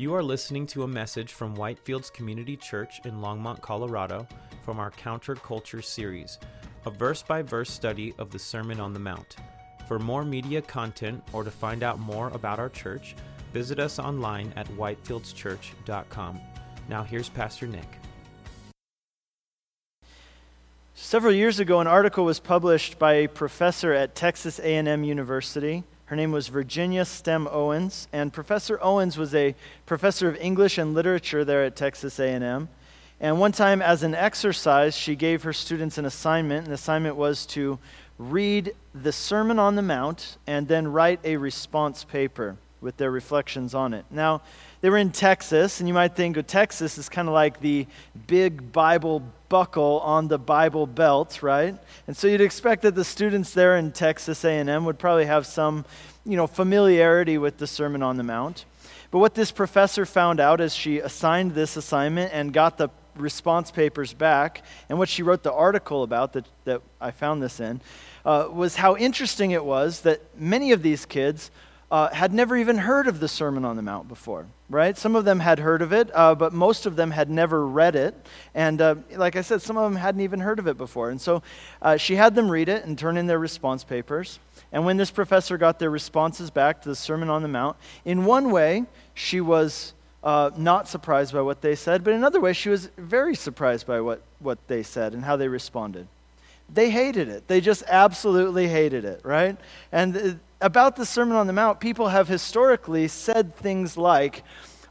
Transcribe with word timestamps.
You 0.00 0.14
are 0.14 0.22
listening 0.22 0.66
to 0.68 0.84
a 0.84 0.88
message 0.88 1.34
from 1.34 1.54
Whitefields 1.54 2.10
Community 2.10 2.56
Church 2.56 3.02
in 3.04 3.20
Longmont, 3.20 3.60
Colorado, 3.60 4.26
from 4.64 4.80
our 4.80 4.90
Counterculture 4.92 5.84
series, 5.84 6.38
a 6.86 6.90
verse 6.90 7.22
by 7.22 7.42
verse 7.42 7.70
study 7.70 8.14
of 8.16 8.30
the 8.30 8.38
Sermon 8.38 8.80
on 8.80 8.94
the 8.94 8.98
Mount. 8.98 9.36
For 9.86 9.98
more 9.98 10.24
media 10.24 10.62
content 10.62 11.22
or 11.34 11.44
to 11.44 11.50
find 11.50 11.82
out 11.82 11.98
more 11.98 12.28
about 12.28 12.58
our 12.58 12.70
church, 12.70 13.14
visit 13.52 13.78
us 13.78 13.98
online 13.98 14.54
at 14.56 14.66
whitefieldschurch.com. 14.68 16.40
Now 16.88 17.02
here's 17.02 17.28
Pastor 17.28 17.66
Nick. 17.66 17.98
Several 20.94 21.34
years 21.34 21.60
ago, 21.60 21.78
an 21.78 21.86
article 21.86 22.24
was 22.24 22.40
published 22.40 22.98
by 22.98 23.12
a 23.12 23.28
professor 23.28 23.92
at 23.92 24.14
Texas 24.14 24.60
A&M 24.60 25.04
University 25.04 25.84
her 26.10 26.16
name 26.16 26.32
was 26.32 26.48
Virginia 26.48 27.04
Stem 27.04 27.46
Owens, 27.52 28.08
and 28.12 28.32
Professor 28.32 28.80
Owens 28.82 29.16
was 29.16 29.32
a 29.32 29.54
professor 29.86 30.28
of 30.28 30.36
English 30.38 30.76
and 30.76 30.92
literature 30.92 31.44
there 31.44 31.62
at 31.62 31.76
Texas 31.76 32.18
A&M. 32.18 32.68
And 33.20 33.38
one 33.38 33.52
time 33.52 33.80
as 33.80 34.02
an 34.02 34.16
exercise, 34.16 34.96
she 34.96 35.14
gave 35.14 35.44
her 35.44 35.52
students 35.52 35.98
an 35.98 36.06
assignment. 36.06 36.64
And 36.64 36.72
the 36.72 36.74
assignment 36.74 37.14
was 37.14 37.46
to 37.46 37.78
read 38.18 38.74
the 38.92 39.12
Sermon 39.12 39.60
on 39.60 39.76
the 39.76 39.82
Mount 39.82 40.36
and 40.48 40.66
then 40.66 40.88
write 40.88 41.20
a 41.22 41.36
response 41.36 42.02
paper 42.02 42.56
with 42.80 42.96
their 42.96 43.12
reflections 43.12 43.72
on 43.72 43.94
it. 43.94 44.04
Now, 44.10 44.42
they 44.80 44.88
were 44.88 44.96
in 44.96 45.10
Texas, 45.10 45.80
and 45.80 45.88
you 45.88 45.94
might 45.94 46.16
think 46.16 46.36
of 46.36 46.46
Texas 46.46 46.96
is 46.96 47.08
kind 47.08 47.28
of 47.28 47.34
like 47.34 47.60
the 47.60 47.86
big 48.26 48.72
Bible 48.72 49.22
buckle 49.48 50.00
on 50.00 50.28
the 50.28 50.38
Bible 50.38 50.86
belt, 50.86 51.42
right? 51.42 51.76
And 52.06 52.16
so 52.16 52.26
you'd 52.26 52.40
expect 52.40 52.82
that 52.82 52.94
the 52.94 53.04
students 53.04 53.52
there 53.52 53.76
in 53.76 53.92
Texas 53.92 54.44
A&M 54.44 54.84
would 54.84 54.98
probably 54.98 55.26
have 55.26 55.46
some, 55.46 55.84
you 56.24 56.36
know, 56.36 56.46
familiarity 56.46 57.36
with 57.36 57.58
the 57.58 57.66
Sermon 57.66 58.02
on 58.02 58.16
the 58.16 58.22
Mount. 58.22 58.64
But 59.10 59.18
what 59.18 59.34
this 59.34 59.50
professor 59.50 60.06
found 60.06 60.40
out 60.40 60.60
as 60.60 60.74
she 60.74 61.00
assigned 61.00 61.54
this 61.54 61.76
assignment 61.76 62.32
and 62.32 62.52
got 62.52 62.78
the 62.78 62.88
response 63.16 63.70
papers 63.70 64.14
back, 64.14 64.62
and 64.88 64.98
what 64.98 65.08
she 65.08 65.22
wrote 65.22 65.42
the 65.42 65.52
article 65.52 66.04
about 66.04 66.32
that, 66.34 66.46
that 66.64 66.80
I 67.00 67.10
found 67.10 67.42
this 67.42 67.60
in, 67.60 67.80
uh, 68.24 68.48
was 68.50 68.76
how 68.76 68.96
interesting 68.96 69.50
it 69.50 69.64
was 69.64 70.02
that 70.02 70.22
many 70.38 70.72
of 70.72 70.82
these 70.82 71.04
kids 71.04 71.50
uh, 71.90 72.08
had 72.14 72.32
never 72.32 72.56
even 72.56 72.78
heard 72.78 73.08
of 73.08 73.18
the 73.18 73.26
Sermon 73.26 73.64
on 73.64 73.76
the 73.76 73.82
Mount 73.82 74.06
before, 74.08 74.46
right? 74.68 74.96
Some 74.96 75.16
of 75.16 75.24
them 75.24 75.40
had 75.40 75.58
heard 75.58 75.82
of 75.82 75.92
it, 75.92 76.08
uh, 76.14 76.34
but 76.34 76.52
most 76.52 76.86
of 76.86 76.94
them 76.94 77.10
had 77.10 77.28
never 77.28 77.66
read 77.66 77.96
it. 77.96 78.14
And 78.54 78.80
uh, 78.80 78.94
like 79.16 79.34
I 79.34 79.40
said, 79.40 79.60
some 79.60 79.76
of 79.76 79.90
them 79.90 80.00
hadn't 80.00 80.20
even 80.20 80.40
heard 80.40 80.60
of 80.60 80.68
it 80.68 80.78
before. 80.78 81.10
And 81.10 81.20
so 81.20 81.42
uh, 81.82 81.96
she 81.96 82.14
had 82.14 82.34
them 82.34 82.48
read 82.48 82.68
it 82.68 82.84
and 82.84 82.96
turn 82.96 83.16
in 83.16 83.26
their 83.26 83.40
response 83.40 83.82
papers. 83.82 84.38
And 84.72 84.84
when 84.84 84.96
this 84.96 85.10
professor 85.10 85.58
got 85.58 85.80
their 85.80 85.90
responses 85.90 86.48
back 86.48 86.80
to 86.82 86.88
the 86.88 86.94
Sermon 86.94 87.28
on 87.28 87.42
the 87.42 87.48
Mount, 87.48 87.76
in 88.04 88.24
one 88.24 88.52
way, 88.52 88.84
she 89.14 89.40
was 89.40 89.92
uh, 90.22 90.50
not 90.56 90.86
surprised 90.86 91.32
by 91.32 91.40
what 91.40 91.60
they 91.60 91.74
said, 91.74 92.04
but 92.04 92.12
in 92.12 92.18
another 92.18 92.40
way, 92.40 92.52
she 92.52 92.68
was 92.68 92.88
very 92.96 93.34
surprised 93.34 93.86
by 93.86 94.00
what, 94.00 94.22
what 94.38 94.58
they 94.68 94.84
said 94.84 95.12
and 95.12 95.24
how 95.24 95.36
they 95.36 95.48
responded 95.48 96.06
they 96.72 96.90
hated 96.90 97.28
it. 97.28 97.48
They 97.48 97.60
just 97.60 97.82
absolutely 97.88 98.68
hated 98.68 99.04
it, 99.04 99.20
right? 99.24 99.56
And 99.92 100.40
about 100.60 100.96
the 100.96 101.06
Sermon 101.06 101.36
on 101.36 101.46
the 101.46 101.52
Mount, 101.52 101.80
people 101.80 102.08
have 102.08 102.28
historically 102.28 103.08
said 103.08 103.56
things 103.56 103.96
like, 103.96 104.44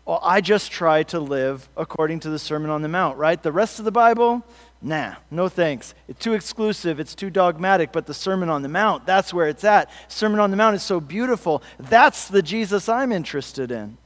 well, 0.05 0.19
I 0.23 0.41
just 0.41 0.71
try 0.71 1.03
to 1.03 1.19
live 1.19 1.69
according 1.77 2.21
to 2.21 2.31
the 2.31 2.39
Sermon 2.39 2.71
on 2.71 2.81
the 2.81 2.87
Mount, 2.87 3.17
right? 3.19 3.41
The 3.41 3.51
rest 3.51 3.77
of 3.77 3.85
the 3.85 3.91
Bible, 3.91 4.43
nah, 4.81 5.13
no 5.29 5.47
thanks. 5.47 5.93
It's 6.07 6.19
too 6.19 6.33
exclusive, 6.33 6.99
it's 6.99 7.13
too 7.13 7.29
dogmatic, 7.29 7.91
but 7.91 8.07
the 8.07 8.13
Sermon 8.15 8.49
on 8.49 8.63
the 8.63 8.69
Mount, 8.69 9.05
that's 9.05 9.31
where 9.31 9.47
it's 9.47 9.63
at. 9.63 9.91
Sermon 10.07 10.39
on 10.39 10.49
the 10.49 10.57
Mount 10.57 10.75
is 10.75 10.81
so 10.81 10.99
beautiful. 10.99 11.61
That's 11.77 12.27
the 12.27 12.41
Jesus 12.41 12.89
I'm 12.89 13.11
interested 13.11 13.69
in. 13.69 13.98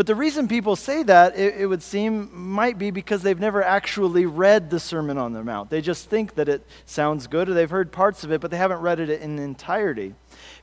But 0.00 0.06
the 0.06 0.14
reason 0.14 0.48
people 0.48 0.76
say 0.76 1.02
that, 1.02 1.38
it, 1.38 1.56
it, 1.58 1.66
would 1.66 1.82
seem, 1.82 2.30
might 2.32 2.78
be 2.78 2.90
because 2.90 3.20
they've 3.20 3.38
never 3.38 3.62
actually 3.62 4.24
read 4.24 4.70
the 4.70 4.80
Sermon 4.80 5.18
on 5.18 5.34
the 5.34 5.44
Mount. 5.44 5.68
They 5.68 5.82
just 5.82 6.08
think 6.08 6.36
that 6.36 6.48
it 6.48 6.66
sounds 6.86 7.26
good 7.26 7.50
or 7.50 7.52
they've 7.52 7.68
heard 7.68 7.92
parts 7.92 8.24
of 8.24 8.32
it, 8.32 8.40
but 8.40 8.50
they 8.50 8.56
haven't 8.56 8.80
read 8.80 8.98
it 8.98 9.10
in 9.20 9.38
entirety. 9.38 10.14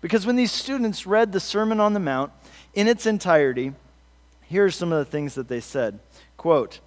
Because 0.01 0.25
when 0.25 0.37
these 0.37 0.51
students 0.51 1.05
read 1.05 1.33
the 1.33 1.39
Sermon 1.39 1.79
on 1.79 1.93
the 1.93 1.99
Mount 1.99 2.31
in 2.73 2.87
its 2.87 3.05
entirety, 3.05 3.73
here 4.47 4.65
are 4.65 4.71
some 4.71 4.91
of 4.91 4.97
the 4.97 5.11
things 5.11 5.35
that 5.35 5.49
they 5.49 5.59
said. 5.59 5.99
Quote, 6.37 6.79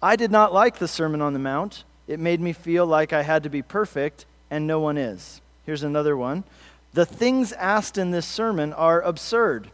I 0.00 0.14
did 0.14 0.30
not 0.30 0.54
like 0.54 0.78
the 0.78 0.86
Sermon 0.86 1.20
on 1.20 1.32
the 1.32 1.40
Mount. 1.40 1.82
It 2.06 2.20
made 2.20 2.40
me 2.40 2.52
feel 2.52 2.86
like 2.86 3.12
I 3.12 3.22
had 3.22 3.42
to 3.42 3.50
be 3.50 3.62
perfect, 3.62 4.26
and 4.48 4.64
no 4.64 4.78
one 4.78 4.96
is. 4.96 5.40
Here's 5.64 5.82
another 5.82 6.16
one. 6.16 6.44
The 6.92 7.04
things 7.04 7.50
asked 7.54 7.98
in 7.98 8.12
this 8.12 8.26
sermon 8.26 8.72
are 8.72 9.02
absurd. 9.02 9.72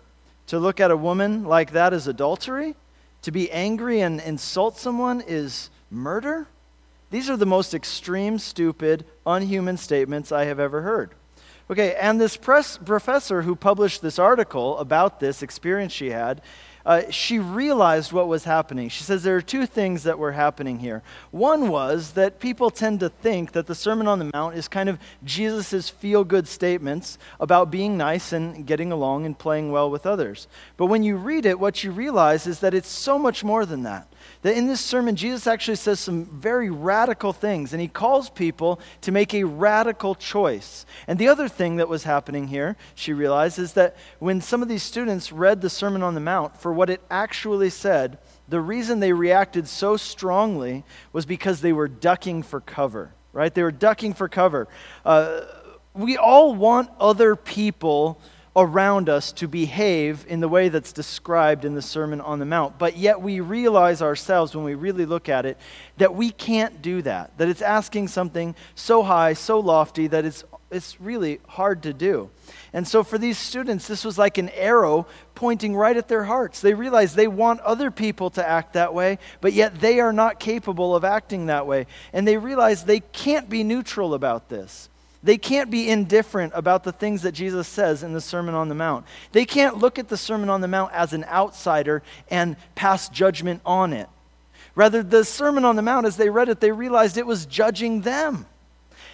To 0.52 0.58
look 0.58 0.80
at 0.80 0.90
a 0.90 0.96
woman 0.98 1.44
like 1.44 1.70
that 1.70 1.94
is 1.94 2.06
adultery. 2.06 2.74
To 3.22 3.30
be 3.30 3.50
angry 3.50 4.02
and 4.02 4.20
insult 4.20 4.76
someone 4.76 5.22
is 5.26 5.70
murder. 5.90 6.46
These 7.10 7.30
are 7.30 7.38
the 7.38 7.46
most 7.46 7.72
extreme, 7.72 8.38
stupid, 8.38 9.06
unhuman 9.24 9.78
statements 9.78 10.30
I 10.30 10.44
have 10.44 10.60
ever 10.60 10.82
heard. 10.82 11.12
Okay, 11.70 11.94
and 11.94 12.20
this 12.20 12.36
press 12.36 12.76
professor 12.76 13.40
who 13.40 13.56
published 13.56 14.02
this 14.02 14.18
article 14.18 14.76
about 14.76 15.20
this 15.20 15.42
experience 15.42 15.94
she 15.94 16.10
had 16.10 16.42
uh, 16.84 17.02
she 17.10 17.38
realized 17.38 18.12
what 18.12 18.28
was 18.28 18.44
happening. 18.44 18.88
She 18.88 19.04
says 19.04 19.22
there 19.22 19.36
are 19.36 19.42
two 19.42 19.66
things 19.66 20.02
that 20.02 20.18
were 20.18 20.32
happening 20.32 20.78
here. 20.78 21.02
One 21.30 21.68
was 21.68 22.12
that 22.12 22.40
people 22.40 22.70
tend 22.70 23.00
to 23.00 23.08
think 23.08 23.52
that 23.52 23.66
the 23.66 23.74
Sermon 23.74 24.08
on 24.08 24.18
the 24.18 24.30
Mount 24.32 24.56
is 24.56 24.68
kind 24.68 24.88
of 24.88 24.98
Jesus' 25.24 25.88
feel 25.88 26.24
good 26.24 26.48
statements 26.48 27.18
about 27.40 27.70
being 27.70 27.96
nice 27.96 28.32
and 28.32 28.66
getting 28.66 28.92
along 28.92 29.26
and 29.26 29.38
playing 29.38 29.70
well 29.70 29.90
with 29.90 30.06
others. 30.06 30.48
But 30.76 30.86
when 30.86 31.02
you 31.02 31.16
read 31.16 31.46
it, 31.46 31.58
what 31.58 31.84
you 31.84 31.92
realize 31.92 32.46
is 32.46 32.60
that 32.60 32.74
it's 32.74 32.88
so 32.88 33.18
much 33.18 33.44
more 33.44 33.64
than 33.64 33.82
that 33.84 34.11
that 34.42 34.56
in 34.56 34.66
this 34.66 34.80
sermon, 34.80 35.16
Jesus 35.16 35.46
actually 35.46 35.76
says 35.76 36.00
some 36.00 36.26
very 36.26 36.70
radical 36.70 37.32
things, 37.32 37.72
and 37.72 37.80
he 37.80 37.88
calls 37.88 38.30
people 38.30 38.80
to 39.02 39.12
make 39.12 39.34
a 39.34 39.44
radical 39.44 40.14
choice. 40.14 40.86
And 41.06 41.18
the 41.18 41.28
other 41.28 41.48
thing 41.48 41.76
that 41.76 41.88
was 41.88 42.04
happening 42.04 42.48
here, 42.48 42.76
she 42.94 43.12
realized, 43.12 43.58
is 43.58 43.74
that 43.74 43.96
when 44.18 44.40
some 44.40 44.62
of 44.62 44.68
these 44.68 44.82
students 44.82 45.32
read 45.32 45.60
the 45.60 45.70
Sermon 45.70 46.02
on 46.02 46.14
the 46.14 46.20
Mount 46.20 46.56
for 46.56 46.72
what 46.72 46.90
it 46.90 47.00
actually 47.10 47.70
said, 47.70 48.18
the 48.48 48.60
reason 48.60 49.00
they 49.00 49.12
reacted 49.12 49.68
so 49.68 49.96
strongly 49.96 50.84
was 51.12 51.24
because 51.26 51.60
they 51.60 51.72
were 51.72 51.88
ducking 51.88 52.42
for 52.42 52.60
cover, 52.60 53.14
right? 53.32 53.54
They 53.54 53.62
were 53.62 53.72
ducking 53.72 54.14
for 54.14 54.28
cover. 54.28 54.68
Uh, 55.04 55.42
we 55.94 56.16
all 56.16 56.54
want 56.54 56.90
other 56.98 57.36
people 57.36 58.20
around 58.54 59.08
us 59.08 59.32
to 59.32 59.48
behave 59.48 60.26
in 60.28 60.40
the 60.40 60.48
way 60.48 60.68
that's 60.68 60.92
described 60.92 61.64
in 61.64 61.74
the 61.74 61.82
Sermon 61.82 62.20
on 62.20 62.38
the 62.38 62.44
Mount. 62.44 62.78
But 62.78 62.96
yet 62.96 63.20
we 63.20 63.40
realize 63.40 64.02
ourselves, 64.02 64.54
when 64.54 64.64
we 64.64 64.74
really 64.74 65.06
look 65.06 65.28
at 65.28 65.46
it, 65.46 65.56
that 65.96 66.14
we 66.14 66.30
can't 66.30 66.82
do 66.82 67.00
that. 67.02 67.36
That 67.38 67.48
it's 67.48 67.62
asking 67.62 68.08
something 68.08 68.54
so 68.74 69.02
high, 69.02 69.32
so 69.32 69.58
lofty, 69.58 70.06
that 70.08 70.26
it's, 70.26 70.44
it's 70.70 71.00
really 71.00 71.40
hard 71.48 71.82
to 71.84 71.94
do. 71.94 72.28
And 72.74 72.86
so 72.86 73.02
for 73.02 73.16
these 73.16 73.38
students, 73.38 73.88
this 73.88 74.04
was 74.04 74.18
like 74.18 74.36
an 74.36 74.50
arrow 74.50 75.06
pointing 75.34 75.74
right 75.74 75.96
at 75.96 76.08
their 76.08 76.24
hearts. 76.24 76.60
They 76.60 76.74
realize 76.74 77.14
they 77.14 77.28
want 77.28 77.60
other 77.60 77.90
people 77.90 78.28
to 78.30 78.46
act 78.46 78.74
that 78.74 78.92
way, 78.92 79.18
but 79.40 79.54
yet 79.54 79.80
they 79.80 79.98
are 80.00 80.12
not 80.12 80.38
capable 80.38 80.94
of 80.94 81.04
acting 81.04 81.46
that 81.46 81.66
way. 81.66 81.86
And 82.12 82.28
they 82.28 82.36
realize 82.36 82.84
they 82.84 83.00
can't 83.00 83.48
be 83.48 83.64
neutral 83.64 84.12
about 84.12 84.50
this. 84.50 84.90
They 85.22 85.38
can't 85.38 85.70
be 85.70 85.88
indifferent 85.88 86.52
about 86.54 86.82
the 86.82 86.92
things 86.92 87.22
that 87.22 87.32
Jesus 87.32 87.68
says 87.68 88.02
in 88.02 88.12
the 88.12 88.20
Sermon 88.20 88.54
on 88.54 88.68
the 88.68 88.74
Mount. 88.74 89.06
They 89.30 89.44
can't 89.44 89.78
look 89.78 89.98
at 89.98 90.08
the 90.08 90.16
Sermon 90.16 90.50
on 90.50 90.60
the 90.60 90.68
Mount 90.68 90.92
as 90.92 91.12
an 91.12 91.24
outsider 91.24 92.02
and 92.28 92.56
pass 92.74 93.08
judgment 93.08 93.60
on 93.64 93.92
it. 93.92 94.08
Rather, 94.74 95.02
the 95.02 95.24
Sermon 95.24 95.64
on 95.64 95.76
the 95.76 95.82
Mount, 95.82 96.06
as 96.06 96.16
they 96.16 96.30
read 96.30 96.48
it, 96.48 96.60
they 96.60 96.72
realized 96.72 97.16
it 97.16 97.26
was 97.26 97.46
judging 97.46 98.00
them. 98.00 98.46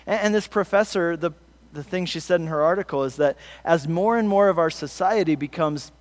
And, 0.06 0.20
and 0.20 0.34
this 0.34 0.46
professor, 0.46 1.16
the, 1.16 1.32
the 1.72 1.82
thing 1.82 2.06
she 2.06 2.20
said 2.20 2.40
in 2.40 2.46
her 2.46 2.62
article 2.62 3.04
is 3.04 3.16
that 3.16 3.36
as 3.64 3.86
more 3.86 4.16
and 4.16 4.28
more 4.28 4.48
of 4.48 4.58
our 4.58 4.70
society 4.70 5.34
becomes 5.34 5.92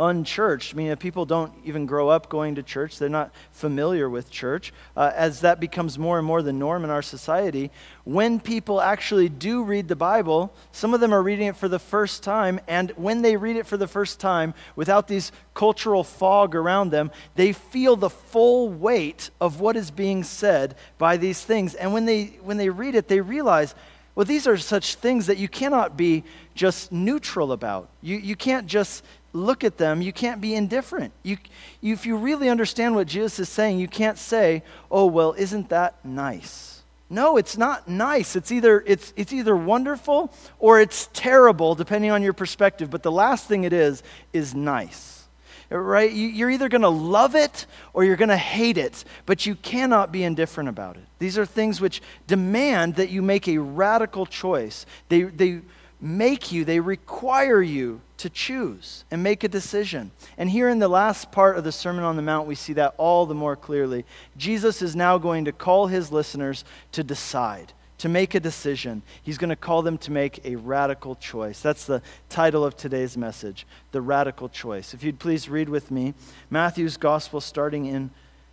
unchurched, 0.00 0.74
I 0.74 0.76
mean, 0.76 0.88
if 0.88 0.98
people 0.98 1.26
don't 1.26 1.52
even 1.64 1.86
grow 1.86 2.08
up 2.08 2.28
going 2.28 2.54
to 2.56 2.62
church, 2.62 2.98
they're 2.98 3.08
not 3.08 3.32
familiar 3.52 4.08
with 4.08 4.30
church, 4.30 4.72
uh, 4.96 5.12
as 5.14 5.42
that 5.42 5.60
becomes 5.60 5.98
more 5.98 6.18
and 6.18 6.26
more 6.26 6.42
the 6.42 6.52
norm 6.52 6.84
in 6.84 6.90
our 6.90 7.02
society, 7.02 7.70
when 8.04 8.40
people 8.40 8.80
actually 8.80 9.28
do 9.28 9.62
read 9.62 9.86
the 9.86 9.96
Bible, 9.96 10.52
some 10.72 10.94
of 10.94 11.00
them 11.00 11.12
are 11.12 11.22
reading 11.22 11.46
it 11.46 11.56
for 11.56 11.68
the 11.68 11.78
first 11.78 12.22
time, 12.22 12.58
and 12.66 12.90
when 12.96 13.22
they 13.22 13.36
read 13.36 13.56
it 13.56 13.66
for 13.66 13.76
the 13.76 13.86
first 13.86 14.18
time, 14.18 14.54
without 14.74 15.06
these 15.06 15.30
cultural 15.54 16.02
fog 16.02 16.54
around 16.54 16.90
them, 16.90 17.10
they 17.36 17.52
feel 17.52 17.94
the 17.94 18.10
full 18.10 18.70
weight 18.70 19.30
of 19.40 19.60
what 19.60 19.76
is 19.76 19.90
being 19.90 20.24
said 20.24 20.74
by 20.98 21.16
these 21.16 21.44
things. 21.44 21.74
And 21.74 21.92
when 21.92 22.06
they, 22.06 22.38
when 22.42 22.56
they 22.56 22.70
read 22.70 22.94
it, 22.94 23.06
they 23.06 23.20
realize, 23.20 23.74
well, 24.14 24.26
these 24.26 24.46
are 24.46 24.58
such 24.58 24.96
things 24.96 25.26
that 25.26 25.38
you 25.38 25.48
cannot 25.48 25.96
be 25.96 26.24
just 26.54 26.90
neutral 26.90 27.52
about. 27.52 27.88
You, 28.02 28.16
you 28.16 28.36
can't 28.36 28.66
just 28.66 29.04
look 29.32 29.64
at 29.64 29.76
them, 29.76 30.02
you 30.02 30.12
can't 30.12 30.40
be 30.40 30.54
indifferent. 30.54 31.12
You, 31.22 31.38
you, 31.80 31.92
if 31.92 32.06
you 32.06 32.16
really 32.16 32.48
understand 32.48 32.94
what 32.94 33.06
Jesus 33.06 33.38
is 33.38 33.48
saying, 33.48 33.78
you 33.78 33.88
can't 33.88 34.18
say, 34.18 34.62
oh, 34.90 35.06
well, 35.06 35.34
isn't 35.38 35.68
that 35.68 36.04
nice? 36.04 36.82
No, 37.08 37.36
it's 37.36 37.56
not 37.56 37.88
nice. 37.88 38.36
It's 38.36 38.52
either, 38.52 38.84
it's, 38.86 39.12
it's 39.16 39.32
either 39.32 39.56
wonderful 39.56 40.32
or 40.58 40.80
it's 40.80 41.08
terrible, 41.12 41.74
depending 41.74 42.10
on 42.10 42.22
your 42.22 42.32
perspective. 42.32 42.88
But 42.90 43.02
the 43.02 43.10
last 43.12 43.48
thing 43.48 43.64
it 43.64 43.72
is, 43.72 44.02
is 44.32 44.54
nice. 44.54 45.26
right? 45.70 46.12
You're 46.12 46.50
either 46.50 46.68
going 46.68 46.82
to 46.82 46.88
love 46.88 47.34
it 47.34 47.66
or 47.92 48.04
you're 48.04 48.16
going 48.16 48.30
to 48.30 48.36
hate 48.36 48.76
it, 48.76 49.04
but 49.24 49.46
you 49.46 49.54
cannot 49.54 50.10
be 50.12 50.24
indifferent 50.24 50.68
about 50.68 50.96
it. 50.96 51.04
These 51.18 51.38
are 51.38 51.46
things 51.46 51.80
which 51.80 52.02
demand 52.26 52.96
that 52.96 53.10
you 53.10 53.22
make 53.22 53.46
a 53.48 53.58
radical 53.58 54.26
choice. 54.26 54.84
They, 55.08 55.22
they 55.22 55.60
make 56.00 56.50
you, 56.50 56.64
they 56.64 56.80
require 56.80 57.60
you 57.60 58.00
to 58.18 58.30
choose 58.30 59.04
and 59.10 59.22
make 59.22 59.44
a 59.44 59.48
decision. 59.48 60.10
And 60.36 60.50
here 60.50 60.68
in 60.68 60.78
the 60.78 60.88
last 60.88 61.32
part 61.32 61.56
of 61.56 61.64
the 61.64 61.72
Sermon 61.72 62.04
on 62.04 62.16
the 62.16 62.22
Mount, 62.22 62.46
we 62.46 62.54
see 62.54 62.72
that 62.74 62.94
all 62.96 63.26
the 63.26 63.34
more 63.34 63.56
clearly. 63.56 64.04
Jesus 64.36 64.82
is 64.82 64.94
now 64.94 65.18
going 65.18 65.46
to 65.46 65.52
call 65.52 65.86
his 65.86 66.12
listeners 66.12 66.64
to 66.92 67.02
decide, 67.02 67.72
to 67.98 68.08
make 68.08 68.34
a 68.34 68.40
decision. 68.40 69.02
He's 69.22 69.38
going 69.38 69.50
to 69.50 69.56
call 69.56 69.82
them 69.82 69.98
to 69.98 70.10
make 70.10 70.44
a 70.44 70.56
radical 70.56 71.16
choice. 71.16 71.60
That's 71.60 71.86
the 71.86 72.02
title 72.28 72.64
of 72.64 72.76
today's 72.76 73.16
message 73.16 73.66
The 73.92 74.02
Radical 74.02 74.48
Choice. 74.48 74.92
If 74.94 75.02
you'd 75.02 75.18
please 75.18 75.48
read 75.48 75.68
with 75.68 75.90
me 75.90 76.14
Matthew's 76.50 76.96
Gospel, 76.96 77.40
starting 77.40 77.86
in 77.86 78.10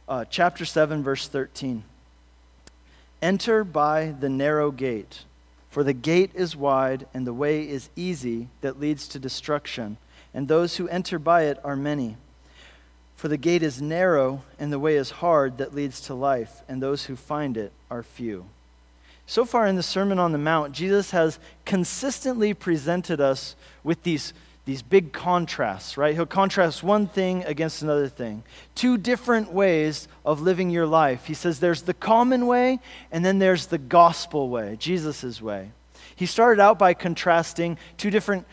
uh, 0.08 0.26
chapter 0.30 0.64
7, 0.64 1.04
verse 1.04 1.28
13. 1.28 1.84
Enter 3.22 3.64
by 3.64 4.14
the 4.18 4.30
narrow 4.30 4.72
gate. 4.72 5.24
For 5.78 5.84
the 5.84 5.94
gate 5.94 6.32
is 6.34 6.56
wide 6.56 7.06
and 7.14 7.28
the 7.28 7.36
way 7.36 7.62
is 7.62 7.92
easy 7.96 8.48
that 8.62 8.80
leads 8.80 9.08
to 9.10 9.20
destruction, 9.20 9.98
and 10.34 10.48
those 10.48 10.78
who 10.78 10.88
enter 10.88 11.20
by 11.20 11.44
it 11.44 11.60
are 11.64 11.76
many. 11.76 12.18
For 13.16 13.28
the 13.28 13.38
gate 13.38 13.62
is 13.62 13.80
narrow 13.80 14.42
and 14.58 14.74
the 14.74 14.80
way 14.80 14.96
is 14.96 15.12
hard 15.12 15.60
that 15.60 15.76
leads 15.76 16.02
to 16.02 16.16
life, 16.16 16.64
and 16.68 16.82
those 16.82 17.06
who 17.06 17.16
find 17.16 17.58
it 17.58 17.72
are 17.92 18.02
few. 18.02 18.48
So 19.28 19.46
far 19.46 19.68
in 19.68 19.76
the 19.76 19.84
Sermon 19.84 20.18
on 20.18 20.32
the 20.32 20.40
Mount, 20.40 20.74
Jesus 20.74 21.12
has 21.12 21.38
consistently 21.64 22.56
presented 22.56 23.22
us 23.22 23.56
with 23.84 24.02
these, 24.02 24.34
these 24.68 24.81
big 24.81 25.14
contrasts, 25.14 25.96
right? 25.96 26.14
He'll 26.14 26.25
contrast 26.25 26.84
one 26.84 27.08
thing 27.08 27.46
against 27.46 27.81
another 27.81 28.10
thing. 28.10 28.44
Two 28.75 28.98
different 28.98 29.54
ways 29.54 30.10
of 30.25 30.42
living 30.42 30.69
your 30.69 30.86
life. 30.86 31.25
He 31.25 31.36
says 31.36 31.62
there's 31.62 31.84
the 31.84 31.94
common 31.94 32.48
way, 32.48 32.80
and 33.10 33.24
then 33.24 33.40
there's 33.40 33.68
the 33.68 33.78
gospel 33.78 34.50
way, 34.50 34.75
Jesus' 34.78 35.42
way. 35.42 35.72
He 36.18 36.25
started 36.25 36.62
out 36.62 36.78
by 36.78 36.94
contrasting 36.94 37.78
two 37.96 38.10
different 38.10 38.46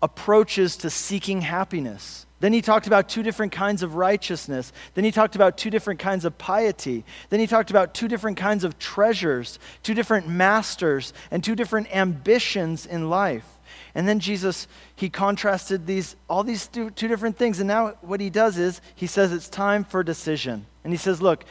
approaches 0.00 0.76
to 0.78 0.88
seeking 0.88 1.40
happiness. 1.40 2.26
Then 2.38 2.52
he 2.52 2.62
talked 2.62 2.86
about 2.86 3.08
two 3.08 3.24
different 3.24 3.50
kinds 3.50 3.82
of 3.82 3.96
righteousness. 3.96 4.72
Then 4.94 5.02
he 5.02 5.10
talked 5.10 5.34
about 5.34 5.58
two 5.58 5.70
different 5.70 5.98
kinds 5.98 6.24
of 6.24 6.38
piety. 6.38 7.04
Then 7.28 7.40
he 7.40 7.48
talked 7.48 7.70
about 7.70 7.92
two 7.92 8.06
different 8.06 8.36
kinds 8.36 8.62
of 8.62 8.78
treasures, 8.78 9.58
two 9.82 9.94
different 9.94 10.28
masters, 10.28 11.12
and 11.32 11.42
two 11.42 11.56
different 11.56 11.92
ambitions 11.92 12.86
in 12.86 13.10
life. 13.10 13.55
And 13.96 14.06
then 14.06 14.20
Jesus, 14.20 14.68
he 14.94 15.08
contrasted 15.08 15.86
these, 15.86 16.16
all 16.28 16.44
these 16.44 16.68
two, 16.68 16.90
two 16.90 17.08
different 17.08 17.38
things. 17.38 17.60
And 17.60 17.66
now 17.66 17.94
what 18.02 18.20
he 18.20 18.28
does 18.28 18.58
is 18.58 18.82
he 18.94 19.06
says 19.06 19.32
it's 19.32 19.48
time 19.48 19.84
for 19.84 20.02
decision. 20.02 20.66
And 20.84 20.92
he 20.92 20.98
says, 20.98 21.22
Look, 21.22 21.44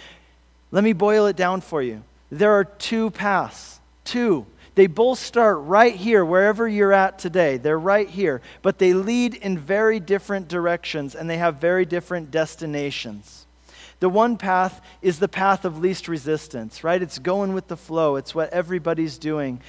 let 0.71 0.83
me 0.83 0.93
boil 0.93 1.25
it 1.25 1.35
down 1.35 1.61
for 1.61 1.81
you. 1.81 2.03
There 2.29 2.53
are 2.53 2.63
two 2.63 3.09
paths. 3.09 3.79
Two. 4.03 4.45
They 4.75 4.85
both 4.85 5.17
start 5.17 5.57
right 5.61 5.95
here, 5.95 6.23
wherever 6.23 6.67
you're 6.67 6.93
at 6.93 7.17
today. 7.17 7.57
They're 7.57 7.79
right 7.79 8.07
here. 8.07 8.43
But 8.61 8.77
they 8.77 8.93
lead 8.93 9.33
in 9.33 9.57
very 9.57 9.99
different 9.99 10.47
directions 10.47 11.15
and 11.15 11.27
they 11.27 11.37
have 11.37 11.55
very 11.55 11.85
different 11.85 12.29
destinations. 12.29 13.47
The 14.01 14.09
one 14.09 14.37
path 14.37 14.81
is 15.01 15.17
the 15.17 15.27
path 15.27 15.65
of 15.65 15.79
least 15.79 16.07
resistance, 16.07 16.83
right? 16.83 17.01
It's 17.01 17.17
going 17.17 17.53
with 17.53 17.69
the 17.69 17.77
flow, 17.77 18.17
it's 18.17 18.35
what 18.35 18.51
everybody's 18.51 19.17
doing. 19.17 19.61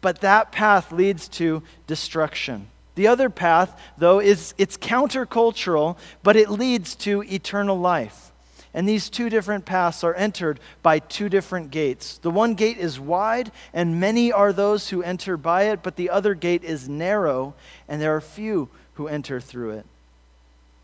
But 0.00 0.20
that 0.20 0.52
path 0.52 0.92
leads 0.92 1.28
to 1.28 1.62
destruction. 1.86 2.68
The 2.94 3.08
other 3.08 3.28
path, 3.28 3.80
though, 3.98 4.20
is 4.20 4.54
it's 4.56 4.76
countercultural, 4.76 5.96
but 6.22 6.36
it 6.36 6.50
leads 6.50 6.94
to 6.96 7.22
eternal 7.22 7.78
life. 7.78 8.30
And 8.72 8.88
these 8.88 9.08
two 9.08 9.30
different 9.30 9.64
paths 9.64 10.02
are 10.02 10.14
entered 10.14 10.58
by 10.82 10.98
two 10.98 11.28
different 11.28 11.70
gates. 11.70 12.18
The 12.18 12.30
one 12.30 12.54
gate 12.54 12.76
is 12.76 12.98
wide, 12.98 13.52
and 13.72 14.00
many 14.00 14.32
are 14.32 14.52
those 14.52 14.88
who 14.88 15.02
enter 15.02 15.36
by 15.36 15.64
it, 15.64 15.82
but 15.82 15.96
the 15.96 16.10
other 16.10 16.34
gate 16.34 16.64
is 16.64 16.88
narrow, 16.88 17.54
and 17.88 18.02
there 18.02 18.16
are 18.16 18.20
few 18.20 18.68
who 18.94 19.06
enter 19.06 19.40
through 19.40 19.70
it. 19.70 19.86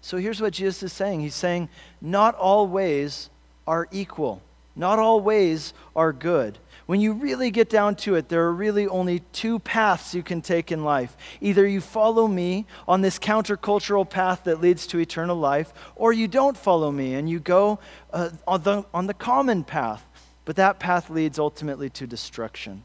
So 0.03 0.19
here's 0.19 0.41
what 0.41 0.53
Jesus 0.53 0.83
is 0.85 0.93
saying 0.93 1.21
He's 1.21 1.35
saying, 1.35 1.69
Not 2.01 2.35
all 2.37 2.67
ways 2.69 3.29
are 3.67 3.89
equal, 3.91 4.41
not 4.77 4.99
all 4.99 5.21
ways 5.21 5.75
are 5.95 6.13
good 6.13 6.59
when 6.91 7.01
you 7.01 7.13
really 7.13 7.53
get 7.53 7.71
down 7.71 7.95
to 7.95 8.17
it, 8.17 8.29
there 8.29 8.43
are 8.47 8.53
really 8.53 8.89
only 8.89 9.21
two 9.33 9.61
paths 9.61 10.13
you 10.13 10.25
can 10.25 10.43
take 10.43 10.73
in 10.73 10.83
life. 10.83 11.17
Either 11.41 11.65
you 11.65 11.81
follow 11.81 12.27
me 12.27 12.67
on 12.89 13.01
this 13.01 13.17
countercultural 13.17 14.11
path 14.11 14.43
that 14.43 14.61
leads 14.61 14.89
to 14.89 14.99
eternal 14.99 15.37
life, 15.37 15.73
or 15.95 16.13
you 16.13 16.27
don't 16.27 16.57
follow 16.57 16.91
me 16.91 17.15
and 17.15 17.31
you 17.31 17.39
go 17.39 17.79
uh, 18.13 18.31
on, 18.45 18.63
the, 18.65 18.85
on 18.93 19.07
the 19.07 19.15
common 19.15 19.63
path. 19.63 20.05
But 20.45 20.57
that 20.57 20.81
path 20.81 21.11
leads 21.11 21.39
ultimately 21.39 21.91
to 21.91 22.09
destruction. 22.09 22.83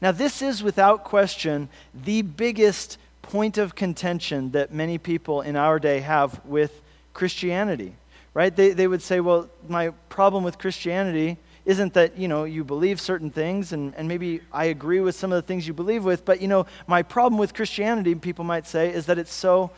Now, 0.00 0.12
this 0.12 0.40
is 0.40 0.62
without 0.62 1.04
question 1.04 1.68
the 1.92 2.22
biggest 2.22 2.96
point 3.20 3.58
of 3.58 3.74
contention 3.74 4.52
that 4.52 4.72
many 4.72 4.96
people 4.96 5.42
in 5.42 5.56
our 5.56 5.78
day 5.78 6.00
have 6.00 6.42
with 6.46 6.80
Christianity, 7.12 7.96
right? 8.32 8.56
They, 8.56 8.70
they 8.70 8.86
would 8.86 9.02
say, 9.02 9.20
well, 9.20 9.50
my 9.68 9.90
problem 10.08 10.42
with 10.42 10.56
Christianity 10.56 11.36
isn't 11.66 11.92
that, 11.94 12.16
you 12.16 12.28
know, 12.28 12.44
you 12.44 12.64
believe 12.64 13.00
certain 13.00 13.30
things, 13.30 13.72
and, 13.72 13.92
and 13.96 14.06
maybe 14.06 14.40
I 14.52 14.66
agree 14.66 15.00
with 15.00 15.16
some 15.16 15.32
of 15.32 15.36
the 15.36 15.46
things 15.46 15.66
you 15.66 15.74
believe 15.74 16.04
with, 16.04 16.24
but, 16.24 16.40
you 16.40 16.46
know, 16.48 16.66
my 16.86 17.02
problem 17.02 17.38
with 17.38 17.52
Christianity, 17.52 18.14
people 18.14 18.44
might 18.44 18.66
say, 18.66 18.92
is 18.92 19.06
that 19.06 19.18
it's 19.18 19.34
so, 19.34 19.72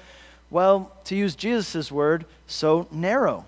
well, 0.50 0.92
to 1.04 1.16
use 1.16 1.34
Jesus' 1.34 1.90
word, 1.90 2.26
so 2.46 2.86
narrow. 2.92 3.46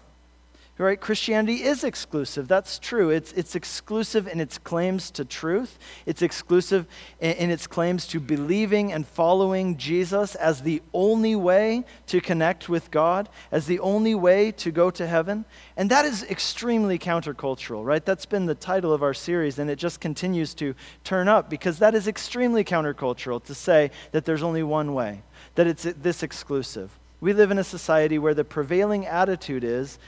Right? 0.81 0.99
Christianity 0.99 1.63
is 1.63 1.85
exclusive. 1.85 2.49
That's 2.49 2.79
true. 2.79 3.11
It's, 3.11 3.33
it's 3.33 3.55
exclusive 3.55 4.27
in 4.27 4.41
its 4.41 4.57
claims 4.57 5.11
to 5.11 5.27
truth, 5.27 5.79
it's 6.07 6.23
exclusive 6.23 6.87
in, 7.21 7.33
in 7.33 7.51
its 7.51 7.67
claims 7.67 8.07
to 8.09 8.19
believing 8.19 8.91
and 8.91 9.07
following 9.07 9.77
Jesus 9.77 10.35
as 10.37 10.63
the 10.63 10.81
only 10.95 11.37
way 11.37 11.85
to 12.07 12.23
connect 12.23 12.71
with 12.71 12.91
God, 12.91 13.29
as 13.53 13.67
the 13.67 13.79
only 13.81 14.15
way 14.15 14.53
to 14.53 14.71
go 14.71 14.91
to 14.91 15.07
heaven. 15.07 15.45
And 15.77 15.91
that 15.91 16.07
is 16.07 16.23
extremely 16.25 16.99
countercultural, 16.99 17.85
right? 17.85 18.05
That's 18.05 18.25
been 18.25 18.47
the 18.47 18.55
title 18.55 18.95
of 18.95 19.03
our 19.03 19.15
series, 19.15 19.59
and 19.59 19.69
it 19.69 19.77
just 19.77 20.01
continues 20.01 20.55
to 20.55 20.75
turn 21.05 21.29
up 21.29 21.51
because 21.51 21.79
that 21.81 21.95
is 21.95 22.09
extremely 22.09 22.65
countercultural 22.65 23.45
to 23.45 23.55
say 23.55 23.91
that 24.13 24.25
there's 24.25 24.43
only 24.43 24.63
one 24.63 24.95
way, 24.95 25.23
that 25.57 25.67
it's 25.67 25.83
this 25.83 26.23
exclusive. 26.23 26.91
We 27.21 27.35
live 27.35 27.51
in 27.51 27.59
a 27.59 27.65
society 27.65 28.19
where 28.19 28.33
the 28.33 28.45
prevailing 28.45 29.07
attitude 29.07 29.63
is 29.63 29.99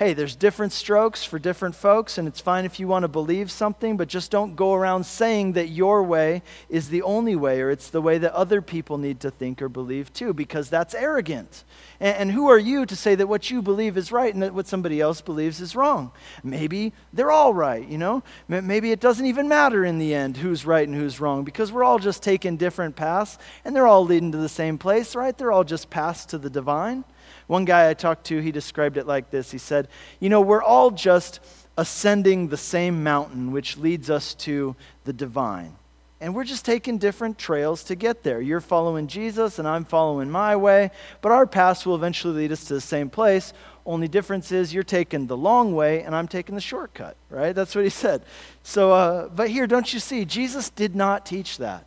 hey, 0.00 0.14
there's 0.14 0.34
different 0.34 0.72
strokes 0.72 1.24
for 1.24 1.38
different 1.38 1.74
folks, 1.74 2.16
and 2.16 2.26
it's 2.26 2.40
fine 2.40 2.64
if 2.64 2.80
you 2.80 2.88
want 2.88 3.02
to 3.02 3.08
believe 3.08 3.50
something, 3.50 3.98
but 3.98 4.08
just 4.08 4.30
don't 4.30 4.56
go 4.56 4.72
around 4.72 5.04
saying 5.04 5.52
that 5.52 5.68
your 5.68 6.02
way 6.02 6.42
is 6.70 6.88
the 6.88 7.02
only 7.02 7.36
way 7.36 7.60
or 7.60 7.68
it's 7.68 7.90
the 7.90 8.00
way 8.00 8.16
that 8.16 8.32
other 8.32 8.62
people 8.62 8.96
need 8.96 9.20
to 9.20 9.30
think 9.30 9.60
or 9.60 9.68
believe 9.68 10.10
too, 10.14 10.32
because 10.32 10.70
that's 10.70 10.94
arrogant. 10.94 11.64
And, 12.00 12.16
and 12.16 12.30
who 12.30 12.48
are 12.48 12.58
you 12.58 12.86
to 12.86 12.96
say 12.96 13.14
that 13.14 13.26
what 13.26 13.50
you 13.50 13.60
believe 13.60 13.98
is 13.98 14.10
right 14.10 14.32
and 14.32 14.42
that 14.42 14.54
what 14.54 14.66
somebody 14.66 15.02
else 15.02 15.20
believes 15.20 15.60
is 15.60 15.76
wrong? 15.76 16.12
Maybe 16.42 16.94
they're 17.12 17.30
all 17.30 17.52
right, 17.52 17.86
you 17.86 17.98
know? 17.98 18.22
Maybe 18.48 18.92
it 18.92 19.00
doesn't 19.00 19.26
even 19.26 19.48
matter 19.48 19.84
in 19.84 19.98
the 19.98 20.14
end 20.14 20.38
who's 20.38 20.64
right 20.64 20.88
and 20.88 20.96
who's 20.96 21.20
wrong 21.20 21.44
because 21.44 21.70
we're 21.72 21.84
all 21.84 21.98
just 21.98 22.22
taking 22.22 22.56
different 22.56 22.96
paths 22.96 23.36
and 23.66 23.76
they're 23.76 23.86
all 23.86 24.06
leading 24.06 24.32
to 24.32 24.38
the 24.38 24.48
same 24.48 24.78
place, 24.78 25.14
right? 25.14 25.36
They're 25.36 25.52
all 25.52 25.62
just 25.62 25.90
paths 25.90 26.24
to 26.24 26.38
the 26.38 26.48
divine. 26.48 27.04
One 27.50 27.64
guy 27.64 27.90
I 27.90 27.94
talked 27.94 28.26
to, 28.26 28.38
he 28.38 28.52
described 28.52 28.96
it 28.96 29.08
like 29.08 29.30
this 29.30 29.50
He 29.50 29.58
said, 29.58 29.88
You 30.20 30.28
know, 30.28 30.40
we're 30.40 30.62
all 30.62 30.92
just 30.92 31.40
ascending 31.76 32.46
the 32.46 32.56
same 32.56 33.02
mountain, 33.02 33.50
which 33.50 33.76
leads 33.76 34.08
us 34.08 34.34
to 34.34 34.76
the 35.02 35.12
divine. 35.12 35.74
And 36.20 36.32
we're 36.32 36.44
just 36.44 36.64
taking 36.64 36.96
different 36.96 37.38
trails 37.38 37.82
to 37.84 37.96
get 37.96 38.22
there. 38.22 38.40
You're 38.40 38.60
following 38.60 39.08
Jesus, 39.08 39.58
and 39.58 39.66
I'm 39.66 39.84
following 39.84 40.30
my 40.30 40.54
way, 40.54 40.92
but 41.22 41.32
our 41.32 41.44
paths 41.44 41.84
will 41.84 41.96
eventually 41.96 42.34
lead 42.34 42.52
us 42.52 42.66
to 42.66 42.74
the 42.74 42.80
same 42.80 43.10
place. 43.10 43.52
Only 43.84 44.06
difference 44.06 44.52
is 44.52 44.72
you're 44.72 44.84
taking 44.84 45.26
the 45.26 45.36
long 45.36 45.74
way, 45.74 46.02
and 46.02 46.14
I'm 46.14 46.28
taking 46.28 46.54
the 46.54 46.60
shortcut, 46.60 47.16
right? 47.30 47.52
That's 47.52 47.74
what 47.74 47.82
he 47.82 47.90
said. 47.90 48.22
So, 48.62 48.92
uh, 48.92 49.28
but 49.28 49.50
here, 49.50 49.66
don't 49.66 49.92
you 49.92 49.98
see? 49.98 50.24
Jesus 50.24 50.70
did 50.70 50.94
not 50.94 51.26
teach 51.26 51.58
that. 51.58 51.84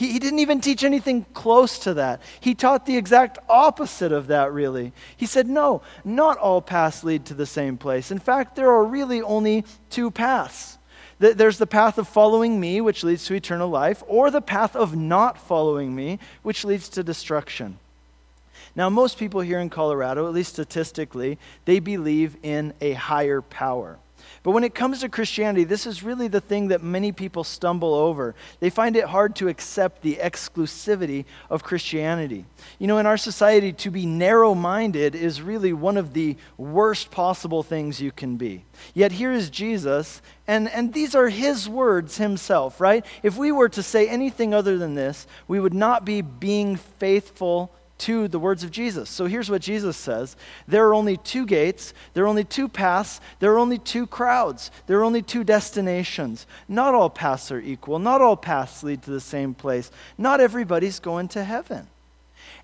He, 0.00 0.12
he 0.12 0.18
didn't 0.18 0.38
even 0.38 0.62
teach 0.62 0.82
anything 0.82 1.26
close 1.34 1.78
to 1.80 1.92
that. 1.92 2.22
He 2.40 2.54
taught 2.54 2.86
the 2.86 2.96
exact 2.96 3.38
opposite 3.50 4.12
of 4.12 4.28
that, 4.28 4.50
really. 4.50 4.94
He 5.14 5.26
said, 5.26 5.46
No, 5.46 5.82
not 6.06 6.38
all 6.38 6.62
paths 6.62 7.04
lead 7.04 7.26
to 7.26 7.34
the 7.34 7.44
same 7.44 7.76
place. 7.76 8.10
In 8.10 8.18
fact, 8.18 8.56
there 8.56 8.70
are 8.72 8.82
really 8.82 9.20
only 9.20 9.62
two 9.90 10.10
paths. 10.10 10.78
There's 11.18 11.58
the 11.58 11.66
path 11.66 11.98
of 11.98 12.08
following 12.08 12.58
me, 12.58 12.80
which 12.80 13.04
leads 13.04 13.26
to 13.26 13.34
eternal 13.34 13.68
life, 13.68 14.02
or 14.06 14.30
the 14.30 14.40
path 14.40 14.74
of 14.74 14.96
not 14.96 15.36
following 15.36 15.94
me, 15.94 16.18
which 16.40 16.64
leads 16.64 16.88
to 16.90 17.02
destruction. 17.02 17.78
Now, 18.74 18.88
most 18.88 19.18
people 19.18 19.42
here 19.42 19.60
in 19.60 19.68
Colorado, 19.68 20.26
at 20.26 20.32
least 20.32 20.54
statistically, 20.54 21.38
they 21.66 21.78
believe 21.78 22.38
in 22.42 22.72
a 22.80 22.94
higher 22.94 23.42
power. 23.42 23.98
But 24.42 24.52
when 24.52 24.64
it 24.64 24.74
comes 24.74 25.00
to 25.00 25.10
Christianity, 25.10 25.64
this 25.64 25.86
is 25.86 26.02
really 26.02 26.26
the 26.26 26.40
thing 26.40 26.68
that 26.68 26.82
many 26.82 27.12
people 27.12 27.44
stumble 27.44 27.92
over. 27.92 28.34
They 28.58 28.70
find 28.70 28.96
it 28.96 29.04
hard 29.04 29.36
to 29.36 29.48
accept 29.48 30.00
the 30.00 30.16
exclusivity 30.16 31.26
of 31.50 31.62
Christianity. 31.62 32.46
You 32.78 32.86
know, 32.86 32.96
in 32.96 33.04
our 33.04 33.18
society, 33.18 33.74
to 33.74 33.90
be 33.90 34.06
narrow 34.06 34.54
minded 34.54 35.14
is 35.14 35.42
really 35.42 35.74
one 35.74 35.98
of 35.98 36.14
the 36.14 36.36
worst 36.56 37.10
possible 37.10 37.62
things 37.62 38.00
you 38.00 38.12
can 38.12 38.36
be. 38.36 38.64
Yet 38.94 39.12
here 39.12 39.30
is 39.30 39.50
Jesus, 39.50 40.22
and, 40.46 40.70
and 40.70 40.94
these 40.94 41.14
are 41.14 41.28
his 41.28 41.68
words 41.68 42.16
himself, 42.16 42.80
right? 42.80 43.04
If 43.22 43.36
we 43.36 43.52
were 43.52 43.68
to 43.68 43.82
say 43.82 44.08
anything 44.08 44.54
other 44.54 44.78
than 44.78 44.94
this, 44.94 45.26
we 45.48 45.60
would 45.60 45.74
not 45.74 46.06
be 46.06 46.22
being 46.22 46.76
faithful 46.76 47.70
to 48.00 48.28
the 48.28 48.38
words 48.38 48.64
of 48.64 48.70
Jesus. 48.70 49.08
So 49.08 49.26
here's 49.26 49.50
what 49.50 49.62
Jesus 49.62 49.96
says 49.96 50.36
There 50.66 50.88
are 50.88 50.94
only 50.94 51.16
two 51.16 51.46
gates, 51.46 51.94
there 52.14 52.24
are 52.24 52.28
only 52.28 52.44
two 52.44 52.68
paths, 52.68 53.20
there 53.38 53.52
are 53.52 53.58
only 53.58 53.78
two 53.78 54.06
crowds, 54.06 54.70
there 54.86 54.98
are 54.98 55.04
only 55.04 55.22
two 55.22 55.44
destinations. 55.44 56.46
Not 56.68 56.94
all 56.94 57.10
paths 57.10 57.50
are 57.52 57.60
equal, 57.60 57.98
not 57.98 58.20
all 58.20 58.36
paths 58.36 58.82
lead 58.82 59.02
to 59.02 59.10
the 59.10 59.20
same 59.20 59.54
place. 59.54 59.90
Not 60.18 60.40
everybody's 60.40 61.00
going 61.00 61.28
to 61.28 61.44
heaven. 61.44 61.88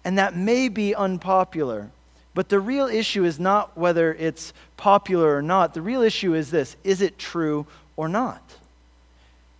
And 0.05 0.19
that 0.19 0.37
may 0.37 0.69
be 0.69 0.95
unpopular. 0.95 1.90
But 2.35 2.49
the 2.49 2.61
real 2.61 2.87
issue 2.87 3.25
is 3.25 3.40
not 3.40 3.78
whether 3.78 4.12
it's 4.12 4.52
popular 4.76 5.37
or 5.37 5.43
not. 5.43 5.73
The 5.73 5.83
real 5.83 6.02
issue 6.02 6.35
is 6.35 6.50
this 6.50 6.76
is 6.85 7.00
it 7.00 7.19
true 7.19 7.66
or 7.97 8.09
not? 8.09 8.43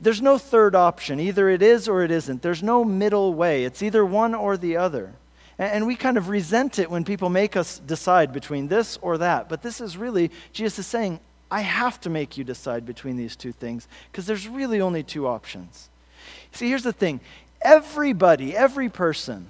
There's 0.01 0.21
no 0.21 0.37
third 0.37 0.75
option. 0.75 1.19
Either 1.19 1.49
it 1.49 1.63
is 1.63 1.89
or 1.89 2.03
it 2.03 2.11
isn't. 2.11 2.43
There's 2.43 2.63
no 2.63 2.85
middle 2.85 3.33
way. 3.33 3.65
It's 3.65 3.83
either 3.83 4.05
one 4.05 4.35
or 4.35 4.57
the 4.57 4.77
other. 4.77 5.15
And 5.59 5.87
we 5.87 5.97
kind 5.97 6.19
of 6.19 6.29
resent 6.29 6.79
it 6.79 6.91
when 6.91 7.05
people 7.05 7.31
make 7.31 7.57
us 7.57 7.79
decide 7.79 8.33
between 8.33 8.69
this 8.69 8.99
or 9.01 9.19
that. 9.19 9.49
But 9.49 9.63
this 9.63 9.81
is 9.81 9.97
really, 9.97 10.31
Jesus 10.53 10.81
is 10.81 10.87
saying, 10.87 11.21
I 11.51 11.61
have 11.61 12.01
to 12.03 12.11
make 12.11 12.37
you 12.37 12.45
decide 12.45 12.85
between 12.85 13.17
these 13.17 13.37
two 13.37 13.53
things 13.53 13.89
because 14.11 14.27
there's 14.27 14.49
really 14.49 14.81
only 14.81 15.03
two 15.03 15.27
options. 15.27 15.89
See, 16.53 16.69
here's 16.69 16.83
the 16.83 16.93
thing 16.93 17.21
everybody, 17.63 18.57
every 18.57 18.89
person 18.89 19.49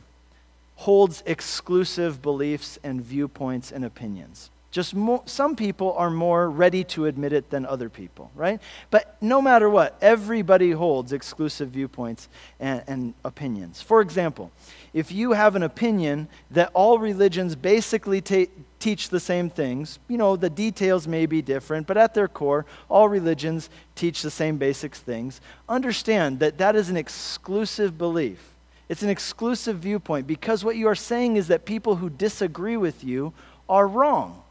holds 0.76 1.22
exclusive 1.26 2.22
beliefs 2.22 2.78
and 2.84 3.00
viewpoints 3.00 3.72
and 3.72 3.84
opinions. 3.84 4.50
Just 4.76 4.94
more, 4.94 5.22
some 5.24 5.56
people 5.56 5.94
are 5.94 6.10
more 6.10 6.50
ready 6.50 6.84
to 6.84 7.06
admit 7.06 7.32
it 7.32 7.48
than 7.48 7.64
other 7.64 7.88
people, 7.88 8.30
right? 8.34 8.60
But 8.90 9.16
no 9.22 9.40
matter 9.40 9.70
what, 9.70 9.96
everybody 10.02 10.70
holds 10.70 11.14
exclusive 11.14 11.70
viewpoints 11.70 12.28
and, 12.60 12.82
and 12.86 13.14
opinions. 13.24 13.80
For 13.80 14.02
example, 14.02 14.52
if 14.92 15.10
you 15.10 15.32
have 15.32 15.56
an 15.56 15.62
opinion 15.62 16.28
that 16.50 16.72
all 16.74 16.98
religions 16.98 17.56
basically 17.56 18.20
ta- 18.20 18.52
teach 18.78 19.08
the 19.08 19.18
same 19.18 19.48
things, 19.48 19.98
you 20.08 20.18
know, 20.18 20.36
the 20.36 20.50
details 20.50 21.08
may 21.08 21.24
be 21.24 21.40
different, 21.40 21.86
but 21.86 21.96
at 21.96 22.12
their 22.12 22.28
core, 22.28 22.66
all 22.90 23.08
religions 23.08 23.70
teach 23.94 24.20
the 24.20 24.30
same 24.30 24.58
basic 24.58 24.94
things, 24.94 25.40
understand 25.70 26.38
that 26.40 26.58
that 26.58 26.76
is 26.76 26.90
an 26.90 26.98
exclusive 26.98 27.96
belief. 27.96 28.52
It's 28.90 29.02
an 29.02 29.08
exclusive 29.08 29.78
viewpoint 29.78 30.26
because 30.26 30.66
what 30.66 30.76
you 30.76 30.86
are 30.86 30.94
saying 30.94 31.36
is 31.36 31.48
that 31.48 31.64
people 31.64 31.96
who 31.96 32.10
disagree 32.10 32.76
with 32.76 33.02
you 33.02 33.32
are 33.70 33.88
wrong 33.88 34.42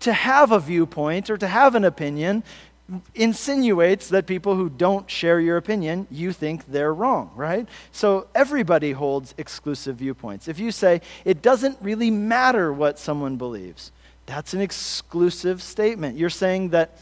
to 0.00 0.12
have 0.12 0.52
a 0.52 0.58
viewpoint 0.58 1.30
or 1.30 1.36
to 1.36 1.46
have 1.46 1.74
an 1.74 1.84
opinion 1.84 2.42
insinuates 3.14 4.08
that 4.08 4.26
people 4.26 4.56
who 4.56 4.68
don't 4.68 5.08
share 5.08 5.40
your 5.40 5.56
opinion, 5.56 6.06
you 6.10 6.32
think 6.32 6.66
they're 6.66 6.92
wrong, 6.92 7.30
right? 7.36 7.68
So 7.92 8.26
everybody 8.34 8.92
holds 8.92 9.34
exclusive 9.38 9.96
viewpoints. 9.96 10.48
If 10.48 10.58
you 10.58 10.72
say, 10.72 11.00
it 11.24 11.42
doesn't 11.42 11.78
really 11.80 12.10
matter 12.10 12.72
what 12.72 12.98
someone 12.98 13.36
believes, 13.36 13.92
that's 14.26 14.54
an 14.54 14.60
exclusive 14.60 15.62
statement. 15.62 16.16
You're 16.16 16.30
saying 16.30 16.70
that 16.70 16.98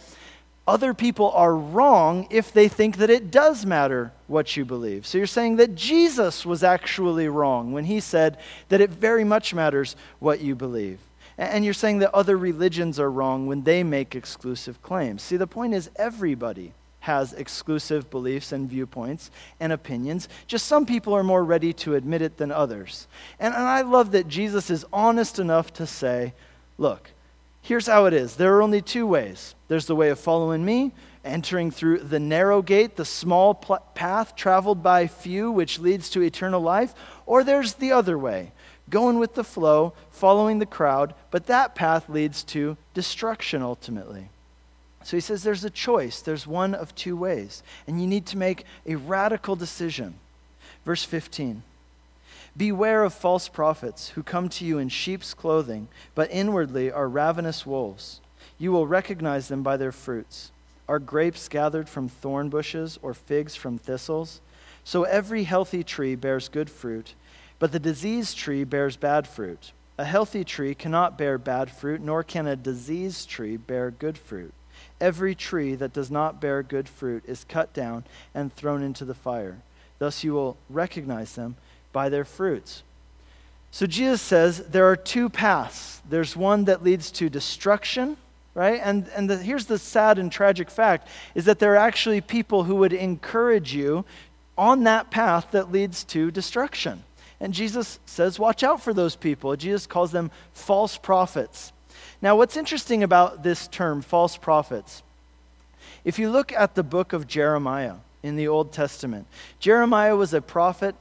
other 0.66 0.92
people 0.92 1.30
are 1.30 1.56
wrong 1.56 2.26
if 2.30 2.52
they 2.52 2.68
think 2.68 2.98
that 2.98 3.08
it 3.08 3.30
does 3.30 3.64
matter 3.64 4.12
what 4.26 4.54
you 4.56 4.66
believe. 4.66 5.06
So 5.06 5.16
you're 5.16 5.26
saying 5.26 5.56
that 5.56 5.74
Jesus 5.74 6.44
was 6.44 6.62
actually 6.62 7.28
wrong 7.28 7.72
when 7.72 7.84
he 7.84 8.00
said 8.00 8.36
that 8.68 8.82
it 8.82 8.90
very 8.90 9.24
much 9.24 9.54
matters 9.54 9.96
what 10.18 10.42
you 10.42 10.54
believe. 10.54 10.98
And 11.38 11.64
you're 11.64 11.72
saying 11.72 12.00
that 12.00 12.14
other 12.14 12.36
religions 12.36 12.98
are 12.98 13.10
wrong 13.10 13.46
when 13.46 13.62
they 13.62 13.84
make 13.84 14.16
exclusive 14.16 14.82
claims. 14.82 15.22
See, 15.22 15.36
the 15.36 15.46
point 15.46 15.72
is 15.72 15.88
everybody 15.94 16.72
has 16.98 17.32
exclusive 17.32 18.10
beliefs 18.10 18.50
and 18.50 18.68
viewpoints 18.68 19.30
and 19.60 19.72
opinions. 19.72 20.28
Just 20.48 20.66
some 20.66 20.84
people 20.84 21.14
are 21.14 21.22
more 21.22 21.44
ready 21.44 21.72
to 21.72 21.94
admit 21.94 22.22
it 22.22 22.36
than 22.38 22.50
others. 22.50 23.06
And, 23.38 23.54
and 23.54 23.62
I 23.62 23.82
love 23.82 24.10
that 24.12 24.26
Jesus 24.26 24.68
is 24.68 24.84
honest 24.92 25.38
enough 25.38 25.72
to 25.74 25.86
say, 25.86 26.34
look, 26.76 27.10
here's 27.62 27.86
how 27.86 28.06
it 28.06 28.14
is. 28.14 28.34
There 28.34 28.56
are 28.56 28.62
only 28.62 28.82
two 28.82 29.06
ways 29.06 29.54
there's 29.68 29.86
the 29.86 29.96
way 29.96 30.08
of 30.08 30.18
following 30.18 30.64
me, 30.64 30.92
entering 31.24 31.70
through 31.70 32.00
the 32.00 32.18
narrow 32.18 32.62
gate, 32.62 32.96
the 32.96 33.04
small 33.04 33.54
pl- 33.54 33.78
path 33.94 34.34
traveled 34.34 34.82
by 34.82 35.06
few, 35.06 35.52
which 35.52 35.78
leads 35.78 36.10
to 36.10 36.22
eternal 36.22 36.60
life, 36.60 36.94
or 37.26 37.44
there's 37.44 37.74
the 37.74 37.92
other 37.92 38.18
way 38.18 38.50
going 38.90 39.18
with 39.18 39.34
the 39.34 39.44
flow, 39.44 39.92
following 40.10 40.58
the 40.58 40.66
crowd, 40.66 41.14
but 41.30 41.46
that 41.46 41.74
path 41.74 42.08
leads 42.08 42.42
to 42.44 42.76
destruction 42.94 43.62
ultimately. 43.62 44.28
So 45.04 45.16
he 45.16 45.20
says 45.20 45.42
there's 45.42 45.64
a 45.64 45.70
choice. 45.70 46.20
There's 46.20 46.46
one 46.46 46.74
of 46.74 46.94
two 46.94 47.16
ways, 47.16 47.62
and 47.86 48.00
you 48.00 48.06
need 48.06 48.26
to 48.26 48.38
make 48.38 48.64
a 48.86 48.96
radical 48.96 49.56
decision. 49.56 50.14
Verse 50.84 51.04
15 51.04 51.62
Beware 52.56 53.04
of 53.04 53.14
false 53.14 53.48
prophets 53.48 54.10
who 54.10 54.22
come 54.22 54.48
to 54.48 54.64
you 54.64 54.78
in 54.78 54.88
sheep's 54.88 55.32
clothing, 55.32 55.88
but 56.14 56.30
inwardly 56.30 56.90
are 56.90 57.08
ravenous 57.08 57.64
wolves. 57.64 58.20
You 58.58 58.72
will 58.72 58.86
recognize 58.86 59.48
them 59.48 59.62
by 59.62 59.76
their 59.76 59.92
fruits. 59.92 60.50
Are 60.88 60.98
grapes 60.98 61.48
gathered 61.48 61.88
from 61.88 62.08
thorn 62.08 62.48
bushes 62.48 62.98
or 63.00 63.14
figs 63.14 63.54
from 63.54 63.78
thistles? 63.78 64.40
So 64.82 65.04
every 65.04 65.44
healthy 65.44 65.84
tree 65.84 66.16
bears 66.16 66.48
good 66.48 66.70
fruit 66.70 67.14
but 67.58 67.72
the 67.72 67.78
diseased 67.78 68.36
tree 68.36 68.64
bears 68.64 68.96
bad 68.96 69.26
fruit. 69.26 69.72
A 69.98 70.04
healthy 70.04 70.44
tree 70.44 70.74
cannot 70.74 71.18
bear 71.18 71.38
bad 71.38 71.70
fruit, 71.70 72.00
nor 72.00 72.22
can 72.22 72.46
a 72.46 72.54
diseased 72.54 73.28
tree 73.28 73.56
bear 73.56 73.90
good 73.90 74.16
fruit. 74.16 74.54
Every 75.00 75.34
tree 75.34 75.74
that 75.74 75.92
does 75.92 76.10
not 76.10 76.40
bear 76.40 76.62
good 76.62 76.88
fruit 76.88 77.24
is 77.26 77.44
cut 77.44 77.72
down 77.72 78.04
and 78.34 78.54
thrown 78.54 78.82
into 78.82 79.04
the 79.04 79.14
fire. 79.14 79.58
Thus 79.98 80.22
you 80.22 80.32
will 80.32 80.56
recognize 80.70 81.34
them 81.34 81.56
by 81.92 82.08
their 82.08 82.24
fruits. 82.24 82.82
So 83.70 83.86
Jesus 83.86 84.22
says 84.22 84.58
there 84.68 84.86
are 84.88 84.96
two 84.96 85.28
paths. 85.28 86.00
There's 86.08 86.36
one 86.36 86.64
that 86.64 86.84
leads 86.84 87.10
to 87.12 87.28
destruction, 87.28 88.16
right? 88.54 88.80
And, 88.82 89.08
and 89.16 89.28
the, 89.28 89.36
here's 89.36 89.66
the 89.66 89.78
sad 89.78 90.18
and 90.18 90.30
tragic 90.30 90.70
fact 90.70 91.08
is 91.34 91.44
that 91.46 91.58
there 91.58 91.74
are 91.74 91.76
actually 91.76 92.20
people 92.20 92.64
who 92.64 92.76
would 92.76 92.92
encourage 92.92 93.74
you 93.74 94.04
on 94.56 94.84
that 94.84 95.10
path 95.10 95.48
that 95.50 95.72
leads 95.72 96.04
to 96.04 96.30
destruction. 96.30 97.02
And 97.40 97.54
Jesus 97.54 98.00
says, 98.06 98.38
watch 98.38 98.62
out 98.62 98.82
for 98.82 98.92
those 98.92 99.16
people. 99.16 99.54
Jesus 99.56 99.86
calls 99.86 100.12
them 100.12 100.30
false 100.52 100.98
prophets. 100.98 101.72
Now, 102.20 102.36
what's 102.36 102.56
interesting 102.56 103.02
about 103.02 103.42
this 103.42 103.68
term, 103.68 104.02
false 104.02 104.36
prophets, 104.36 105.02
if 106.04 106.18
you 106.18 106.30
look 106.30 106.52
at 106.52 106.74
the 106.74 106.82
book 106.82 107.12
of 107.12 107.26
Jeremiah 107.26 107.94
in 108.22 108.36
the 108.36 108.48
Old 108.48 108.72
Testament, 108.72 109.26
Jeremiah 109.60 110.16
was 110.16 110.34
a 110.34 110.40
prophet 110.40 110.96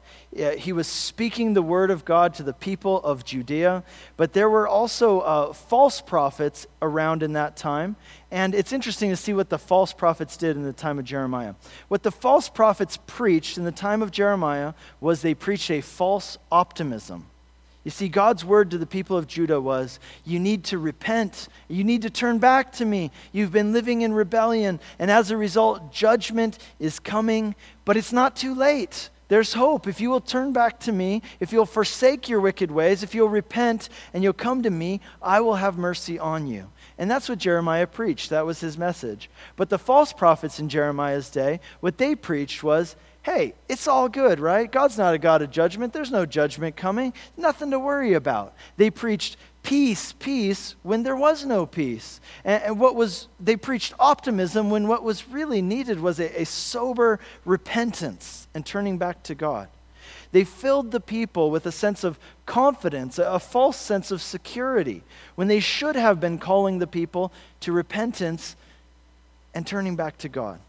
he 0.58 0.72
was 0.72 0.88
speaking 0.88 1.54
the 1.54 1.62
word 1.62 1.90
of 1.90 2.06
God 2.06 2.34
to 2.36 2.44
the 2.44 2.54
people 2.54 3.02
of 3.04 3.26
Judea, 3.26 3.84
but 4.18 4.34
there 4.34 4.50
were 4.50 4.68
also 4.68 5.22
uh, 5.22 5.54
false 5.54 6.02
prophets 6.02 6.68
around 6.82 7.24
in 7.24 7.34
that 7.34 7.56
time. 7.56 7.96
And 8.30 8.54
it's 8.54 8.74
interesting 8.74 9.10
to 9.10 9.16
see 9.16 9.34
what 9.34 9.50
the 9.50 9.58
false 9.58 9.94
prophets 9.94 10.36
did 10.36 10.58
in 10.58 10.64
the 10.64 10.74
time 10.74 11.00
of 11.00 11.06
Jeremiah. 11.06 11.56
What 11.88 12.04
the 12.04 12.12
false 12.12 12.50
prophets 12.50 12.98
preached 13.08 13.58
in 13.58 13.64
the 13.64 13.72
time 13.72 14.02
of 14.02 14.12
Jeremiah 14.12 14.74
was 15.00 15.22
they 15.22 15.34
preached 15.34 15.72
a 15.72 15.82
false 15.82 16.38
optimism. 16.52 17.28
You 17.86 17.92
see, 17.92 18.10
God's 18.10 18.44
word 18.44 18.72
to 18.72 18.78
the 18.78 18.86
people 18.86 19.16
of 19.16 19.28
Judah 19.28 19.62
was, 19.62 20.02
You 20.26 20.40
need 20.40 20.66
to 20.66 20.78
repent. 20.78 21.48
You 21.70 21.86
need 21.86 22.02
to 22.02 22.10
turn 22.10 22.38
back 22.38 22.74
to 22.74 22.86
me. 22.86 23.12
You've 23.32 23.54
been 23.54 23.72
living 23.72 24.02
in 24.02 24.12
rebellion. 24.12 24.82
And 25.00 25.10
as 25.10 25.32
a 25.32 25.38
result, 25.38 25.94
judgment 25.94 26.60
is 26.80 27.00
coming, 27.00 27.56
but 27.86 27.96
it's 27.96 28.12
not 28.12 28.36
too 28.36 28.54
late. 28.54 29.10
There's 29.30 29.54
hope. 29.54 29.88
If 29.88 30.02
you 30.02 30.10
will 30.10 30.20
turn 30.20 30.52
back 30.52 30.82
to 30.82 30.92
me, 30.92 31.22
if 31.40 31.54
you'll 31.54 31.66
forsake 31.66 32.28
your 32.28 32.42
wicked 32.42 32.72
ways, 32.72 33.04
if 33.04 33.16
you'll 33.16 33.30
repent 33.30 33.88
and 34.14 34.22
you'll 34.22 34.34
come 34.34 34.64
to 34.64 34.70
me, 34.70 35.00
I 35.22 35.40
will 35.40 35.56
have 35.56 35.78
mercy 35.78 36.20
on 36.20 36.48
you. 36.48 36.70
And 36.98 37.10
that's 37.10 37.30
what 37.30 37.38
Jeremiah 37.38 37.88
preached. 37.88 38.30
That 38.30 38.46
was 38.46 38.60
his 38.60 38.78
message. 38.78 39.30
But 39.56 39.70
the 39.70 39.78
false 39.78 40.14
prophets 40.14 40.60
in 40.60 40.70
Jeremiah's 40.70 41.30
day, 41.30 41.60
what 41.80 41.98
they 41.98 42.16
preached 42.16 42.64
was 42.64 42.96
hey, 43.28 43.54
it's 43.68 43.90
all 43.90 44.08
good, 44.08 44.40
right? 44.40 44.72
God's 44.72 44.98
not 44.98 45.14
a 45.14 45.18
God 45.18 45.42
of 45.42 45.52
judgment. 45.52 45.92
There's 45.92 46.12
no 46.12 46.26
judgment 46.26 46.78
coming. 46.78 47.12
Nothing 47.36 47.72
to 47.72 47.80
worry 47.80 48.14
about. 48.14 48.54
They 48.78 48.90
preached 48.90 49.36
peace, 49.64 50.14
peace, 50.14 50.76
when 50.82 51.04
there 51.04 51.16
was 51.16 51.46
no 51.46 51.66
peace. 51.66 52.22
And, 52.46 52.64
and, 52.64 52.80
what 52.80 52.96
was, 52.96 53.28
they 53.38 53.58
preached 53.58 53.94
optimism 54.00 54.70
when 54.70 54.88
what 54.88 55.04
was 55.04 55.28
really 55.28 55.62
needed 55.62 56.00
was 56.00 56.22
a, 56.22 56.42
a 56.42 56.46
sober 56.46 57.20
repentance 57.44 58.48
and 58.54 58.66
turning 58.66 58.98
back 58.98 59.24
to 59.24 59.36
God. 59.36 59.68
They 60.32 60.44
filled 60.44 60.92
the 60.92 61.00
people 61.00 61.52
with 61.52 61.66
a 61.66 61.72
sense 61.72 62.04
of 62.04 62.20
confidence, 62.46 63.18
a, 63.20 63.40
false 63.40 63.78
sense 63.78 64.12
of 64.12 64.22
security, 64.22 65.04
when 65.36 65.48
they 65.48 65.60
should 65.60 65.96
have 65.96 66.20
been 66.20 66.38
calling 66.38 66.80
the 66.80 66.88
people 66.88 67.32
to 67.62 67.72
repentance 67.72 68.56
and 69.54 69.66
turning 69.66 69.96
back 69.96 70.18
to 70.20 70.30
God. 70.30 70.60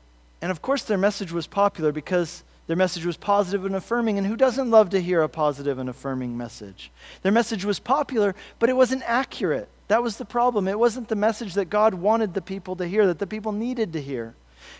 And 0.40 0.50
of 0.50 0.62
course, 0.62 0.82
their 0.84 0.98
message 0.98 1.32
was 1.32 1.46
popular 1.46 1.92
because 1.92 2.44
their 2.68 2.76
message 2.76 3.06
was 3.06 3.16
positive 3.16 3.64
and 3.64 3.74
affirming, 3.74 4.18
and 4.18 4.26
who 4.26 4.36
doesn't 4.36 4.70
love 4.70 4.90
to 4.90 5.00
hear 5.00 5.22
a 5.22 5.28
positive 5.28 5.78
and 5.78 5.88
affirming 5.88 6.36
message? 6.36 6.90
Their 7.22 7.32
message 7.32 7.64
was 7.64 7.78
popular, 7.78 8.34
but 8.58 8.68
it 8.68 8.76
wasn't 8.76 9.02
accurate. 9.06 9.68
That 9.88 10.02
was 10.02 10.18
the 10.18 10.26
problem. 10.26 10.68
It 10.68 10.78
wasn't 10.78 11.08
the 11.08 11.16
message 11.16 11.54
that 11.54 11.70
God 11.70 11.94
wanted 11.94 12.34
the 12.34 12.42
people 12.42 12.76
to 12.76 12.86
hear, 12.86 13.06
that 13.06 13.18
the 13.18 13.26
people 13.26 13.52
needed 13.52 13.94
to 13.94 14.02
hear. 14.02 14.34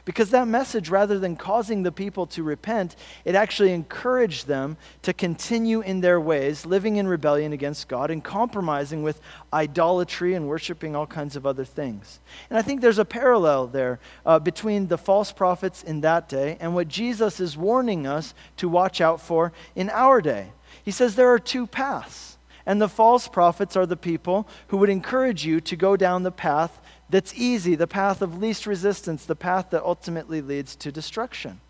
Because 0.04 0.30
that 0.30 0.48
message, 0.48 0.88
rather 0.88 1.18
than 1.18 1.36
causing 1.36 1.82
the 1.82 1.92
people 1.92 2.26
to 2.28 2.42
repent, 2.42 2.96
it 3.24 3.34
actually 3.34 3.72
encouraged 3.72 4.46
them 4.46 4.76
to 5.02 5.12
continue 5.12 5.80
in 5.80 6.00
their 6.00 6.20
ways, 6.20 6.66
living 6.66 6.96
in 6.96 7.06
rebellion 7.06 7.52
against 7.52 7.88
God 7.88 8.10
and 8.10 8.22
compromising 8.22 9.02
with 9.02 9.20
idolatry 9.52 10.34
and 10.34 10.48
worshiping 10.48 10.96
all 10.96 11.06
kinds 11.06 11.36
of 11.36 11.46
other 11.46 11.64
things. 11.64 12.20
And 12.50 12.58
I 12.58 12.62
think 12.62 12.80
there's 12.80 12.98
a 12.98 13.04
parallel 13.04 13.66
there 13.66 14.00
uh, 14.24 14.38
between 14.38 14.88
the 14.88 14.98
false 14.98 15.32
prophets 15.32 15.82
in 15.82 16.00
that 16.02 16.28
day 16.28 16.56
and 16.60 16.74
what 16.74 16.88
Jesus 16.88 17.40
is 17.40 17.56
warning 17.56 18.06
us 18.06 18.34
to 18.56 18.68
watch 18.68 19.00
out 19.00 19.20
for 19.20 19.52
in 19.74 19.90
our 19.90 20.20
day. 20.20 20.52
He 20.84 20.90
says 20.90 21.14
there 21.14 21.32
are 21.32 21.38
two 21.38 21.66
paths. 21.66 22.36
And 22.66 22.82
the 22.82 22.88
false 22.88 23.28
prophets 23.28 23.76
are 23.76 23.86
the 23.86 23.96
people 23.96 24.46
who 24.66 24.76
would 24.76 24.90
encourage 24.90 25.42
you 25.42 25.58
to 25.62 25.74
go 25.74 25.96
down 25.96 26.22
the 26.22 26.30
path 26.30 26.82
that's 27.10 27.34
easy, 27.34 27.74
the 27.74 27.86
path 27.86 28.22
of 28.22 28.38
least 28.38 28.66
resistance, 28.66 29.24
the 29.24 29.36
path 29.36 29.70
that 29.70 29.82
ultimately 29.82 30.42
leads 30.42 30.76
to 30.76 30.92
destruction. 30.92 31.60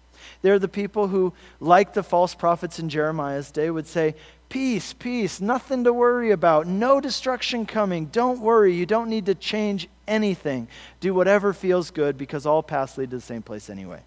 They're 0.42 0.58
the 0.58 0.68
people 0.68 1.08
who, 1.08 1.32
like 1.60 1.94
the 1.94 2.02
false 2.02 2.34
prophets 2.34 2.78
in 2.78 2.88
Jeremiah's 2.88 3.50
day, 3.50 3.70
would 3.70 3.86
say, 3.86 4.14
Peace, 4.48 4.94
peace, 4.94 5.42
nothing 5.42 5.84
to 5.84 5.92
worry 5.92 6.30
about, 6.30 6.66
no 6.66 7.02
destruction 7.02 7.66
coming. 7.66 8.06
Don't 8.06 8.40
worry, 8.40 8.74
you 8.74 8.86
don't 8.86 9.10
need 9.10 9.26
to 9.26 9.34
change 9.34 9.88
anything. 10.06 10.68
Do 11.00 11.12
whatever 11.12 11.52
feels 11.52 11.90
good 11.90 12.16
because 12.16 12.46
all 12.46 12.62
paths 12.62 12.96
lead 12.96 13.10
to 13.10 13.16
the 13.16 13.22
same 13.22 13.42
place 13.42 13.68
anyway. 13.68 14.00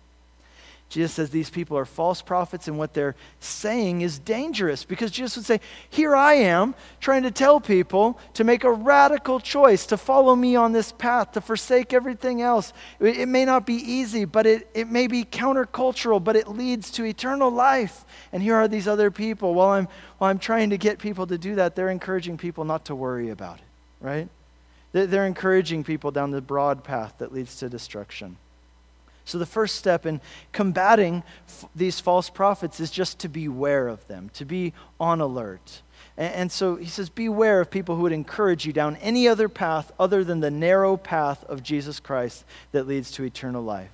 Jesus 0.91 1.13
says 1.13 1.29
these 1.29 1.50
people 1.50 1.77
are 1.77 1.86
false 1.86 2.21
prophets, 2.21 2.67
and 2.67 2.77
what 2.77 2.93
they're 2.93 3.15
saying 3.39 4.01
is 4.01 4.19
dangerous 4.19 4.83
because 4.83 5.10
Jesus 5.10 5.38
would 5.38 5.45
say, 5.45 5.62
Here 5.89 6.13
I 6.13 6.33
am 6.33 6.75
trying 7.00 7.24
to 7.24 7.31
tell 7.31 7.62
people 7.62 8.19
to 8.33 8.43
make 8.43 8.65
a 8.65 8.71
radical 8.71 9.39
choice, 9.39 9.86
to 9.86 9.95
follow 9.95 10.36
me 10.36 10.57
on 10.57 10.74
this 10.74 10.91
path, 10.91 11.31
to 11.31 11.41
forsake 11.41 11.93
everything 11.93 12.41
else. 12.41 12.74
It, 13.00 13.19
it 13.19 13.27
may 13.29 13.45
not 13.45 13.65
be 13.65 13.75
easy, 13.75 14.25
but 14.25 14.45
it, 14.45 14.67
it 14.74 14.89
may 14.89 15.07
be 15.07 15.24
countercultural, 15.24 16.21
but 16.21 16.36
it 16.36 16.50
leads 16.50 16.91
to 16.91 17.05
eternal 17.05 17.50
life. 17.50 18.03
And 18.33 18.43
here 18.43 18.55
are 18.55 18.67
these 18.67 18.89
other 18.89 19.12
people. 19.12 19.53
While 19.53 19.69
I'm, 19.69 19.88
while 20.17 20.29
I'm 20.29 20.39
trying 20.39 20.71
to 20.71 20.77
get 20.77 21.00
people 21.00 21.25
to 21.27 21.38
do 21.38 21.55
that, 21.55 21.74
they're 21.74 21.89
encouraging 21.89 22.38
people 22.38 22.65
not 22.65 22.83
to 22.86 22.95
worry 22.95 23.29
about 23.29 23.60
it, 23.60 23.65
right? 24.01 24.27
They're 24.91 25.25
encouraging 25.25 25.86
people 25.86 26.12
down 26.12 26.31
the 26.31 26.41
broad 26.41 26.83
path 26.83 27.13
that 27.19 27.31
leads 27.31 27.55
to 27.60 27.69
destruction. 27.69 28.36
So, 29.25 29.37
the 29.37 29.45
first 29.45 29.75
step 29.75 30.05
in 30.05 30.19
combating 30.51 31.23
f- 31.47 31.69
these 31.75 31.99
false 31.99 32.29
prophets 32.29 32.79
is 32.79 32.91
just 32.91 33.19
to 33.19 33.29
beware 33.29 33.87
of 33.87 34.05
them, 34.07 34.29
to 34.33 34.45
be 34.45 34.73
on 34.99 35.21
alert. 35.21 35.81
And, 36.17 36.33
and, 36.33 36.51
so 36.51 36.75
he 36.75 36.87
says, 36.87 37.09
Beware 37.09 37.61
of 37.61 37.69
people 37.69 37.95
who 37.95 38.01
would 38.03 38.11
encourage 38.11 38.65
you 38.65 38.73
down 38.73 38.95
any 38.97 39.27
other 39.27 39.47
path 39.49 39.91
other 39.99 40.23
than 40.23 40.39
the 40.39 40.51
narrow 40.51 40.97
path 40.97 41.43
of 41.45 41.63
Jesus 41.63 41.99
Christ 41.99 42.45
that 42.71 42.87
leads 42.87 43.11
to 43.11 43.23
eternal 43.23 43.63
life. 43.63 43.91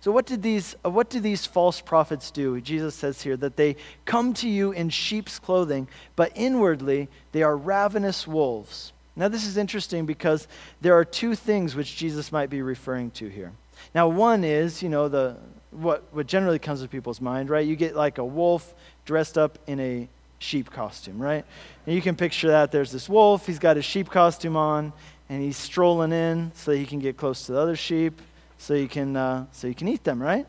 So, 0.00 0.12
what 0.12 0.26
did 0.26 0.42
these, 0.42 0.76
uh, 0.84 0.90
what 0.90 1.10
do 1.10 1.20
these 1.20 1.46
false 1.46 1.80
prophets 1.80 2.30
do? 2.30 2.60
Jesus 2.60 2.94
says 2.94 3.22
here 3.22 3.36
that 3.38 3.56
they 3.56 3.76
come 4.04 4.32
to 4.34 4.48
you 4.48 4.72
in 4.72 4.90
sheep's 4.90 5.38
clothing, 5.38 5.88
but 6.14 6.32
inwardly 6.34 7.08
they 7.32 7.42
are 7.42 7.56
ravenous 7.56 8.26
wolves. 8.26 8.92
Now, 9.16 9.26
this 9.26 9.44
is 9.44 9.56
interesting 9.56 10.06
because 10.06 10.46
there 10.80 10.96
are 10.96 11.04
two 11.04 11.34
things 11.34 11.74
which 11.74 11.96
Jesus 11.96 12.30
might 12.30 12.50
be 12.50 12.62
referring 12.62 13.10
to 13.12 13.28
here. 13.28 13.52
Now, 13.94 14.08
one 14.08 14.44
is, 14.44 14.82
you 14.82 14.88
know, 14.88 15.08
the 15.08 15.36
what, 15.70 16.02
what 16.12 16.26
generally 16.26 16.58
comes 16.58 16.82
to 16.82 16.88
people's 16.88 17.20
mind, 17.20 17.50
right? 17.50 17.66
You 17.66 17.76
get 17.76 17.94
like 17.94 18.18
a 18.18 18.24
wolf 18.24 18.74
dressed 19.04 19.36
up 19.36 19.58
in 19.66 19.80
a 19.80 20.08
sheep 20.38 20.70
costume, 20.70 21.20
right? 21.20 21.44
And 21.86 21.94
you 21.94 22.02
can 22.02 22.16
picture 22.16 22.48
that. 22.48 22.72
There's 22.72 22.92
this 22.92 23.08
wolf, 23.08 23.46
he's 23.46 23.58
got 23.58 23.76
his 23.76 23.84
sheep 23.84 24.08
costume 24.10 24.56
on, 24.56 24.92
and 25.28 25.42
he's 25.42 25.56
strolling 25.56 26.12
in 26.12 26.52
so 26.54 26.70
that 26.70 26.78
he 26.78 26.86
can 26.86 27.00
get 27.00 27.16
close 27.16 27.46
to 27.46 27.52
the 27.52 27.58
other 27.58 27.76
sheep, 27.76 28.20
so 28.56 28.74
you 28.74 28.88
can, 28.88 29.16
uh, 29.16 29.46
so 29.52 29.66
you 29.66 29.74
can 29.74 29.88
eat 29.88 30.04
them, 30.04 30.22
right? 30.22 30.46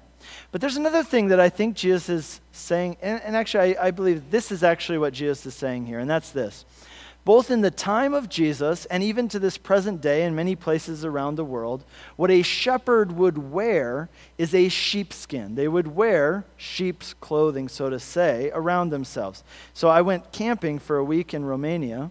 But 0.51 0.61
there's 0.61 0.77
another 0.77 1.03
thing 1.03 1.29
that 1.29 1.39
I 1.39 1.49
think 1.49 1.75
Jesus 1.75 2.09
is 2.09 2.41
saying, 2.51 2.97
and, 3.01 3.21
and 3.23 3.35
actually, 3.35 3.77
I, 3.77 3.87
I 3.87 3.91
believe 3.91 4.29
this 4.29 4.51
is 4.51 4.63
actually 4.63 4.97
what 4.97 5.13
Jesus 5.13 5.45
is 5.45 5.55
saying 5.55 5.85
here, 5.85 5.99
and 5.99 6.09
that's 6.09 6.31
this 6.31 6.65
both 7.29 7.51
in 7.51 7.61
the 7.61 7.69
time 7.69 8.15
of 8.15 8.27
Jesus 8.27 8.85
and 8.85 9.03
even 9.03 9.27
to 9.27 9.37
this 9.37 9.55
present 9.55 10.01
day 10.01 10.23
in 10.23 10.33
many 10.33 10.55
places 10.55 11.05
around 11.05 11.35
the 11.35 11.45
world, 11.45 11.85
what 12.15 12.31
a 12.31 12.41
shepherd 12.41 13.11
would 13.11 13.37
wear 13.37 14.09
is 14.39 14.55
a 14.55 14.67
sheepskin. 14.67 15.53
They 15.53 15.67
would 15.67 15.85
wear 15.85 16.43
sheep's 16.57 17.13
clothing, 17.13 17.69
so 17.69 17.87
to 17.87 17.99
say, 17.99 18.49
around 18.51 18.89
themselves. 18.89 19.43
So 19.75 19.89
I 19.89 20.01
went 20.01 20.31
camping 20.31 20.79
for 20.79 20.97
a 20.97 21.03
week 21.03 21.35
in 21.35 21.45
Romania, 21.45 22.09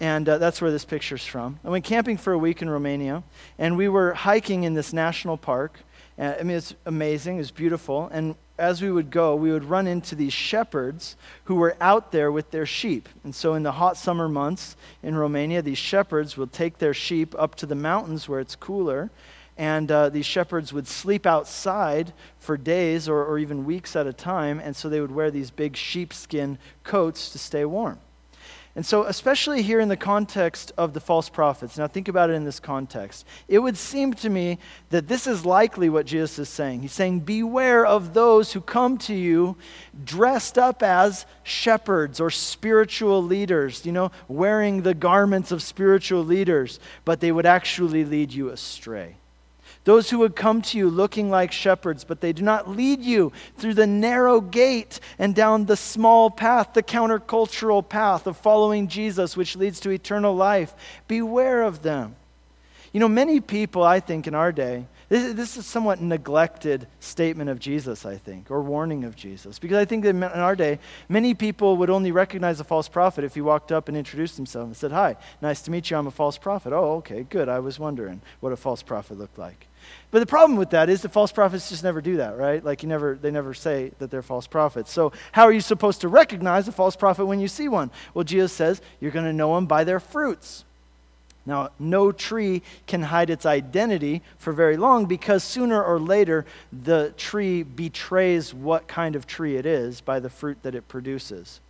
and 0.00 0.28
uh, 0.28 0.38
that's 0.38 0.60
where 0.60 0.72
this 0.72 0.84
picture's 0.84 1.24
from. 1.24 1.60
I 1.64 1.68
went 1.68 1.84
camping 1.84 2.16
for 2.16 2.32
a 2.32 2.38
week 2.38 2.60
in 2.60 2.68
Romania, 2.68 3.22
and 3.60 3.76
we 3.76 3.88
were 3.88 4.12
hiking 4.12 4.64
in 4.64 4.74
this 4.74 4.92
national 4.92 5.36
park. 5.36 5.78
Uh, 6.18 6.34
I 6.40 6.42
mean, 6.42 6.56
it's 6.56 6.74
amazing, 6.84 7.38
it's 7.38 7.52
beautiful. 7.52 8.08
And 8.12 8.34
as 8.58 8.82
we 8.82 8.90
would 8.90 9.10
go, 9.10 9.36
we 9.36 9.52
would 9.52 9.64
run 9.64 9.86
into 9.86 10.14
these 10.14 10.32
shepherds 10.32 11.16
who 11.44 11.54
were 11.54 11.76
out 11.80 12.10
there 12.10 12.32
with 12.32 12.50
their 12.50 12.66
sheep. 12.66 13.08
And 13.22 13.34
so, 13.34 13.54
in 13.54 13.62
the 13.62 13.72
hot 13.72 13.96
summer 13.96 14.28
months 14.28 14.76
in 15.02 15.14
Romania, 15.16 15.62
these 15.62 15.78
shepherds 15.78 16.36
would 16.36 16.52
take 16.52 16.78
their 16.78 16.94
sheep 16.94 17.34
up 17.38 17.54
to 17.56 17.66
the 17.66 17.74
mountains 17.74 18.28
where 18.28 18.40
it's 18.40 18.56
cooler. 18.56 19.10
And 19.56 19.90
uh, 19.90 20.08
these 20.08 20.26
shepherds 20.26 20.72
would 20.72 20.86
sleep 20.86 21.26
outside 21.26 22.12
for 22.38 22.56
days 22.56 23.08
or, 23.08 23.24
or 23.24 23.38
even 23.38 23.64
weeks 23.64 23.96
at 23.96 24.06
a 24.06 24.12
time. 24.12 24.60
And 24.60 24.74
so, 24.74 24.88
they 24.88 25.00
would 25.00 25.12
wear 25.12 25.30
these 25.30 25.50
big 25.50 25.76
sheepskin 25.76 26.58
coats 26.82 27.30
to 27.30 27.38
stay 27.38 27.64
warm. 27.64 27.98
And 28.76 28.86
so, 28.86 29.04
especially 29.04 29.62
here 29.62 29.80
in 29.80 29.88
the 29.88 29.96
context 29.96 30.72
of 30.78 30.92
the 30.92 31.00
false 31.00 31.28
prophets, 31.28 31.78
now 31.78 31.88
think 31.88 32.06
about 32.06 32.30
it 32.30 32.34
in 32.34 32.44
this 32.44 32.60
context. 32.60 33.26
It 33.48 33.58
would 33.58 33.76
seem 33.76 34.14
to 34.14 34.28
me 34.28 34.58
that 34.90 35.08
this 35.08 35.26
is 35.26 35.44
likely 35.44 35.88
what 35.88 36.06
Jesus 36.06 36.38
is 36.38 36.48
saying. 36.48 36.82
He's 36.82 36.92
saying, 36.92 37.20
Beware 37.20 37.84
of 37.84 38.14
those 38.14 38.52
who 38.52 38.60
come 38.60 38.98
to 38.98 39.14
you 39.14 39.56
dressed 40.04 40.58
up 40.58 40.82
as 40.82 41.26
shepherds 41.42 42.20
or 42.20 42.30
spiritual 42.30 43.22
leaders, 43.22 43.84
you 43.84 43.92
know, 43.92 44.12
wearing 44.28 44.82
the 44.82 44.94
garments 44.94 45.50
of 45.50 45.62
spiritual 45.62 46.24
leaders, 46.24 46.78
but 47.04 47.20
they 47.20 47.32
would 47.32 47.46
actually 47.46 48.04
lead 48.04 48.32
you 48.32 48.50
astray. 48.50 49.16
Those 49.88 50.10
who 50.10 50.18
would 50.18 50.36
come 50.36 50.60
to 50.60 50.76
you 50.76 50.90
looking 50.90 51.30
like 51.30 51.50
shepherds, 51.50 52.04
but 52.04 52.20
they 52.20 52.34
do 52.34 52.42
not 52.42 52.68
lead 52.68 53.00
you 53.00 53.32
through 53.56 53.72
the 53.72 53.86
narrow 53.86 54.38
gate 54.42 55.00
and 55.18 55.34
down 55.34 55.64
the 55.64 55.78
small 55.78 56.28
path, 56.28 56.74
the 56.74 56.82
countercultural 56.82 57.88
path 57.88 58.26
of 58.26 58.36
following 58.36 58.88
Jesus, 58.88 59.34
which 59.34 59.56
leads 59.56 59.80
to 59.80 59.88
eternal 59.88 60.36
life. 60.36 60.74
Beware 61.06 61.62
of 61.62 61.80
them. 61.80 62.16
You 62.92 63.00
know, 63.00 63.08
many 63.08 63.40
people, 63.40 63.82
I 63.82 64.00
think, 64.00 64.26
in 64.26 64.34
our 64.34 64.52
day, 64.52 64.84
this, 65.08 65.32
this 65.32 65.56
is 65.56 65.64
somewhat 65.64 66.02
neglected 66.02 66.86
statement 67.00 67.48
of 67.48 67.58
Jesus, 67.58 68.04
I 68.04 68.18
think, 68.18 68.50
or 68.50 68.60
warning 68.60 69.04
of 69.04 69.16
Jesus. 69.16 69.58
Because 69.58 69.78
I 69.78 69.86
think 69.86 70.04
that 70.04 70.10
in 70.10 70.22
our 70.22 70.54
day, 70.54 70.80
many 71.08 71.32
people 71.32 71.78
would 71.78 71.88
only 71.88 72.12
recognize 72.12 72.60
a 72.60 72.64
false 72.64 72.88
prophet 72.88 73.24
if 73.24 73.34
he 73.34 73.40
walked 73.40 73.72
up 73.72 73.88
and 73.88 73.96
introduced 73.96 74.36
himself 74.36 74.66
and 74.66 74.76
said, 74.76 74.92
Hi, 74.92 75.16
nice 75.40 75.62
to 75.62 75.70
meet 75.70 75.90
you, 75.90 75.96
I'm 75.96 76.06
a 76.06 76.10
false 76.10 76.36
prophet. 76.36 76.74
Oh, 76.74 76.96
okay, 76.96 77.22
good. 77.22 77.48
I 77.48 77.60
was 77.60 77.78
wondering 77.78 78.20
what 78.40 78.52
a 78.52 78.56
false 78.56 78.82
prophet 78.82 79.16
looked 79.16 79.38
like. 79.38 79.66
But 80.10 80.20
the 80.20 80.26
problem 80.26 80.58
with 80.58 80.70
that 80.70 80.88
is 80.88 81.02
the 81.02 81.08
false 81.08 81.32
prophets 81.32 81.68
just 81.68 81.84
never 81.84 82.00
do 82.00 82.16
that, 82.16 82.36
right? 82.36 82.64
Like 82.64 82.82
you 82.82 82.88
never, 82.88 83.18
they 83.20 83.30
never 83.30 83.52
say 83.52 83.92
that 83.98 84.10
they're 84.10 84.22
false 84.22 84.46
prophets. 84.46 84.90
So 84.90 85.12
how 85.32 85.44
are 85.44 85.52
you 85.52 85.60
supposed 85.60 86.00
to 86.00 86.08
recognize 86.08 86.66
a 86.66 86.72
false 86.72 86.96
prophet 86.96 87.26
when 87.26 87.40
you 87.40 87.48
see 87.48 87.68
one? 87.68 87.90
Well, 88.14 88.24
Jesus 88.24 88.52
says 88.52 88.80
you're 89.00 89.10
going 89.10 89.26
to 89.26 89.32
know 89.32 89.54
them 89.54 89.66
by 89.66 89.84
their 89.84 90.00
fruits. 90.00 90.64
Now, 91.44 91.70
no 91.78 92.12
tree 92.12 92.62
can 92.86 93.02
hide 93.02 93.30
its 93.30 93.46
identity 93.46 94.20
for 94.36 94.52
very 94.52 94.76
long 94.76 95.06
because 95.06 95.42
sooner 95.42 95.82
or 95.82 95.98
later 95.98 96.44
the 96.72 97.14
tree 97.16 97.62
betrays 97.62 98.52
what 98.52 98.86
kind 98.86 99.16
of 99.16 99.26
tree 99.26 99.56
it 99.56 99.64
is 99.64 100.02
by 100.02 100.20
the 100.20 100.28
fruit 100.28 100.62
that 100.62 100.74
it 100.74 100.88
produces. 100.88 101.60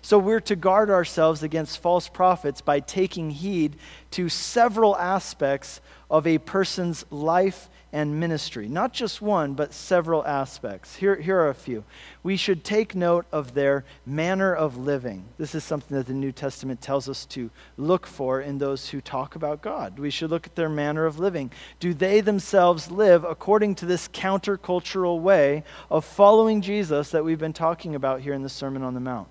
So 0.00 0.18
we're 0.18 0.40
to 0.40 0.56
guard 0.56 0.88
ourselves 0.88 1.42
against 1.42 1.82
false 1.82 2.08
prophets 2.08 2.60
by 2.60 2.80
taking 2.80 3.30
heed 3.30 3.76
to 4.12 4.28
several 4.28 4.96
aspects 4.96 5.80
of 6.10 6.26
a 6.26 6.38
person's 6.38 7.04
life 7.10 7.68
and 7.92 8.20
ministry. 8.20 8.68
Not 8.68 8.92
just 8.92 9.22
one, 9.22 9.54
but 9.54 9.72
several 9.72 10.24
aspects. 10.26 10.96
Here, 10.96 11.16
here 11.16 11.38
are 11.38 11.48
a 11.48 11.54
few. 11.54 11.82
We 12.22 12.36
should 12.36 12.62
take 12.62 12.94
note 12.94 13.24
of 13.32 13.54
their 13.54 13.84
manner 14.04 14.54
of 14.54 14.76
living. 14.76 15.24
This 15.38 15.54
is 15.54 15.64
something 15.64 15.96
that 15.96 16.06
the 16.06 16.12
New 16.12 16.32
Testament 16.32 16.80
tells 16.80 17.08
us 17.08 17.24
to 17.26 17.50
look 17.78 18.06
for 18.06 18.40
in 18.40 18.58
those 18.58 18.88
who 18.90 19.00
talk 19.00 19.34
about 19.34 19.62
God. 19.62 19.98
We 19.98 20.10
should 20.10 20.30
look 20.30 20.46
at 20.46 20.56
their 20.56 20.68
manner 20.68 21.06
of 21.06 21.18
living. 21.18 21.50
Do 21.80 21.94
they 21.94 22.20
themselves 22.20 22.90
live 22.90 23.24
according 23.24 23.76
to 23.76 23.86
this 23.86 24.08
countercultural 24.08 25.20
way 25.20 25.64
of 25.90 26.04
following 26.04 26.60
Jesus 26.60 27.10
that 27.10 27.24
we've 27.24 27.38
been 27.38 27.52
talking 27.52 27.94
about 27.94 28.20
here 28.20 28.34
in 28.34 28.42
the 28.42 28.48
Sermon 28.48 28.82
on 28.82 28.94
the 28.94 29.00
Mount? 29.00 29.28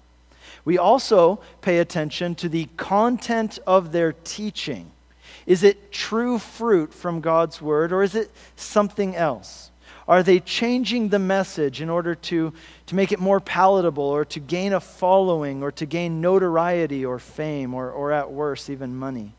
We 0.63 0.77
also 0.77 1.39
pay 1.61 1.79
attention 1.79 2.35
to 2.35 2.49
the 2.49 2.67
content 2.77 3.59
of 3.67 3.91
their 3.91 4.13
teaching. 4.13 4.91
Is 5.45 5.63
it 5.63 5.91
true 5.91 6.39
fruit 6.39 6.93
from 6.93 7.21
God's 7.21 7.61
word, 7.61 7.91
or 7.91 8.03
is 8.03 8.15
it 8.15 8.31
something 8.55 9.15
else? 9.15 9.71
Are 10.07 10.21
they 10.21 10.39
changing 10.39 11.09
the 11.09 11.19
message 11.19 11.81
in 11.81 11.89
order 11.89 12.13
to, 12.15 12.53
to 12.85 12.95
make 12.95 13.11
it 13.11 13.19
more 13.19 13.39
palatable, 13.39 14.03
or 14.03 14.25
to 14.25 14.39
gain 14.39 14.73
a 14.73 14.79
following, 14.79 15.63
or 15.63 15.71
to 15.73 15.85
gain 15.85 16.21
notoriety 16.21 17.03
or 17.05 17.19
fame, 17.19 17.73
or, 17.73 17.89
or 17.91 18.11
at 18.11 18.31
worst, 18.31 18.69
even 18.69 18.95
money? 18.95 19.33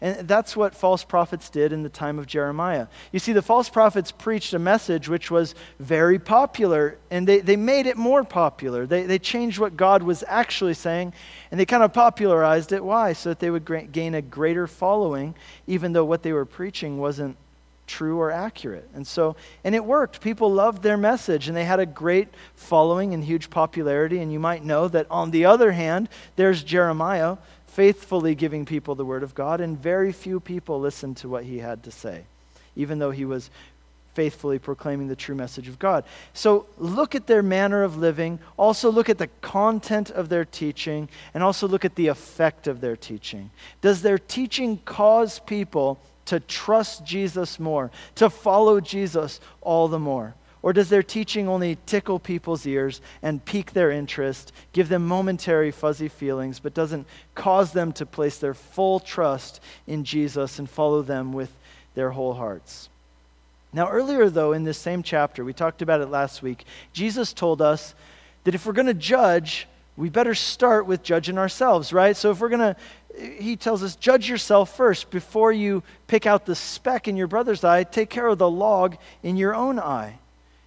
And 0.00 0.28
that's 0.28 0.56
what 0.56 0.74
false 0.74 1.04
prophets 1.04 1.48
did 1.48 1.72
in 1.72 1.82
the 1.82 1.88
time 1.88 2.18
of 2.18 2.26
Jeremiah. 2.26 2.86
You 3.12 3.18
see, 3.18 3.32
the 3.32 3.42
false 3.42 3.68
prophets 3.68 4.12
preached 4.12 4.52
a 4.52 4.58
message 4.58 5.08
which 5.08 5.30
was 5.30 5.54
very 5.78 6.18
popular, 6.18 6.98
and 7.10 7.26
they, 7.26 7.40
they 7.40 7.56
made 7.56 7.86
it 7.86 7.96
more 7.96 8.24
popular. 8.24 8.86
They, 8.86 9.04
they 9.04 9.18
changed 9.18 9.58
what 9.58 9.76
God 9.76 10.02
was 10.02 10.22
actually 10.26 10.74
saying, 10.74 11.14
and 11.50 11.58
they 11.58 11.66
kind 11.66 11.82
of 11.82 11.92
popularized 11.92 12.72
it. 12.72 12.84
Why? 12.84 13.14
So 13.14 13.30
that 13.30 13.40
they 13.40 13.50
would 13.50 13.64
gra- 13.64 13.84
gain 13.84 14.14
a 14.14 14.22
greater 14.22 14.66
following, 14.66 15.34
even 15.66 15.92
though 15.92 16.04
what 16.04 16.22
they 16.22 16.32
were 16.32 16.44
preaching 16.44 16.98
wasn't 16.98 17.36
true 17.86 18.18
or 18.18 18.30
accurate. 18.30 18.88
And 18.94 19.06
so, 19.06 19.36
and 19.64 19.74
it 19.74 19.84
worked. 19.84 20.20
People 20.20 20.52
loved 20.52 20.82
their 20.82 20.96
message 20.96 21.48
and 21.48 21.56
they 21.56 21.64
had 21.64 21.80
a 21.80 21.86
great 21.86 22.28
following 22.54 23.14
and 23.14 23.24
huge 23.24 23.48
popularity. 23.48 24.18
And 24.18 24.32
you 24.32 24.40
might 24.40 24.64
know 24.64 24.88
that 24.88 25.06
on 25.10 25.30
the 25.30 25.44
other 25.44 25.72
hand, 25.72 26.08
there's 26.34 26.62
Jeremiah 26.62 27.36
faithfully 27.76 28.34
giving 28.34 28.64
people 28.64 28.94
the 28.94 29.04
word 29.04 29.22
of 29.22 29.34
God, 29.34 29.60
and 29.60 29.78
very 29.78 30.10
few 30.10 30.40
people 30.40 30.80
listened 30.80 31.18
to 31.18 31.28
what 31.28 31.44
he 31.44 31.58
had 31.58 31.82
to 31.82 31.90
say, 31.90 32.22
even 32.74 32.98
though 32.98 33.10
he 33.10 33.26
was 33.26 33.50
faithfully 34.14 34.58
proclaiming 34.58 35.08
the 35.08 35.14
true 35.14 35.34
message 35.34 35.68
of 35.68 35.78
God. 35.78 36.02
So 36.32 36.64
look 36.78 37.14
at 37.14 37.26
their 37.26 37.42
manner 37.42 37.82
of 37.82 37.98
living, 37.98 38.38
also 38.56 38.90
look 38.90 39.10
at 39.10 39.18
the 39.18 39.28
content 39.42 40.10
of 40.10 40.30
their 40.30 40.46
teaching, 40.46 41.10
and 41.34 41.42
also 41.42 41.68
look 41.68 41.84
at 41.84 41.96
the 41.96 42.06
effect 42.06 42.66
of 42.66 42.80
their 42.80 42.96
teaching. 42.96 43.50
Does 43.82 44.00
their 44.00 44.16
teaching 44.16 44.78
cause 44.86 45.38
people 45.40 45.98
to 46.24 46.40
trust 46.40 47.04
Jesus 47.04 47.60
more, 47.60 47.90
to 48.14 48.30
follow 48.30 48.80
Jesus 48.80 49.38
all 49.60 49.86
the 49.88 49.98
more? 49.98 50.32
Or 50.66 50.72
does 50.72 50.88
their 50.88 51.04
teaching 51.04 51.46
only 51.46 51.78
tickle 51.86 52.18
people's 52.18 52.66
ears 52.66 53.00
and 53.22 53.44
pique 53.44 53.72
their 53.72 53.92
interest, 53.92 54.50
give 54.72 54.88
them 54.88 55.06
momentary 55.06 55.70
fuzzy 55.70 56.08
feelings, 56.08 56.58
but 56.58 56.74
doesn't 56.74 57.06
cause 57.36 57.72
them 57.72 57.92
to 57.92 58.04
place 58.04 58.38
their 58.38 58.52
full 58.52 58.98
trust 58.98 59.60
in 59.86 60.02
Jesus 60.02 60.58
and 60.58 60.68
follow 60.68 61.02
them 61.02 61.32
with 61.32 61.56
their 61.94 62.10
whole 62.10 62.34
hearts? 62.34 62.88
Now, 63.72 63.88
earlier, 63.88 64.28
though, 64.28 64.52
in 64.52 64.64
this 64.64 64.76
same 64.76 65.04
chapter, 65.04 65.44
we 65.44 65.52
talked 65.52 65.82
about 65.82 66.00
it 66.00 66.08
last 66.08 66.42
week, 66.42 66.64
Jesus 66.92 67.32
told 67.32 67.62
us 67.62 67.94
that 68.42 68.56
if 68.56 68.66
we're 68.66 68.72
going 68.72 68.86
to 68.86 68.94
judge, 68.94 69.68
we 69.96 70.08
better 70.08 70.34
start 70.34 70.84
with 70.84 71.04
judging 71.04 71.38
ourselves, 71.38 71.92
right? 71.92 72.16
So 72.16 72.32
if 72.32 72.40
we're 72.40 72.48
going 72.48 72.74
to, 72.74 72.76
he 73.40 73.54
tells 73.54 73.84
us, 73.84 73.94
judge 73.94 74.28
yourself 74.28 74.76
first. 74.76 75.10
Before 75.10 75.52
you 75.52 75.84
pick 76.08 76.26
out 76.26 76.44
the 76.44 76.56
speck 76.56 77.06
in 77.06 77.16
your 77.16 77.28
brother's 77.28 77.62
eye, 77.62 77.84
take 77.84 78.10
care 78.10 78.26
of 78.26 78.38
the 78.38 78.50
log 78.50 78.96
in 79.22 79.36
your 79.36 79.54
own 79.54 79.78
eye. 79.78 80.18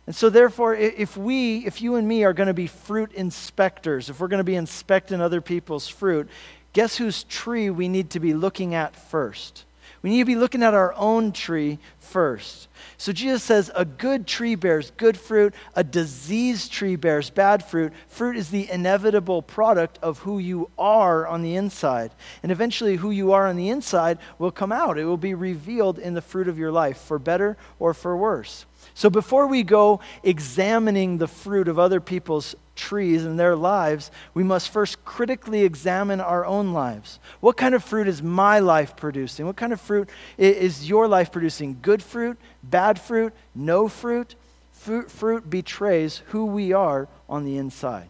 And 0.09 0.15
so, 0.15 0.31
therefore, 0.31 0.73
if 0.73 1.15
we, 1.15 1.67
if 1.67 1.83
you 1.83 1.93
and 1.93 2.07
me 2.07 2.23
are 2.23 2.33
going 2.33 2.47
to 2.47 2.53
be 2.55 2.65
fruit 2.65 3.13
inspectors, 3.13 4.09
if 4.09 4.19
we're 4.19 4.27
going 4.27 4.39
to 4.39 4.43
be 4.43 4.55
inspecting 4.55 5.21
other 5.21 5.39
people's 5.39 5.87
fruit, 5.87 6.27
guess 6.73 6.97
whose 6.97 7.25
tree 7.25 7.69
we 7.69 7.87
need 7.87 8.09
to 8.09 8.19
be 8.19 8.33
looking 8.33 8.73
at 8.73 8.95
first? 8.95 9.65
We 10.01 10.12
need 10.12 10.19
to 10.19 10.25
be 10.25 10.35
looking 10.35 10.63
at 10.63 10.73
our 10.73 10.93
own 10.95 11.31
tree 11.31 11.79
first. 11.99 12.67
So 12.97 13.12
Jesus 13.12 13.43
says 13.43 13.71
a 13.75 13.85
good 13.85 14.25
tree 14.27 14.55
bears 14.55 14.91
good 14.97 15.17
fruit, 15.17 15.53
a 15.75 15.83
diseased 15.83 16.71
tree 16.71 16.95
bears 16.95 17.29
bad 17.29 17.63
fruit. 17.63 17.93
Fruit 18.07 18.35
is 18.35 18.49
the 18.49 18.69
inevitable 18.69 19.41
product 19.41 19.99
of 20.01 20.19
who 20.19 20.39
you 20.39 20.69
are 20.77 21.27
on 21.27 21.41
the 21.41 21.55
inside. 21.55 22.12
And 22.43 22.51
eventually, 22.51 22.95
who 22.95 23.12
you 23.12 23.31
are 23.33 23.47
on 23.47 23.55
the 23.55 23.69
inside 23.69 24.19
will 24.38 24.51
come 24.51 24.71
out. 24.71 24.97
It 24.97 25.05
will 25.05 25.17
be 25.17 25.33
revealed 25.33 25.99
in 25.99 26.13
the 26.13 26.21
fruit 26.21 26.47
of 26.47 26.57
your 26.57 26.71
life, 26.71 26.97
for 26.97 27.19
better 27.19 27.57
or 27.79 27.93
for 27.93 28.15
worse. 28.15 28.65
So 28.93 29.09
before 29.09 29.47
we 29.47 29.63
go 29.63 29.99
examining 30.23 31.17
the 31.17 31.27
fruit 31.27 31.67
of 31.67 31.79
other 31.79 31.99
people's 31.99 32.55
trees 32.79 33.25
and 33.25 33.39
their 33.39 33.55
lives, 33.55 34.09
we 34.33 34.43
must 34.43 34.69
first 34.69 35.03
critically 35.05 35.63
examine 35.63 36.21
our 36.21 36.45
own 36.45 36.73
lives. 36.73 37.19
What 37.41 37.57
kind 37.57 37.75
of 37.75 37.83
fruit 37.83 38.07
is 38.07 38.23
my 38.23 38.59
life 38.59 38.95
producing? 38.95 39.45
What 39.45 39.57
kind 39.57 39.73
of 39.73 39.81
fruit 39.81 40.09
is 40.37 40.89
your 40.89 41.07
life 41.07 41.31
producing? 41.31 41.77
Good 41.81 42.01
fruit, 42.01 42.37
bad 42.63 42.99
fruit, 42.99 43.33
no 43.53 43.87
fruit? 43.87 44.35
Fruit, 44.71 45.11
fruit 45.11 45.49
betrays 45.49 46.21
who 46.27 46.45
we 46.45 46.71
are 46.71 47.07
on 47.27 47.43
the 47.43 47.57
inside. 47.57 48.07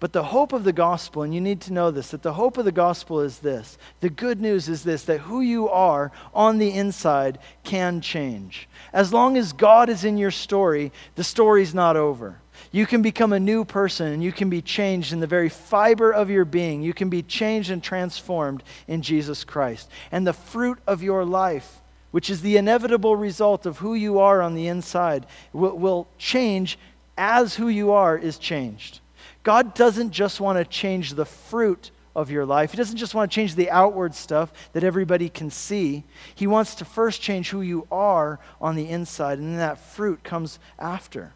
But 0.00 0.12
the 0.12 0.24
hope 0.24 0.52
of 0.52 0.64
the 0.64 0.72
gospel, 0.72 1.22
and 1.22 1.34
you 1.34 1.40
need 1.40 1.60
to 1.62 1.72
know 1.72 1.90
this, 1.90 2.10
that 2.10 2.22
the 2.22 2.34
hope 2.34 2.58
of 2.58 2.64
the 2.64 2.72
gospel 2.72 3.20
is 3.20 3.38
this. 3.38 3.78
The 4.00 4.10
good 4.10 4.40
news 4.40 4.68
is 4.68 4.84
this 4.84 5.04
that 5.04 5.20
who 5.20 5.40
you 5.40 5.68
are 5.68 6.12
on 6.34 6.58
the 6.58 6.72
inside 6.72 7.38
can 7.62 8.00
change. 8.00 8.68
As 8.92 9.12
long 9.12 9.36
as 9.36 9.52
God 9.52 9.88
is 9.88 10.04
in 10.04 10.18
your 10.18 10.30
story, 10.30 10.92
the 11.14 11.24
story's 11.24 11.74
not 11.74 11.96
over. 11.96 12.36
You 12.74 12.86
can 12.86 13.02
become 13.02 13.32
a 13.32 13.38
new 13.38 13.64
person 13.64 14.12
and 14.12 14.20
you 14.20 14.32
can 14.32 14.50
be 14.50 14.60
changed 14.60 15.12
in 15.12 15.20
the 15.20 15.28
very 15.28 15.48
fiber 15.48 16.10
of 16.10 16.28
your 16.28 16.44
being. 16.44 16.82
You 16.82 16.92
can 16.92 17.08
be 17.08 17.22
changed 17.22 17.70
and 17.70 17.80
transformed 17.80 18.64
in 18.88 19.00
Jesus 19.00 19.44
Christ. 19.44 19.88
And 20.10 20.26
the 20.26 20.32
fruit 20.32 20.80
of 20.84 21.00
your 21.00 21.24
life, 21.24 21.80
which 22.10 22.28
is 22.28 22.42
the 22.42 22.56
inevitable 22.56 23.14
result 23.14 23.64
of 23.64 23.78
who 23.78 23.94
you 23.94 24.18
are 24.18 24.42
on 24.42 24.56
the 24.56 24.66
inside, 24.66 25.24
will, 25.52 25.78
will 25.78 26.08
change 26.18 26.76
as 27.16 27.54
who 27.54 27.68
you 27.68 27.92
are 27.92 28.18
is 28.18 28.38
changed. 28.38 28.98
God 29.44 29.74
doesn't 29.74 30.10
just 30.10 30.40
want 30.40 30.58
to 30.58 30.64
change 30.64 31.14
the 31.14 31.26
fruit 31.26 31.92
of 32.16 32.28
your 32.28 32.44
life. 32.44 32.72
He 32.72 32.76
doesn't 32.76 32.96
just 32.96 33.14
want 33.14 33.30
to 33.30 33.34
change 33.36 33.54
the 33.54 33.70
outward 33.70 34.16
stuff 34.16 34.52
that 34.72 34.82
everybody 34.82 35.28
can 35.28 35.48
see. 35.48 36.02
He 36.34 36.48
wants 36.48 36.74
to 36.74 36.84
first 36.84 37.22
change 37.22 37.50
who 37.50 37.60
you 37.60 37.86
are 37.92 38.40
on 38.60 38.74
the 38.74 38.88
inside, 38.88 39.38
and 39.38 39.46
then 39.46 39.58
that 39.58 39.78
fruit 39.78 40.24
comes 40.24 40.58
after. 40.76 41.34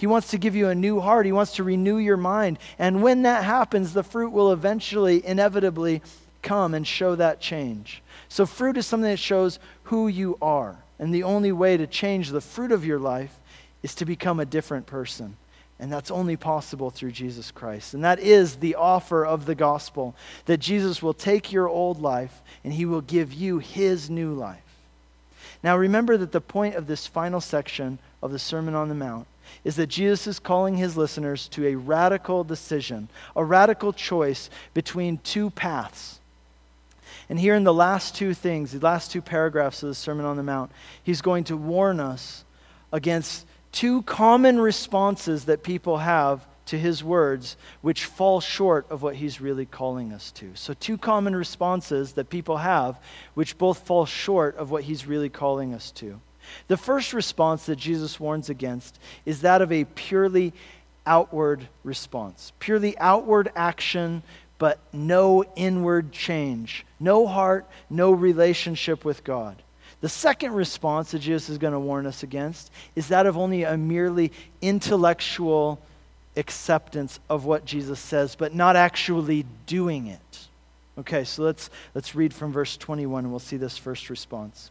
He 0.00 0.06
wants 0.06 0.28
to 0.28 0.38
give 0.38 0.56
you 0.56 0.70
a 0.70 0.74
new 0.74 0.98
heart. 0.98 1.26
He 1.26 1.32
wants 1.32 1.56
to 1.56 1.62
renew 1.62 1.98
your 1.98 2.16
mind. 2.16 2.58
And 2.78 3.02
when 3.02 3.20
that 3.24 3.44
happens, 3.44 3.92
the 3.92 4.02
fruit 4.02 4.30
will 4.30 4.50
eventually, 4.50 5.22
inevitably 5.26 6.00
come 6.40 6.72
and 6.72 6.86
show 6.86 7.16
that 7.16 7.38
change. 7.38 8.02
So, 8.30 8.46
fruit 8.46 8.78
is 8.78 8.86
something 8.86 9.10
that 9.10 9.18
shows 9.18 9.58
who 9.84 10.08
you 10.08 10.38
are. 10.40 10.78
And 10.98 11.12
the 11.12 11.24
only 11.24 11.52
way 11.52 11.76
to 11.76 11.86
change 11.86 12.30
the 12.30 12.40
fruit 12.40 12.72
of 12.72 12.86
your 12.86 12.98
life 12.98 13.38
is 13.82 13.94
to 13.96 14.06
become 14.06 14.40
a 14.40 14.46
different 14.46 14.86
person. 14.86 15.36
And 15.78 15.92
that's 15.92 16.10
only 16.10 16.38
possible 16.38 16.88
through 16.88 17.12
Jesus 17.12 17.50
Christ. 17.50 17.92
And 17.92 18.02
that 18.02 18.20
is 18.20 18.56
the 18.56 18.76
offer 18.76 19.26
of 19.26 19.44
the 19.44 19.54
gospel 19.54 20.16
that 20.46 20.60
Jesus 20.60 21.02
will 21.02 21.12
take 21.12 21.52
your 21.52 21.68
old 21.68 22.00
life 22.00 22.40
and 22.64 22.72
he 22.72 22.86
will 22.86 23.02
give 23.02 23.34
you 23.34 23.58
his 23.58 24.08
new 24.08 24.32
life. 24.32 24.62
Now, 25.62 25.76
remember 25.76 26.16
that 26.16 26.32
the 26.32 26.40
point 26.40 26.74
of 26.74 26.86
this 26.86 27.06
final 27.06 27.42
section 27.42 27.98
of 28.22 28.32
the 28.32 28.38
Sermon 28.38 28.74
on 28.74 28.88
the 28.88 28.94
Mount 28.94 29.26
is 29.64 29.76
that 29.76 29.88
Jesus 29.88 30.26
is 30.26 30.38
calling 30.38 30.76
his 30.76 30.96
listeners 30.96 31.48
to 31.48 31.66
a 31.66 31.74
radical 31.74 32.44
decision, 32.44 33.08
a 33.36 33.44
radical 33.44 33.92
choice 33.92 34.50
between 34.74 35.18
two 35.18 35.50
paths. 35.50 36.20
And 37.28 37.38
here 37.38 37.54
in 37.54 37.64
the 37.64 37.74
last 37.74 38.16
two 38.16 38.34
things, 38.34 38.72
the 38.72 38.80
last 38.80 39.12
two 39.12 39.22
paragraphs 39.22 39.82
of 39.82 39.88
the 39.88 39.94
Sermon 39.94 40.26
on 40.26 40.36
the 40.36 40.42
Mount, 40.42 40.72
he's 41.02 41.22
going 41.22 41.44
to 41.44 41.56
warn 41.56 42.00
us 42.00 42.44
against 42.92 43.46
two 43.72 44.02
common 44.02 44.58
responses 44.58 45.44
that 45.44 45.62
people 45.62 45.98
have 45.98 46.44
to 46.66 46.78
his 46.78 47.02
words, 47.02 47.56
which 47.82 48.04
fall 48.04 48.40
short 48.40 48.86
of 48.90 49.02
what 49.02 49.16
he's 49.16 49.40
really 49.40 49.66
calling 49.66 50.12
us 50.12 50.30
to. 50.32 50.50
So, 50.54 50.72
two 50.74 50.98
common 50.98 51.34
responses 51.34 52.12
that 52.12 52.30
people 52.30 52.58
have, 52.58 53.00
which 53.34 53.58
both 53.58 53.86
fall 53.86 54.06
short 54.06 54.56
of 54.56 54.70
what 54.70 54.84
he's 54.84 55.06
really 55.06 55.28
calling 55.28 55.74
us 55.74 55.90
to. 55.92 56.20
The 56.68 56.76
first 56.76 57.12
response 57.12 57.66
that 57.66 57.76
Jesus 57.76 58.20
warns 58.20 58.50
against 58.50 58.98
is 59.24 59.42
that 59.42 59.62
of 59.62 59.72
a 59.72 59.84
purely 59.84 60.52
outward 61.06 61.68
response, 61.84 62.52
purely 62.58 62.96
outward 62.98 63.50
action, 63.56 64.22
but 64.58 64.78
no 64.92 65.44
inward 65.56 66.12
change, 66.12 66.84
no 66.98 67.26
heart, 67.26 67.66
no 67.88 68.12
relationship 68.12 69.04
with 69.04 69.24
God. 69.24 69.62
The 70.00 70.08
second 70.08 70.52
response 70.54 71.10
that 71.10 71.18
Jesus 71.18 71.48
is 71.50 71.58
going 71.58 71.72
to 71.72 71.80
warn 71.80 72.06
us 72.06 72.22
against 72.22 72.70
is 72.96 73.08
that 73.08 73.26
of 73.26 73.36
only 73.36 73.64
a 73.64 73.76
merely 73.76 74.32
intellectual 74.62 75.80
acceptance 76.36 77.20
of 77.28 77.44
what 77.44 77.64
Jesus 77.64 78.00
says, 78.00 78.34
but 78.34 78.54
not 78.54 78.76
actually 78.76 79.44
doing 79.66 80.06
it. 80.06 80.48
Okay, 80.98 81.24
so 81.24 81.42
let's, 81.42 81.70
let's 81.94 82.14
read 82.14 82.32
from 82.32 82.52
verse 82.52 82.76
21 82.76 83.24
and 83.24 83.32
we'll 83.32 83.38
see 83.38 83.56
this 83.56 83.76
first 83.76 84.10
response. 84.10 84.70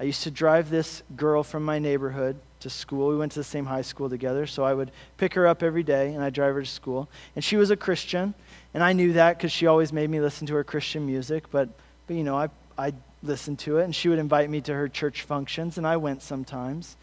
I 0.00 0.04
used 0.04 0.24
to 0.24 0.30
drive 0.30 0.70
this 0.70 1.02
girl 1.16 1.42
from 1.42 1.64
my 1.64 1.78
neighborhood 1.78 2.36
to 2.60 2.70
school. 2.70 3.08
We 3.08 3.16
went 3.16 3.32
to 3.32 3.40
the 3.40 3.44
same 3.44 3.66
high 3.66 3.82
school 3.82 4.10
together, 4.10 4.46
so 4.46 4.64
I 4.64 4.74
would 4.74 4.90
pick 5.18 5.34
her 5.34 5.46
up 5.46 5.62
every 5.62 5.82
day 5.82 6.14
and 6.14 6.24
I'd 6.24 6.32
drive 6.32 6.54
her 6.54 6.62
to 6.62 6.68
school. 6.68 7.08
And 7.36 7.44
she 7.44 7.56
was 7.56 7.70
a 7.70 7.76
Christian, 7.76 8.34
and 8.72 8.82
I 8.82 8.92
knew 8.92 9.12
that 9.12 9.38
because 9.38 9.52
she 9.52 9.66
always 9.66 9.92
made 9.92 10.10
me 10.10 10.20
listen 10.20 10.46
to 10.48 10.54
her 10.54 10.64
Christian 10.64 11.06
music. 11.06 11.50
But, 11.50 11.68
but 12.06 12.16
you 12.16 12.24
know, 12.24 12.36
I, 12.36 12.48
I 12.76 12.92
listened 13.22 13.58
to 13.60 13.78
it, 13.78 13.84
and 13.84 13.94
she 13.94 14.08
would 14.08 14.18
invite 14.18 14.50
me 14.50 14.60
to 14.62 14.74
her 14.74 14.88
church 14.88 15.22
functions, 15.22 15.78
and 15.78 15.86
I 15.86 15.96
went 15.96 16.22
sometimes. 16.22 16.96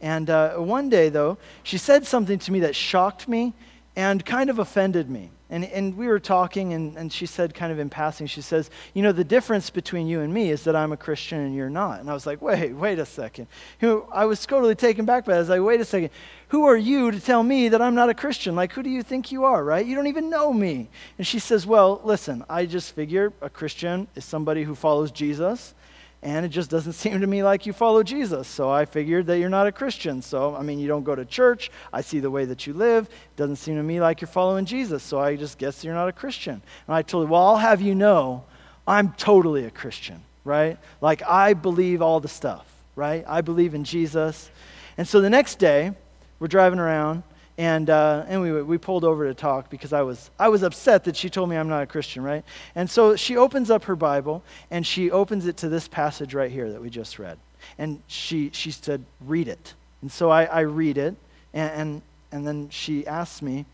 And 0.00 0.30
uh, 0.30 0.54
one 0.56 0.88
day, 0.88 1.08
though, 1.08 1.38
she 1.62 1.76
said 1.76 2.06
something 2.06 2.38
to 2.38 2.52
me 2.52 2.60
that 2.60 2.74
shocked 2.74 3.28
me 3.28 3.52
and 3.98 4.24
kind 4.24 4.48
of 4.48 4.60
offended 4.60 5.10
me. 5.10 5.28
And, 5.50 5.64
and 5.64 5.96
we 5.96 6.06
were 6.06 6.20
talking, 6.20 6.72
and, 6.72 6.96
and 6.96 7.12
she 7.12 7.26
said, 7.26 7.52
kind 7.52 7.72
of 7.72 7.80
in 7.80 7.90
passing, 7.90 8.28
she 8.28 8.42
says, 8.42 8.70
You 8.94 9.02
know, 9.02 9.10
the 9.10 9.24
difference 9.24 9.70
between 9.70 10.06
you 10.06 10.20
and 10.20 10.32
me 10.32 10.50
is 10.50 10.62
that 10.64 10.76
I'm 10.76 10.92
a 10.92 10.96
Christian 10.96 11.40
and 11.40 11.52
you're 11.52 11.68
not. 11.68 11.98
And 11.98 12.08
I 12.08 12.14
was 12.14 12.24
like, 12.24 12.40
Wait, 12.40 12.72
wait 12.74 13.00
a 13.00 13.04
second. 13.04 13.48
You 13.80 13.88
know, 13.88 14.08
I 14.12 14.24
was 14.26 14.46
totally 14.46 14.76
taken 14.76 15.04
back 15.04 15.24
by 15.24 15.32
that. 15.32 15.38
I 15.38 15.40
was 15.40 15.48
like, 15.48 15.62
Wait 15.62 15.80
a 15.80 15.84
second. 15.84 16.10
Who 16.48 16.66
are 16.66 16.76
you 16.76 17.10
to 17.10 17.18
tell 17.18 17.42
me 17.42 17.70
that 17.70 17.82
I'm 17.82 17.96
not 17.96 18.08
a 18.08 18.14
Christian? 18.14 18.54
Like, 18.54 18.72
who 18.72 18.84
do 18.84 18.90
you 18.90 19.02
think 19.02 19.32
you 19.32 19.44
are, 19.44 19.64
right? 19.64 19.84
You 19.84 19.96
don't 19.96 20.06
even 20.06 20.30
know 20.30 20.52
me. 20.52 20.88
And 21.16 21.26
she 21.26 21.40
says, 21.40 21.66
Well, 21.66 22.00
listen, 22.04 22.44
I 22.48 22.66
just 22.66 22.94
figure 22.94 23.32
a 23.40 23.50
Christian 23.50 24.06
is 24.14 24.24
somebody 24.24 24.62
who 24.62 24.76
follows 24.76 25.10
Jesus 25.10 25.74
and 26.22 26.44
it 26.44 26.48
just 26.48 26.70
doesn't 26.70 26.92
seem 27.04 27.20
to 27.20 27.26
me 27.26 27.42
like 27.42 27.66
you 27.66 27.72
follow 27.72 28.02
Jesus. 28.02 28.48
So 28.48 28.70
I 28.70 28.84
figured 28.84 29.26
that 29.26 29.38
you're 29.38 29.48
not 29.48 29.66
a 29.66 29.72
Christian. 29.72 30.22
So, 30.22 30.54
I 30.54 30.62
mean, 30.62 30.78
you 30.78 30.88
don't 30.88 31.04
go 31.04 31.14
to 31.14 31.24
church. 31.24 31.70
I 31.92 32.00
see 32.00 32.20
the 32.20 32.30
way 32.30 32.44
that 32.46 32.66
you 32.66 32.74
live. 32.74 33.06
It 33.06 33.36
doesn't 33.36 33.56
seem 33.56 33.76
to 33.76 33.82
me 33.82 34.00
like 34.00 34.20
you're 34.20 34.28
following 34.28 34.64
Jesus. 34.64 35.02
So 35.02 35.18
I 35.18 35.36
just 35.36 35.58
guess 35.58 35.84
you're 35.84 35.94
not 35.94 36.08
a 36.08 36.12
Christian. 36.12 36.60
And 36.86 36.94
I 36.94 37.02
told 37.02 37.26
her, 37.26 37.32
well, 37.32 37.42
I'll 37.42 37.56
have 37.56 37.80
you 37.80 37.94
know, 37.94 38.44
I'm 38.86 39.12
totally 39.12 39.64
a 39.64 39.70
Christian, 39.70 40.22
right? 40.44 40.78
Like, 41.00 41.22
I 41.28 41.54
believe 41.54 42.02
all 42.02 42.20
the 42.20 42.28
stuff, 42.28 42.66
right? 42.96 43.24
I 43.28 43.42
believe 43.42 43.74
in 43.74 43.84
Jesus. 43.84 44.50
And 44.96 45.06
so 45.06 45.20
the 45.20 45.30
next 45.30 45.58
day, 45.58 45.92
we're 46.40 46.48
driving 46.48 46.78
around 46.78 47.22
and, 47.58 47.90
uh, 47.90 48.24
we, 48.30 48.62
we 48.62 48.78
pulled 48.78 49.02
over 49.02 49.26
to 49.26 49.34
talk 49.34 49.68
because 49.68 49.92
I 49.92 50.02
was, 50.02 50.30
I 50.38 50.48
was 50.48 50.62
upset 50.62 51.04
that 51.04 51.16
she 51.16 51.28
told 51.28 51.50
me 51.50 51.56
I'm 51.56 51.68
not 51.68 51.82
a 51.82 51.86
Christian, 51.86 52.22
right? 52.22 52.44
And 52.76 52.88
so 52.88 53.16
she 53.16 53.36
opens 53.36 53.68
up 53.68 53.84
her 53.84 53.96
Bible 53.96 54.44
and 54.70 54.86
she 54.86 55.10
opens 55.10 55.44
it 55.46 55.56
to 55.58 55.68
this 55.68 55.88
passage 55.88 56.34
right 56.34 56.52
here 56.52 56.70
that 56.70 56.80
we 56.80 56.88
just 56.88 57.18
read. 57.18 57.36
And 57.76 58.00
she, 58.06 58.50
she 58.52 58.70
said, 58.70 59.04
Read 59.26 59.48
it. 59.48 59.74
And 60.02 60.12
so 60.12 60.30
I, 60.30 60.44
I 60.44 60.60
read 60.60 60.98
it. 60.98 61.16
And, 61.52 61.70
and, 61.72 62.02
and 62.30 62.46
then 62.46 62.68
she 62.70 63.04
asks 63.06 63.42
me, 63.42 63.66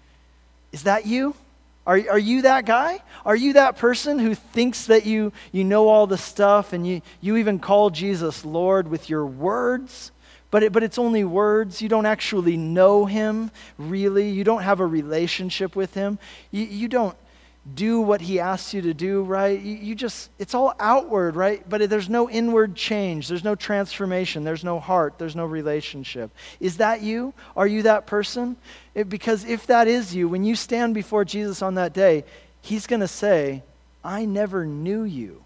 Is 0.73 0.85
that 0.85 1.05
you? 1.05 1.35
Are, 1.87 2.01
are 2.11 2.19
you 2.19 2.43
that 2.43 2.65
guy? 2.65 3.03
Are 3.27 3.37
you 3.37 3.53
that 3.53 3.77
person 3.77 4.19
who 4.19 4.35
thinks 4.35 4.87
that 4.87 5.05
you, 5.05 5.33
you 5.53 5.65
know 5.65 5.89
all 5.89 6.07
the 6.07 6.17
stuff 6.17 6.73
and 6.73 6.87
you, 6.87 7.03
you 7.21 7.37
even 7.37 7.59
call 7.59 7.91
Jesus 7.91 8.47
Lord 8.47 8.89
with 8.89 9.11
your 9.11 9.27
words? 9.27 10.11
But, 10.55 10.63
it, 10.63 10.73
but 10.73 10.85
it's 10.85 10.99
only 10.99 11.25
words. 11.25 11.83
You 11.83 11.89
don't 11.89 12.07
actually 12.07 12.57
know 12.57 13.07
him, 13.07 13.51
really. 13.77 14.31
You 14.31 14.45
don't 14.45 14.63
have 14.63 14.79
a 14.79 14.87
relationship 14.87 15.75
with 15.75 15.95
him. 15.95 16.17
You, 16.53 16.63
you 16.63 16.87
don't 16.87 17.17
do 17.75 18.01
what 18.01 18.21
he 18.21 18.39
asks 18.39 18.73
you 18.73 18.81
to 18.83 18.95
do, 18.95 19.25
right? 19.25 19.61
You, 19.61 19.75
you 19.75 19.95
just, 19.97 20.31
it's 20.39 20.55
all 20.55 20.73
outward, 20.79 21.35
right? 21.35 21.69
But 21.69 21.91
there's 21.91 22.09
no 22.09 22.31
inward 22.31 22.77
change. 22.77 23.27
There's 23.27 23.43
no 23.43 23.57
transformation. 23.57 24.45
There's 24.45 24.63
no 24.63 24.79
heart. 24.79 25.19
There's 25.19 25.35
no 25.35 25.45
relationship. 25.45 26.31
Is 26.61 26.77
that 26.77 27.03
you? 27.03 27.35
Are 27.57 27.67
you 27.67 27.83
that 27.83 28.07
person? 28.07 28.55
It, 28.95 29.09
because 29.09 29.45
if 29.45 29.67
that 29.67 29.89
is 29.89 30.15
you, 30.15 30.29
when 30.29 30.45
you 30.45 30.55
stand 30.55 30.95
before 30.95 31.25
Jesus 31.25 31.63
on 31.63 31.75
that 31.75 31.95
day, 31.95 32.23
he's 32.63 32.87
going 32.87 33.01
to 33.01 33.09
say, 33.09 33.65
I 34.05 34.25
never 34.25 34.65
knew 34.65 35.03
you. 35.03 35.43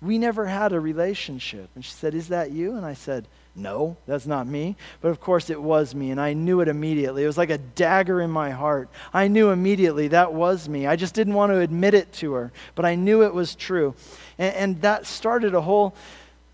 We 0.00 0.16
never 0.16 0.46
had 0.46 0.72
a 0.72 0.80
relationship. 0.80 1.68
And 1.74 1.84
she 1.84 1.92
said, 1.92 2.14
Is 2.14 2.28
that 2.28 2.50
you? 2.50 2.76
And 2.76 2.86
I 2.86 2.94
said, 2.94 3.28
no, 3.58 3.96
that's 4.06 4.26
not 4.26 4.46
me. 4.46 4.76
But 5.00 5.08
of 5.08 5.20
course 5.20 5.50
it 5.50 5.60
was 5.60 5.94
me, 5.94 6.10
and 6.10 6.20
I 6.20 6.32
knew 6.32 6.60
it 6.60 6.68
immediately. 6.68 7.24
It 7.24 7.26
was 7.26 7.38
like 7.38 7.50
a 7.50 7.58
dagger 7.58 8.20
in 8.20 8.30
my 8.30 8.50
heart. 8.50 8.88
I 9.12 9.28
knew 9.28 9.50
immediately 9.50 10.08
that 10.08 10.32
was 10.32 10.68
me. 10.68 10.86
I 10.86 10.96
just 10.96 11.14
didn't 11.14 11.34
want 11.34 11.52
to 11.52 11.58
admit 11.58 11.94
it 11.94 12.12
to 12.14 12.32
her, 12.34 12.52
but 12.74 12.84
I 12.84 12.94
knew 12.94 13.22
it 13.22 13.34
was 13.34 13.54
true. 13.54 13.94
And, 14.38 14.54
and 14.54 14.82
that 14.82 15.06
started 15.06 15.54
a 15.54 15.60
whole 15.60 15.94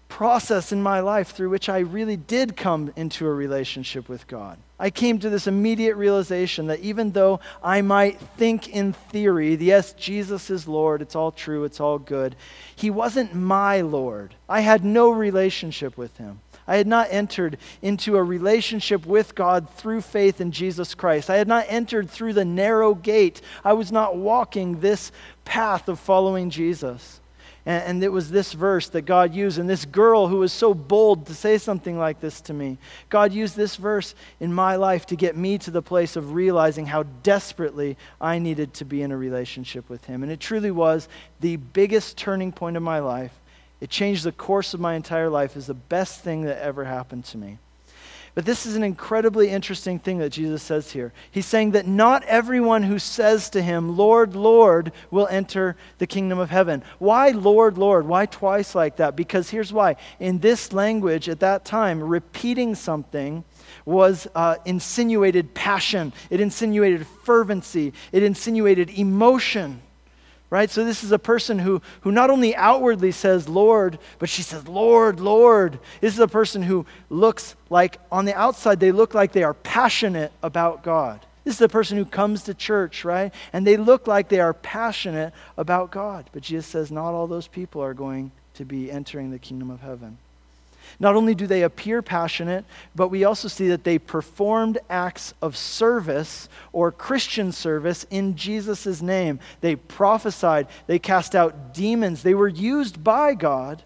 process 0.09 0.71
in 0.71 0.83
my 0.83 1.01
life 1.01 1.31
through 1.31 1.51
which 1.51 1.69
I 1.69 1.81
really 1.81 2.17
did 2.17 2.57
come 2.57 2.93
into 2.95 3.27
a 3.27 3.33
relationship 3.33 4.09
with 4.09 4.27
God. 4.29 4.59
I 4.79 4.91
came 4.91 5.19
to 5.19 5.31
this 5.31 5.47
immediate 5.47 5.97
realization 5.97 6.67
that 6.69 6.81
even 6.81 7.13
though 7.13 7.41
I 7.63 7.81
might 7.81 8.21
think 8.37 8.69
in 8.69 8.93
theory, 8.93 9.55
yes, 9.55 9.93
Jesus 9.95 10.51
is 10.51 10.69
Lord, 10.69 11.03
it's 11.03 11.17
all 11.17 11.33
true, 11.33 11.65
it's 11.65 11.81
all 11.81 11.99
good, 11.99 12.37
He 12.77 12.91
wasn't 12.91 13.35
my 13.35 13.81
Lord. 13.81 14.35
I 14.49 14.61
had 14.61 14.85
no 14.85 15.11
relationship 15.11 15.97
with 15.97 16.17
Him. 16.17 16.41
I 16.67 16.77
had 16.77 16.87
not 16.87 17.09
entered 17.11 17.59
into 17.83 18.17
a 18.17 18.23
relationship 18.23 19.07
with 19.07 19.35
God 19.35 19.69
through 19.71 20.01
faith 20.01 20.41
in 20.41 20.51
Jesus 20.51 20.95
Christ. 20.95 21.29
I 21.29 21.37
had 21.37 21.49
not 21.49 21.67
entered 21.69 22.09
through 22.09 22.33
the 22.33 22.45
narrow 22.45 22.95
gate. 22.95 23.43
I 23.65 23.75
was 23.75 23.93
not 23.93 24.17
walking 24.17 24.81
this 24.81 25.13
path 25.45 25.89
of 25.89 26.01
following 26.01 26.51
Jesus. 26.51 27.21
And, 27.67 27.85
and, 27.85 28.05
it 28.05 28.13
was 28.13 28.31
this 28.31 28.53
verse 28.53 28.91
that 28.91 29.03
God 29.03 29.35
used, 29.35 29.59
and 29.59 29.69
this 29.69 29.87
girl 29.87 30.29
who 30.29 30.39
was 30.39 30.53
so 30.53 30.75
bold 30.75 31.27
to 31.27 31.35
say 31.35 31.57
something 31.57 31.99
like 31.99 32.21
this 32.21 32.43
to 32.43 32.53
me. 32.53 32.77
God 33.09 33.33
used 33.33 33.57
this 33.57 33.77
verse 33.77 34.15
in 34.39 34.53
my 34.53 34.77
life 34.77 35.07
to 35.07 35.17
get 35.17 35.35
me 35.35 35.57
to 35.59 35.71
the 35.71 35.81
place 35.81 36.17
of 36.17 36.35
realizing 36.35 36.85
how 36.85 37.05
desperately 37.23 37.97
I 38.21 38.39
needed 38.39 38.75
to 38.75 38.85
be 38.85 39.01
in 39.01 39.13
a 39.13 39.17
relationship 39.17 39.89
with 39.89 40.05
Him. 40.05 40.23
And 40.23 40.31
it 40.31 40.41
truly 40.41 40.71
was 40.71 41.09
the 41.41 41.57
biggest 41.57 42.19
turning 42.19 42.53
point 42.53 42.77
of 42.77 42.83
my 42.83 42.99
life 42.99 43.33
it 43.85 43.91
changed 43.91 44.25
the 44.25 44.33
course 44.33 44.73
of 44.73 44.81
my 44.81 44.95
entire 44.95 45.29
life. 45.29 45.59
is 45.59 45.67
the 45.67 45.75
best 45.75 46.23
thing 46.23 46.45
that 46.45 46.57
ever 46.63 46.87
happened 46.87 47.27
to 47.27 47.37
me. 47.37 47.59
But 48.35 48.47
this 48.47 48.65
is 48.65 48.77
an 48.77 48.83
incredibly 48.83 49.51
interesting 49.51 49.99
thing 49.99 50.21
that 50.21 50.31
Jesus 50.31 50.63
says 50.63 50.91
here. 50.91 51.13
He's 51.31 51.45
saying 51.45 51.73
that 51.73 51.87
not 51.87 52.25
everyone 52.25 52.85
who 52.85 52.99
says 52.99 53.51
to 53.51 53.61
him, 53.61 53.95
Lord, 53.95 54.35
Lord, 54.35 54.91
will 55.11 55.27
enter 55.27 55.77
the 55.99 56.07
kingdom 56.07 56.39
of 56.39 56.49
heaven. 56.49 56.83
Why, 56.99 57.29
Lord, 57.29 57.77
Lord? 57.77 58.07
Why 58.07 58.25
twice 58.25 58.75
like 58.75 58.97
that? 58.97 59.17
Because 59.17 59.51
here's 59.51 59.71
why. 59.71 59.97
In 60.19 60.39
this 60.39 60.73
language 60.73 61.29
at 61.29 61.41
that 61.41 61.67
time, 61.67 62.03
repeating 62.03 62.75
something 62.75 63.45
was 63.85 64.27
uh, 64.35 64.57
insinuated 64.65 65.53
passion, 65.53 66.15
it 66.31 66.41
insinuated 66.41 67.07
fervency, 67.07 67.93
it 68.13 68.23
insinuated 68.23 68.89
emotion 68.99 69.83
right? 70.51 70.71
So 70.71 70.85
this 70.85 71.03
is 71.03 71.13
a 71.13 71.19
person 71.19 71.59
who, 71.59 71.83
who 72.03 72.13
not 72.13 72.31
only 72.31 72.55
outwardly 72.55 73.13
says 73.13 73.49
Lord, 73.49 73.99
but 74.19 74.29
she 74.29 74.43
says, 74.43 74.69
Lord, 74.69 75.21
Lord. 75.21 75.79
This 76.01 76.15
is 76.15 76.21
a 76.21 76.29
person 76.29 76.63
who 76.63 76.87
looks 77.11 77.57
like, 77.71 77.99
on 78.13 78.25
the 78.25 78.35
outside, 78.35 78.81
they 78.81 78.93
look 78.93 79.15
like 79.15 79.33
they 79.33 79.43
are 79.43 79.55
passionate 79.55 80.33
about 80.43 80.83
God. 80.83 81.25
This 81.45 81.57
is 81.57 81.61
a 81.61 81.69
person 81.69 81.99
who 81.99 82.07
comes 82.07 82.45
to 82.45 82.55
church, 82.55 83.05
right? 83.05 83.33
And 83.53 83.67
they 83.67 83.77
look 83.77 84.07
like 84.07 84.29
they 84.29 84.41
are 84.41 84.55
passionate 84.55 85.35
about 85.59 85.91
God. 85.91 86.31
But 86.33 86.43
Jesus 86.43 86.67
says, 86.67 86.91
not 86.91 87.13
all 87.13 87.27
those 87.27 87.49
people 87.49 87.83
are 87.83 87.95
going 87.95 88.33
to 88.55 88.65
be 88.65 88.91
entering 88.91 89.31
the 89.31 89.39
kingdom 89.39 89.71
of 89.71 89.81
heaven. 89.81 90.19
Not 91.01 91.17
only 91.17 91.35
do 91.35 91.47
they 91.47 91.63
appear 91.63 92.03
passionate, 92.03 92.65
but 92.95 93.09
we 93.09 93.25
also 93.25 93.49
see 93.49 93.69
that 93.69 93.85
they 93.85 93.99
performed 93.99 94.79
acts 94.89 95.35
of 95.43 95.57
service 95.57 96.49
or 96.73 96.93
Christian 96.93 97.53
service 97.53 98.07
in 98.11 98.37
Jesus' 98.37 99.03
name. 99.03 99.41
They 99.61 99.77
prophesied, 99.77 100.69
they 100.87 100.99
cast 100.99 101.35
out 101.35 101.75
demons, 101.75 102.23
they 102.23 102.35
were 102.35 102.49
used 102.49 103.03
by 103.03 103.35
God, 103.35 103.83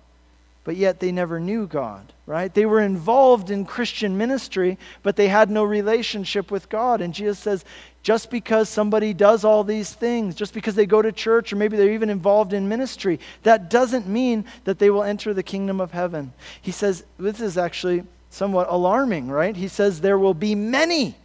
but 0.64 0.76
yet 0.76 1.00
they 1.00 1.12
never 1.12 1.40
knew 1.40 1.66
God, 1.66 2.12
right? 2.26 2.52
They 2.52 2.66
were 2.66 2.80
involved 2.80 3.50
in 3.50 3.64
Christian 3.64 4.18
ministry, 4.18 4.76
but 5.02 5.16
they 5.16 5.28
had 5.28 5.50
no 5.50 5.64
relationship 5.64 6.50
with 6.50 6.68
God. 6.68 7.00
And 7.00 7.14
Jesus 7.14 7.38
says, 7.38 7.64
just 8.08 8.30
because 8.30 8.70
somebody 8.70 9.12
does 9.12 9.44
all 9.44 9.62
these 9.62 9.92
things, 9.92 10.34
just 10.34 10.54
because 10.54 10.74
they 10.74 10.86
go 10.86 11.02
to 11.02 11.12
church 11.12 11.52
or 11.52 11.56
maybe 11.56 11.76
they're 11.76 11.92
even 11.92 12.08
involved 12.08 12.54
in 12.54 12.66
ministry, 12.66 13.20
that 13.42 13.68
doesn't 13.68 14.06
mean 14.06 14.46
that 14.64 14.78
they 14.78 14.88
will 14.88 15.02
enter 15.02 15.34
the 15.34 15.42
kingdom 15.42 15.78
of 15.78 15.92
heaven. 15.92 16.32
He 16.62 16.72
says, 16.72 17.04
this 17.18 17.38
is 17.38 17.58
actually 17.58 18.04
somewhat 18.30 18.68
alarming, 18.70 19.28
right? 19.28 19.54
He 19.54 19.68
says, 19.68 20.00
there 20.00 20.18
will 20.18 20.32
be 20.32 20.54
many, 20.54 21.16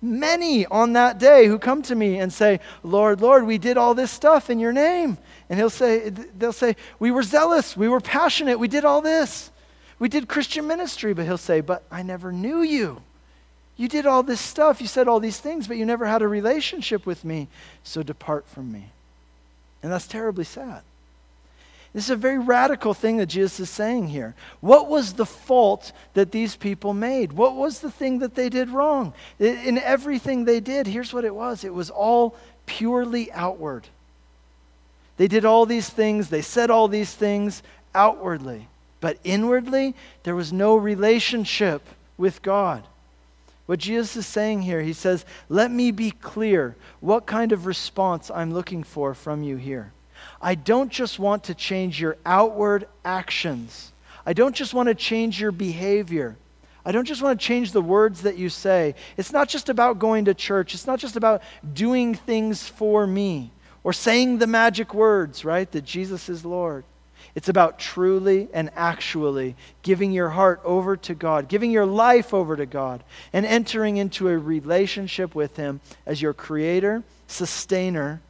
many 0.00 0.66
on 0.66 0.92
that 0.92 1.18
day 1.18 1.48
who 1.48 1.58
come 1.58 1.82
to 1.82 1.96
me 1.96 2.20
and 2.20 2.32
say, 2.32 2.60
Lord, 2.84 3.20
Lord, 3.20 3.44
we 3.44 3.58
did 3.58 3.76
all 3.76 3.94
this 3.94 4.12
stuff 4.12 4.50
in 4.50 4.60
your 4.60 4.72
name. 4.72 5.18
And 5.48 5.58
he'll 5.58 5.68
say, 5.68 6.10
they'll 6.10 6.52
say, 6.52 6.76
we 7.00 7.10
were 7.10 7.24
zealous, 7.24 7.76
we 7.76 7.88
were 7.88 8.00
passionate, 8.00 8.60
we 8.60 8.68
did 8.68 8.84
all 8.84 9.00
this. 9.00 9.50
We 9.98 10.08
did 10.08 10.28
Christian 10.28 10.68
ministry, 10.68 11.12
but 11.12 11.24
he'll 11.24 11.38
say, 11.38 11.60
but 11.60 11.82
I 11.90 12.04
never 12.04 12.30
knew 12.30 12.62
you. 12.62 13.02
You 13.80 13.88
did 13.88 14.04
all 14.04 14.22
this 14.22 14.42
stuff, 14.42 14.82
you 14.82 14.86
said 14.86 15.08
all 15.08 15.20
these 15.20 15.40
things, 15.40 15.66
but 15.66 15.78
you 15.78 15.86
never 15.86 16.04
had 16.04 16.20
a 16.20 16.28
relationship 16.28 17.06
with 17.06 17.24
me, 17.24 17.48
so 17.82 18.02
depart 18.02 18.46
from 18.46 18.70
me. 18.70 18.90
And 19.82 19.90
that's 19.90 20.06
terribly 20.06 20.44
sad. 20.44 20.82
This 21.94 22.04
is 22.04 22.10
a 22.10 22.16
very 22.16 22.38
radical 22.38 22.92
thing 22.92 23.16
that 23.16 23.30
Jesus 23.30 23.58
is 23.58 23.70
saying 23.70 24.08
here. 24.08 24.34
What 24.60 24.90
was 24.90 25.14
the 25.14 25.24
fault 25.24 25.92
that 26.12 26.30
these 26.30 26.56
people 26.56 26.92
made? 26.92 27.32
What 27.32 27.56
was 27.56 27.80
the 27.80 27.90
thing 27.90 28.18
that 28.18 28.34
they 28.34 28.50
did 28.50 28.68
wrong? 28.68 29.14
In 29.38 29.78
everything 29.78 30.44
they 30.44 30.60
did, 30.60 30.86
here's 30.86 31.14
what 31.14 31.24
it 31.24 31.34
was 31.34 31.64
it 31.64 31.72
was 31.72 31.88
all 31.88 32.36
purely 32.66 33.32
outward. 33.32 33.88
They 35.16 35.26
did 35.26 35.46
all 35.46 35.64
these 35.64 35.88
things, 35.88 36.28
they 36.28 36.42
said 36.42 36.68
all 36.68 36.88
these 36.88 37.14
things 37.14 37.62
outwardly. 37.94 38.68
But 39.00 39.16
inwardly, 39.24 39.94
there 40.24 40.36
was 40.36 40.52
no 40.52 40.76
relationship 40.76 41.80
with 42.18 42.42
God. 42.42 42.84
What 43.70 43.78
Jesus 43.78 44.16
is 44.16 44.26
saying 44.26 44.62
here, 44.62 44.82
he 44.82 44.92
says, 44.92 45.24
Let 45.48 45.70
me 45.70 45.92
be 45.92 46.10
clear 46.10 46.74
what 46.98 47.24
kind 47.24 47.52
of 47.52 47.66
response 47.66 48.28
I'm 48.28 48.52
looking 48.52 48.82
for 48.82 49.14
from 49.14 49.44
you 49.44 49.58
here. 49.58 49.92
I 50.42 50.56
don't 50.56 50.90
just 50.90 51.20
want 51.20 51.44
to 51.44 51.54
change 51.54 52.00
your 52.00 52.16
outward 52.26 52.88
actions, 53.04 53.92
I 54.26 54.32
don't 54.32 54.56
just 54.56 54.74
want 54.74 54.88
to 54.88 54.94
change 54.96 55.40
your 55.40 55.52
behavior. 55.52 56.36
I 56.84 56.90
don't 56.90 57.04
just 57.04 57.22
want 57.22 57.38
to 57.38 57.46
change 57.46 57.70
the 57.70 57.80
words 57.80 58.22
that 58.22 58.36
you 58.36 58.48
say. 58.48 58.96
It's 59.16 59.32
not 59.32 59.48
just 59.48 59.68
about 59.68 60.00
going 60.00 60.24
to 60.24 60.34
church. 60.34 60.74
It's 60.74 60.88
not 60.88 60.98
just 60.98 61.14
about 61.14 61.40
doing 61.72 62.16
things 62.16 62.66
for 62.66 63.06
me 63.06 63.52
or 63.84 63.92
saying 63.92 64.38
the 64.38 64.48
magic 64.48 64.94
words, 64.94 65.44
right? 65.44 65.70
That 65.70 65.84
Jesus 65.84 66.28
is 66.28 66.44
Lord. 66.44 66.84
It's 67.34 67.48
about 67.48 67.78
truly 67.78 68.48
and 68.52 68.70
actually 68.74 69.54
giving 69.82 70.12
your 70.12 70.30
heart 70.30 70.60
over 70.64 70.96
to 70.96 71.14
God, 71.14 71.48
giving 71.48 71.70
your 71.70 71.86
life 71.86 72.34
over 72.34 72.56
to 72.56 72.66
God, 72.66 73.04
and 73.32 73.46
entering 73.46 73.96
into 73.96 74.28
a 74.28 74.38
relationship 74.38 75.34
with 75.34 75.56
Him 75.56 75.80
as 76.06 76.20
your 76.20 76.32
creator, 76.32 77.04
sustainer, 77.28 78.20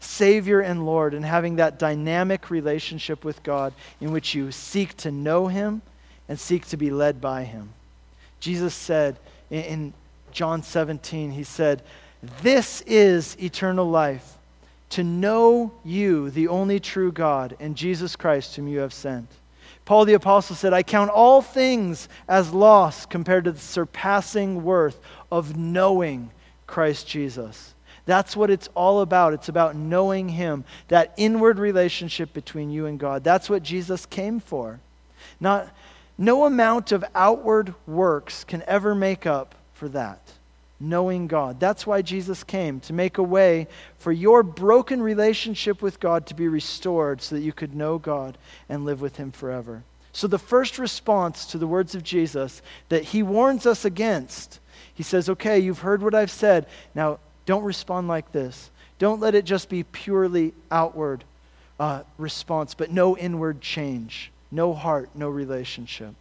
Savior, 0.00 0.60
and 0.60 0.86
Lord, 0.86 1.14
and 1.14 1.24
having 1.24 1.56
that 1.56 1.78
dynamic 1.78 2.50
relationship 2.50 3.24
with 3.24 3.42
God 3.42 3.72
in 4.00 4.12
which 4.12 4.34
you 4.34 4.50
seek 4.50 4.96
to 4.98 5.10
know 5.10 5.46
Him 5.46 5.82
and 6.28 6.38
seek 6.38 6.66
to 6.66 6.76
be 6.76 6.90
led 6.90 7.20
by 7.20 7.44
Him. 7.44 7.70
Jesus 8.40 8.74
said 8.74 9.18
in 9.50 9.92
John 10.32 10.62
17, 10.62 11.32
He 11.32 11.44
said, 11.44 11.82
This 12.42 12.80
is 12.82 13.36
eternal 13.40 13.88
life 13.88 14.37
to 14.90 15.04
know 15.04 15.72
you, 15.84 16.30
the 16.30 16.48
only 16.48 16.80
true 16.80 17.12
God, 17.12 17.56
and 17.60 17.76
Jesus 17.76 18.16
Christ, 18.16 18.56
whom 18.56 18.68
you 18.68 18.78
have 18.78 18.92
sent. 18.92 19.28
Paul 19.84 20.04
the 20.04 20.14
Apostle 20.14 20.56
said, 20.56 20.72
I 20.72 20.82
count 20.82 21.10
all 21.10 21.40
things 21.40 22.08
as 22.28 22.52
loss 22.52 23.06
compared 23.06 23.44
to 23.44 23.52
the 23.52 23.58
surpassing 23.58 24.62
worth 24.62 25.00
of 25.30 25.56
knowing 25.56 26.30
Christ 26.66 27.08
Jesus. 27.08 27.74
That's 28.04 28.36
what 28.36 28.50
it's 28.50 28.68
all 28.74 29.00
about. 29.00 29.34
It's 29.34 29.48
about 29.48 29.76
knowing 29.76 30.30
Him, 30.30 30.64
that 30.88 31.12
inward 31.16 31.58
relationship 31.58 32.32
between 32.32 32.70
you 32.70 32.86
and 32.86 32.98
God. 32.98 33.24
That's 33.24 33.50
what 33.50 33.62
Jesus 33.62 34.06
came 34.06 34.40
for. 34.40 34.80
Not, 35.40 35.74
no 36.16 36.44
amount 36.44 36.92
of 36.92 37.04
outward 37.14 37.74
works 37.86 38.44
can 38.44 38.62
ever 38.66 38.94
make 38.94 39.26
up 39.26 39.54
for 39.74 39.88
that 39.90 40.20
knowing 40.80 41.26
God. 41.26 41.58
That's 41.58 41.86
why 41.86 42.02
Jesus 42.02 42.44
came, 42.44 42.80
to 42.80 42.92
make 42.92 43.18
a 43.18 43.22
way 43.22 43.66
for 43.98 44.12
your 44.12 44.42
broken 44.42 45.02
relationship 45.02 45.82
with 45.82 46.00
God 46.00 46.26
to 46.26 46.34
be 46.34 46.48
restored 46.48 47.20
so 47.20 47.34
that 47.34 47.42
you 47.42 47.52
could 47.52 47.74
know 47.74 47.98
God 47.98 48.38
and 48.68 48.84
live 48.84 49.00
with 49.00 49.16
Him 49.16 49.32
forever. 49.32 49.82
So, 50.12 50.26
the 50.26 50.38
first 50.38 50.78
response 50.78 51.46
to 51.46 51.58
the 51.58 51.66
words 51.66 51.94
of 51.94 52.02
Jesus 52.02 52.62
that 52.88 53.04
He 53.04 53.22
warns 53.22 53.66
us 53.66 53.84
against, 53.84 54.60
He 54.94 55.02
says, 55.02 55.28
Okay, 55.28 55.58
you've 55.58 55.80
heard 55.80 56.02
what 56.02 56.14
I've 56.14 56.30
said. 56.30 56.66
Now, 56.94 57.18
don't 57.46 57.64
respond 57.64 58.08
like 58.08 58.32
this. 58.32 58.70
Don't 58.98 59.20
let 59.20 59.34
it 59.34 59.44
just 59.44 59.68
be 59.68 59.84
purely 59.84 60.52
outward 60.70 61.24
uh, 61.78 62.02
response, 62.16 62.74
but 62.74 62.90
no 62.90 63.16
inward 63.16 63.60
change, 63.60 64.32
no 64.50 64.74
heart, 64.74 65.10
no 65.14 65.28
relationship. 65.28 66.14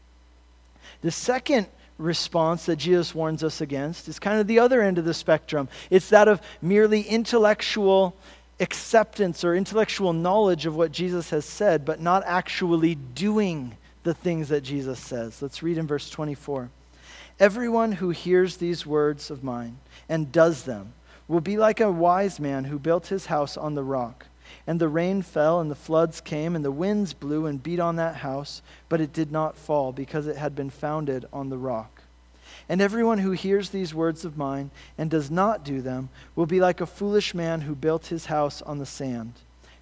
The 1.01 1.11
second 1.11 1.67
response 1.97 2.65
that 2.67 2.77
Jesus 2.77 3.15
warns 3.15 3.43
us 3.43 3.61
against 3.61 4.07
is 4.07 4.19
kind 4.19 4.39
of 4.39 4.47
the 4.47 4.59
other 4.59 4.81
end 4.81 4.97
of 4.97 5.05
the 5.05 5.13
spectrum. 5.13 5.67
It's 5.89 6.09
that 6.09 6.27
of 6.27 6.41
merely 6.61 7.01
intellectual 7.01 8.15
acceptance 8.59 9.43
or 9.43 9.55
intellectual 9.55 10.13
knowledge 10.13 10.65
of 10.65 10.75
what 10.75 10.91
Jesus 10.91 11.29
has 11.29 11.45
said, 11.45 11.85
but 11.85 11.99
not 11.99 12.23
actually 12.25 12.95
doing 12.95 13.77
the 14.03 14.13
things 14.13 14.49
that 14.49 14.61
Jesus 14.61 14.99
says. 14.99 15.41
Let's 15.41 15.61
read 15.61 15.77
in 15.77 15.87
verse 15.87 16.09
24. 16.09 16.69
Everyone 17.39 17.91
who 17.91 18.09
hears 18.09 18.57
these 18.57 18.85
words 18.85 19.29
of 19.29 19.43
mine 19.43 19.77
and 20.09 20.31
does 20.31 20.63
them 20.63 20.93
will 21.27 21.41
be 21.41 21.57
like 21.57 21.79
a 21.79 21.91
wise 21.91 22.39
man 22.39 22.63
who 22.63 22.79
built 22.79 23.07
his 23.07 23.27
house 23.27 23.57
on 23.57 23.75
the 23.75 23.83
rock. 23.83 24.25
And 24.67 24.81
the 24.81 24.89
rain 24.89 25.21
fell, 25.21 25.61
and 25.61 25.71
the 25.71 25.75
floods 25.75 26.19
came, 26.19 26.53
and 26.53 26.63
the 26.63 26.71
winds 26.71 27.13
blew 27.13 27.45
and 27.45 27.63
beat 27.63 27.79
on 27.79 27.95
that 27.95 28.17
house, 28.17 28.61
but 28.89 28.99
it 28.99 29.13
did 29.13 29.31
not 29.31 29.55
fall, 29.55 29.93
because 29.93 30.27
it 30.27 30.35
had 30.35 30.55
been 30.55 30.69
founded 30.69 31.25
on 31.31 31.49
the 31.49 31.57
rock. 31.57 32.01
And 32.67 32.81
everyone 32.81 33.19
who 33.19 33.31
hears 33.31 33.69
these 33.69 33.93
words 33.93 34.25
of 34.25 34.37
mine 34.37 34.71
and 34.97 35.09
does 35.09 35.31
not 35.31 35.63
do 35.63 35.81
them 35.81 36.09
will 36.35 36.45
be 36.45 36.59
like 36.59 36.81
a 36.81 36.85
foolish 36.85 37.33
man 37.33 37.61
who 37.61 37.75
built 37.75 38.07
his 38.07 38.25
house 38.25 38.61
on 38.61 38.77
the 38.77 38.85
sand. 38.85 39.33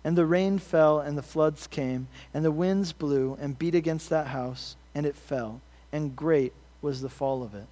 And 0.04 0.16
the 0.16 0.26
rain 0.26 0.60
fell, 0.60 1.00
and 1.00 1.18
the 1.18 1.24
floods 1.24 1.66
came, 1.66 2.08
and 2.32 2.46
the 2.46 2.52
winds 2.52 2.94
blew 2.94 3.40
and 3.42 3.58
beat 3.58 3.74
against 3.74 4.12
that 4.12 4.28
house, 4.28 4.76
and 4.94 5.08
it 5.08 5.16
fell, 5.16 5.62
and 5.92 6.16
great 6.16 6.54
was 6.84 7.02
the 7.02 7.10
fall 7.10 7.42
of 7.42 7.56
it. 7.56 7.66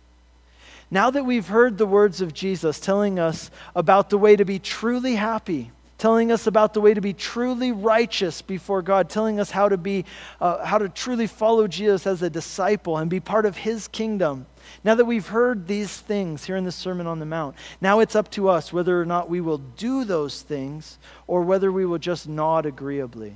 Now 0.89 1.11
that 1.11 1.25
we've 1.25 1.47
heard 1.47 1.77
the 1.77 1.85
words 1.85 2.21
of 2.21 2.33
Jesus 2.33 2.79
telling 2.79 3.19
us 3.19 3.51
about 3.75 4.09
the 4.09 4.17
way 4.17 4.35
to 4.35 4.45
be 4.45 4.57
truly 4.57 5.15
happy, 5.15 5.69
telling 5.97 6.31
us 6.31 6.47
about 6.47 6.73
the 6.73 6.81
way 6.81 6.93
to 6.93 7.01
be 7.01 7.13
truly 7.13 7.71
righteous 7.71 8.41
before 8.41 8.81
God, 8.81 9.09
telling 9.09 9.39
us 9.39 9.51
how 9.51 9.69
to 9.69 9.77
be, 9.77 10.05
uh, 10.41 10.65
how 10.65 10.77
to 10.77 10.89
truly 10.89 11.27
follow 11.27 11.67
Jesus 11.67 12.07
as 12.07 12.21
a 12.21 12.29
disciple 12.29 12.97
and 12.97 13.09
be 13.09 13.19
part 13.19 13.45
of 13.45 13.57
His 13.57 13.87
kingdom. 13.87 14.45
Now 14.83 14.95
that 14.95 15.05
we've 15.05 15.27
heard 15.27 15.67
these 15.67 15.97
things 15.97 16.45
here 16.45 16.55
in 16.55 16.63
the 16.63 16.71
Sermon 16.71 17.07
on 17.07 17.19
the 17.19 17.25
Mount, 17.25 17.55
now 17.81 17.99
it's 17.99 18.15
up 18.15 18.29
to 18.31 18.49
us 18.49 18.73
whether 18.73 18.99
or 18.99 19.05
not 19.05 19.29
we 19.29 19.41
will 19.41 19.59
do 19.59 20.03
those 20.03 20.41
things 20.41 20.97
or 21.27 21.41
whether 21.41 21.71
we 21.71 21.85
will 21.85 21.99
just 21.99 22.27
nod 22.27 22.65
agreeably. 22.65 23.35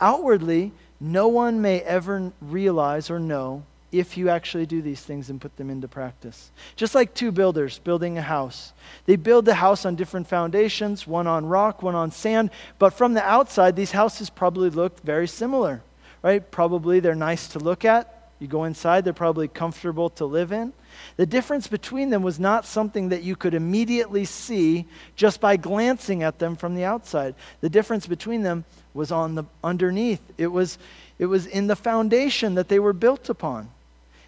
Outwardly, 0.00 0.72
no 1.00 1.28
one 1.28 1.60
may 1.60 1.80
ever 1.80 2.32
realize 2.40 3.10
or 3.10 3.18
know 3.18 3.64
if 3.98 4.16
you 4.16 4.28
actually 4.28 4.66
do 4.66 4.82
these 4.82 5.00
things 5.00 5.30
and 5.30 5.40
put 5.40 5.56
them 5.56 5.70
into 5.70 5.88
practice. 5.88 6.50
Just 6.76 6.94
like 6.94 7.14
two 7.14 7.32
builders 7.32 7.78
building 7.78 8.18
a 8.18 8.22
house. 8.22 8.72
They 9.06 9.16
build 9.16 9.44
the 9.44 9.54
house 9.54 9.84
on 9.84 9.96
different 9.96 10.26
foundations, 10.26 11.06
one 11.06 11.26
on 11.26 11.46
rock, 11.46 11.82
one 11.82 11.94
on 11.94 12.10
sand, 12.10 12.50
but 12.78 12.94
from 12.94 13.14
the 13.14 13.24
outside, 13.24 13.76
these 13.76 13.92
houses 13.92 14.30
probably 14.30 14.70
look 14.70 15.00
very 15.00 15.28
similar, 15.28 15.82
right? 16.22 16.50
Probably 16.50 17.00
they're 17.00 17.14
nice 17.14 17.48
to 17.48 17.58
look 17.58 17.84
at. 17.84 18.12
You 18.38 18.48
go 18.48 18.64
inside, 18.64 19.04
they're 19.04 19.14
probably 19.14 19.48
comfortable 19.48 20.10
to 20.10 20.26
live 20.26 20.52
in. 20.52 20.74
The 21.16 21.24
difference 21.26 21.68
between 21.68 22.10
them 22.10 22.22
was 22.22 22.38
not 22.38 22.66
something 22.66 23.08
that 23.08 23.22
you 23.22 23.34
could 23.34 23.54
immediately 23.54 24.26
see 24.26 24.86
just 25.14 25.40
by 25.40 25.56
glancing 25.56 26.22
at 26.22 26.38
them 26.38 26.56
from 26.56 26.74
the 26.74 26.84
outside. 26.84 27.34
The 27.60 27.70
difference 27.70 28.06
between 28.06 28.42
them 28.42 28.64
was 28.92 29.10
on 29.10 29.34
the 29.36 29.44
underneath. 29.64 30.20
It 30.36 30.48
was 30.48 30.78
it 31.18 31.26
was 31.26 31.46
in 31.46 31.66
the 31.66 31.76
foundation 31.76 32.56
that 32.56 32.68
they 32.68 32.78
were 32.78 32.92
built 32.92 33.30
upon. 33.30 33.70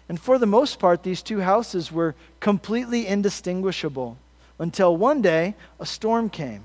And 0.09 0.19
for 0.19 0.39
the 0.39 0.47
most 0.47 0.79
part, 0.79 1.03
these 1.03 1.21
two 1.21 1.39
houses 1.39 1.91
were 1.91 2.15
completely 2.39 3.05
indistinguishable 3.05 4.17
until 4.57 4.97
one 4.97 5.21
day 5.21 5.55
a 5.79 5.85
storm 5.85 6.29
came, 6.29 6.63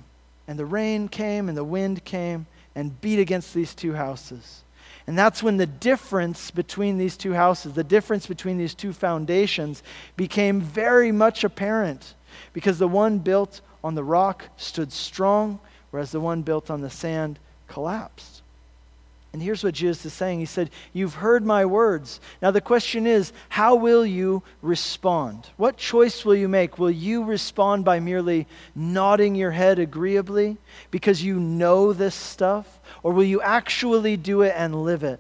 and 0.49 0.59
the 0.59 0.65
rain 0.65 1.09
came, 1.09 1.49
and 1.49 1.57
the 1.57 1.63
wind 1.63 2.05
came, 2.05 2.47
and 2.75 3.01
beat 3.01 3.21
against 3.21 3.55
these 3.55 3.75
two 3.75 3.93
houses. 3.93 4.65
And 5.07 5.19
that's 5.19 5.43
when 5.43 5.59
the 5.59 5.67
difference 5.67 6.51
between 6.51 6.97
these 6.97 7.17
two 7.19 7.35
houses, 7.35 7.75
the 7.75 7.85
difference 7.85 8.27
between 8.27 8.57
these 8.57 8.75
two 8.75 8.95
foundations, 8.95 9.83
became 10.17 10.61
very 10.61 11.13
much 11.13 11.45
apparent. 11.45 12.15
Because 12.55 12.79
the 12.79 12.89
one 12.89 13.19
built 13.19 13.61
on 13.85 13.95
the 13.95 14.03
rock 14.03 14.49
stood 14.57 14.91
strong, 14.91 15.61
whereas 15.91 16.11
the 16.11 16.21
one 16.21 16.43
built 16.43 16.71
on 16.71 16.81
the 16.81 16.91
sand 16.91 17.39
collapsed. 17.69 18.43
And 19.35 19.43
here's 19.43 19.65
what 19.65 19.75
Jesus 19.75 20.07
is 20.07 20.13
saying 20.13 20.39
He 20.39 20.47
said, 20.47 20.71
You've 20.93 21.15
heard 21.15 21.45
my 21.45 21.67
words. 21.67 22.21
Now 22.41 22.53
the 22.53 22.61
question 22.61 23.05
is, 23.05 23.33
how 23.49 23.75
will 23.75 24.07
you 24.07 24.45
respond? 24.63 25.51
What 25.57 25.77
choice 25.77 26.25
will 26.25 26.37
you 26.37 26.47
make? 26.47 26.79
Will 26.79 26.89
you 26.89 27.25
respond 27.25 27.85
by 27.85 27.99
merely 27.99 28.47
nodding 28.77 29.35
your 29.35 29.51
head 29.51 29.81
agreeably 29.81 30.57
because 30.93 31.25
you 31.25 31.41
know 31.41 31.93
this 31.93 32.15
stuff? 32.15 32.81
Or 33.03 33.13
will 33.13 33.25
you 33.25 33.43
actually 33.43 34.17
do 34.17 34.43
it 34.43 34.55
and 34.57 34.85
live 34.85 35.03
it? 35.03 35.19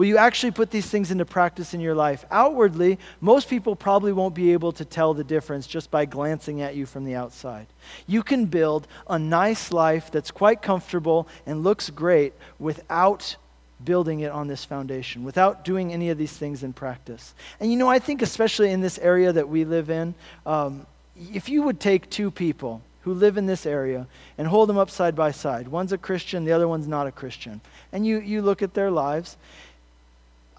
Will 0.00 0.06
you 0.06 0.16
actually 0.16 0.52
put 0.52 0.70
these 0.70 0.88
things 0.88 1.10
into 1.10 1.26
practice 1.26 1.74
in 1.74 1.80
your 1.80 1.94
life? 1.94 2.24
Outwardly, 2.30 2.98
most 3.20 3.50
people 3.50 3.76
probably 3.76 4.14
won't 4.14 4.34
be 4.34 4.54
able 4.54 4.72
to 4.72 4.84
tell 4.86 5.12
the 5.12 5.22
difference 5.22 5.66
just 5.66 5.90
by 5.90 6.06
glancing 6.06 6.62
at 6.62 6.74
you 6.74 6.86
from 6.86 7.04
the 7.04 7.14
outside. 7.14 7.66
You 8.06 8.22
can 8.22 8.46
build 8.46 8.88
a 9.10 9.18
nice 9.18 9.72
life 9.72 10.10
that's 10.10 10.30
quite 10.30 10.62
comfortable 10.62 11.28
and 11.44 11.62
looks 11.62 11.90
great 11.90 12.32
without 12.58 13.36
building 13.84 14.20
it 14.20 14.32
on 14.32 14.48
this 14.48 14.64
foundation, 14.64 15.22
without 15.22 15.66
doing 15.66 15.92
any 15.92 16.08
of 16.08 16.16
these 16.16 16.32
things 16.32 16.62
in 16.62 16.72
practice. 16.72 17.34
And 17.60 17.70
you 17.70 17.76
know, 17.76 17.88
I 17.88 17.98
think, 17.98 18.22
especially 18.22 18.70
in 18.70 18.80
this 18.80 18.96
area 19.00 19.34
that 19.34 19.50
we 19.50 19.66
live 19.66 19.90
in, 19.90 20.14
um, 20.46 20.86
if 21.30 21.50
you 21.50 21.62
would 21.64 21.78
take 21.78 22.08
two 22.08 22.30
people, 22.30 22.80
who 23.02 23.14
live 23.14 23.38
in 23.38 23.46
this 23.46 23.64
area 23.64 24.06
and 24.36 24.46
hold 24.46 24.68
them 24.68 24.76
up 24.76 24.90
side 24.90 25.16
by 25.16 25.30
side. 25.30 25.66
One's 25.68 25.92
a 25.92 25.98
Christian, 25.98 26.44
the 26.44 26.52
other 26.52 26.68
one's 26.68 26.86
not 26.86 27.06
a 27.06 27.12
Christian. 27.12 27.60
And 27.92 28.06
you, 28.06 28.20
you 28.20 28.42
look 28.42 28.62
at 28.62 28.74
their 28.74 28.90
lives 28.90 29.36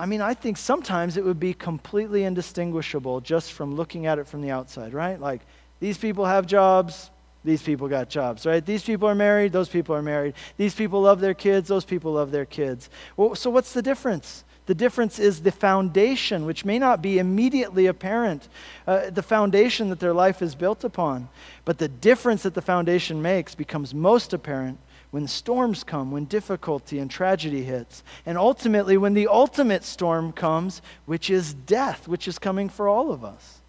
I 0.02 0.08
mean, 0.08 0.20
I 0.20 0.34
think 0.34 0.58
sometimes 0.58 1.16
it 1.16 1.24
would 1.24 1.40
be 1.40 1.54
completely 1.54 2.24
indistinguishable 2.24 3.22
just 3.22 3.54
from 3.54 3.76
looking 3.76 4.08
at 4.08 4.18
it 4.18 4.26
from 4.26 4.42
the 4.42 4.50
outside, 4.50 4.96
right? 4.96 5.22
Like, 5.22 5.42
these 5.80 5.96
people 5.96 6.26
have 6.26 6.48
jobs, 6.48 7.12
these 7.44 7.62
people 7.62 7.88
got 7.88 8.10
jobs, 8.10 8.48
right? 8.48 8.66
These 8.66 8.82
people 8.82 9.08
are 9.08 9.14
married, 9.14 9.52
those 9.52 9.70
people 9.70 9.94
are 9.94 10.02
married. 10.02 10.34
These 10.58 10.74
people 10.74 11.04
love 11.04 11.20
their 11.20 11.36
kids, 11.36 11.68
those 11.68 11.86
people 11.86 12.14
love 12.14 12.32
their 12.32 12.48
kids. 12.48 12.90
Well, 13.16 13.36
so, 13.36 13.52
what's 13.52 13.74
the 13.74 13.84
difference? 13.84 14.44
The 14.66 14.74
difference 14.74 15.20
is 15.20 15.44
the 15.44 15.52
foundation, 15.52 16.48
which 16.48 16.66
may 16.66 16.80
not 16.80 17.04
be 17.04 17.20
immediately 17.20 17.86
apparent, 17.86 18.50
uh, 18.88 19.12
the 19.12 19.22
foundation 19.22 19.90
that 19.90 20.00
their 20.00 20.14
life 20.14 20.42
is 20.42 20.56
built 20.56 20.84
upon. 20.84 21.30
But 21.64 21.78
the 21.78 21.88
difference 21.88 22.42
that 22.42 22.56
the 22.56 22.62
foundation 22.64 23.22
makes 23.22 23.54
becomes 23.54 23.94
most 23.94 24.34
apparent 24.34 24.80
when 25.12 25.28
storms 25.28 25.84
come, 25.84 26.10
when 26.12 26.26
difficulty 26.26 26.98
and 26.98 27.12
tragedy 27.12 27.64
hits, 27.64 28.04
and 28.26 28.38
ultimately 28.38 28.98
when 28.98 29.14
the 29.14 29.28
ultimate 29.28 29.84
storm 29.84 30.32
comes, 30.32 30.82
which 31.06 31.30
is 31.30 31.54
death, 31.54 32.08
which 32.08 32.28
is 32.28 32.40
coming 32.40 32.70
for 32.70 32.88
all 32.88 33.12
of 33.12 33.24
us. 33.24 33.60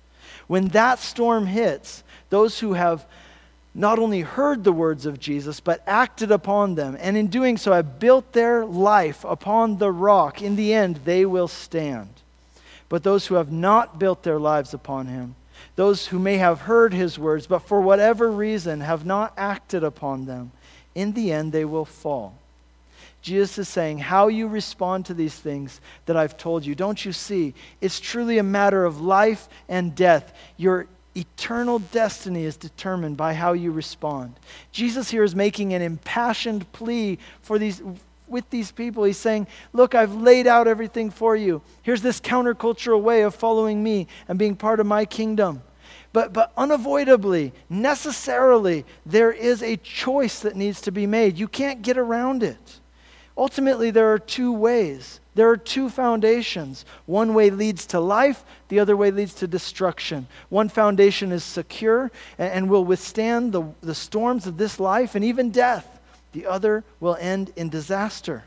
When 0.47 0.68
that 0.68 1.01
storm 1.01 1.47
hits, 1.47 2.05
those 2.30 2.61
who 2.61 2.74
have 2.74 3.05
not 3.74 3.99
only 3.99 4.20
heard 4.20 4.62
the 4.62 4.72
words 4.72 5.07
of 5.07 5.18
Jesus, 5.18 5.59
but 5.59 5.82
acted 5.86 6.30
upon 6.30 6.74
them, 6.74 6.97
and 7.01 7.16
in 7.16 7.26
doing 7.26 7.57
so 7.57 7.72
have 7.72 7.99
built 7.99 8.32
their 8.32 8.64
life 8.64 9.24
upon 9.24 9.78
the 9.78 9.90
rock, 9.90 10.43
in 10.43 10.57
the 10.57 10.74
end 10.74 10.97
they 11.05 11.24
will 11.24 11.49
stand. 11.49 12.09
But 12.88 13.03
those 13.03 13.26
who 13.26 13.36
have 13.36 13.51
not 13.51 13.99
built 13.99 14.22
their 14.22 14.38
lives 14.38 14.74
upon 14.74 15.07
him, 15.07 15.34
those 15.74 16.07
who 16.07 16.18
may 16.18 16.36
have 16.36 16.61
heard 16.61 16.93
his 16.93 17.18
words, 17.18 17.47
but 17.47 17.61
for 17.61 17.80
whatever 17.80 18.30
reason 18.30 18.80
have 18.80 19.07
not 19.07 19.32
acted 19.38 19.82
upon 19.82 20.26
them, 20.26 20.53
in 20.95 21.12
the 21.12 21.32
end 21.32 21.53
they 21.53 21.64
will 21.64 21.84
fall. 21.84 22.34
Jesus 23.22 23.59
is 23.59 23.68
saying, 23.68 23.99
How 23.99 24.28
you 24.28 24.49
respond 24.49 25.07
to 25.07 25.14
these 25.14 25.34
things 25.34 25.80
that 26.07 26.16
I've 26.16 26.36
told 26.36 26.66
you, 26.66 26.74
don't 26.74 27.05
you 27.05 27.12
see? 27.12 27.55
It's 27.80 28.01
truly 28.01 28.38
a 28.38 28.43
matter 28.43 28.84
of 28.84 29.01
life 29.01 29.49
and 29.68 29.95
death. 29.95 30.34
Your 30.57 30.86
eternal 31.16 31.78
destiny 31.78 32.45
is 32.45 32.57
determined 32.57 33.16
by 33.16 33.34
how 33.34 33.53
you 33.53 33.70
respond. 33.70 34.34
Jesus 34.72 35.11
here 35.11 35.22
is 35.22 35.36
making 35.36 35.72
an 35.72 35.82
impassioned 35.82 36.70
plea 36.72 37.18
for 37.43 37.59
these 37.59 37.80
with 38.26 38.49
these 38.51 38.72
people. 38.72 39.05
He's 39.05 39.18
saying, 39.18 39.47
Look, 39.72 39.95
I've 39.95 40.14
laid 40.14 40.49
out 40.49 40.66
everything 40.66 41.11
for 41.11 41.36
you. 41.36 41.62
Here's 41.82 42.03
this 42.03 42.20
countercultural 42.20 43.01
way 43.01 43.22
of 43.22 43.34
following 43.34 43.82
me 43.82 44.09
and 44.26 44.38
being 44.38 44.57
part 44.57 44.80
of 44.80 44.86
my 44.86 45.05
kingdom. 45.05 45.62
But, 46.13 46.33
but 46.33 46.53
unavoidably, 46.57 47.53
necessarily, 47.71 48.85
there 49.07 49.33
is 49.33 49.63
a 49.63 49.77
choice 49.79 50.41
that 50.41 50.57
needs 50.57 50.81
to 50.83 50.93
be 50.93 51.07
made. 51.07 51.39
You 51.39 51.49
can't 51.49 51.83
get 51.83 51.97
around 51.97 52.43
it. 52.43 52.81
Ultimately, 53.37 53.91
there 53.91 54.13
are 54.13 54.19
two 54.19 54.53
ways. 54.53 55.21
There 55.35 55.49
are 55.49 55.57
two 55.57 55.89
foundations. 55.89 56.85
One 57.07 57.33
way 57.33 57.49
leads 57.49 57.87
to 57.87 58.01
life, 58.01 58.45
the 58.69 58.79
other 58.79 58.97
way 58.97 59.11
leads 59.11 59.33
to 59.35 59.47
destruction. 59.47 60.27
One 60.51 60.69
foundation 60.69 61.33
is 61.33 61.43
secure 61.43 62.11
and, 62.37 62.53
and 62.53 62.71
will 62.71 62.85
withstand 62.85 63.53
the, 63.53 63.65
the 63.81 63.95
storms 63.95 64.47
of 64.47 64.59
this 64.59 64.79
life 64.79 65.15
and 65.15 65.25
even 65.25 65.51
death, 65.51 66.01
the 66.33 66.47
other 66.47 66.85
will 67.01 67.17
end 67.19 67.53
in 67.57 67.71
disaster. 67.71 68.45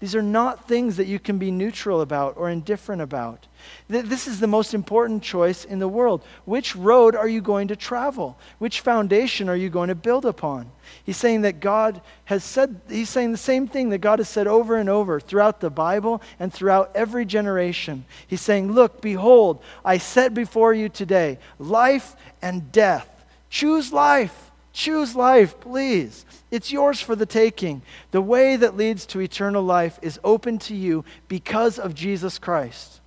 These 0.00 0.14
are 0.14 0.22
not 0.22 0.66
things 0.66 0.96
that 0.96 1.06
you 1.06 1.18
can 1.18 1.38
be 1.38 1.50
neutral 1.50 2.00
about 2.00 2.38
or 2.38 2.48
indifferent 2.48 3.02
about. 3.02 3.46
This 3.86 4.26
is 4.26 4.40
the 4.40 4.46
most 4.46 4.72
important 4.72 5.22
choice 5.22 5.66
in 5.66 5.78
the 5.78 5.88
world. 5.88 6.24
Which 6.46 6.74
road 6.74 7.14
are 7.14 7.28
you 7.28 7.42
going 7.42 7.68
to 7.68 7.76
travel? 7.76 8.38
Which 8.58 8.80
foundation 8.80 9.46
are 9.50 9.56
you 9.56 9.68
going 9.68 9.88
to 9.88 9.94
build 9.94 10.24
upon? 10.24 10.70
He's 11.04 11.18
saying 11.18 11.42
that 11.42 11.60
God 11.60 12.00
has 12.24 12.42
said, 12.42 12.80
he's 12.88 13.10
saying 13.10 13.32
the 13.32 13.38
same 13.38 13.68
thing 13.68 13.90
that 13.90 13.98
God 13.98 14.20
has 14.20 14.28
said 14.30 14.46
over 14.46 14.76
and 14.76 14.88
over 14.88 15.20
throughout 15.20 15.60
the 15.60 15.68
Bible 15.68 16.22
and 16.38 16.50
throughout 16.50 16.90
every 16.94 17.26
generation. 17.26 18.06
He's 18.26 18.40
saying, 18.40 18.72
Look, 18.72 19.02
behold, 19.02 19.62
I 19.84 19.98
set 19.98 20.32
before 20.32 20.72
you 20.72 20.88
today 20.88 21.38
life 21.58 22.16
and 22.40 22.72
death. 22.72 23.26
Choose 23.50 23.92
life. 23.92 24.49
Choose 24.72 25.16
life, 25.16 25.58
please. 25.60 26.24
It's 26.50 26.72
yours 26.72 27.00
for 27.00 27.16
the 27.16 27.26
taking. 27.26 27.82
The 28.12 28.22
way 28.22 28.56
that 28.56 28.76
leads 28.76 29.04
to 29.06 29.20
eternal 29.20 29.62
life 29.62 29.98
is 30.00 30.20
open 30.22 30.58
to 30.60 30.74
you 30.74 31.04
because 31.28 31.78
of 31.78 31.94
Jesus 31.94 32.38
Christ. 32.38 33.00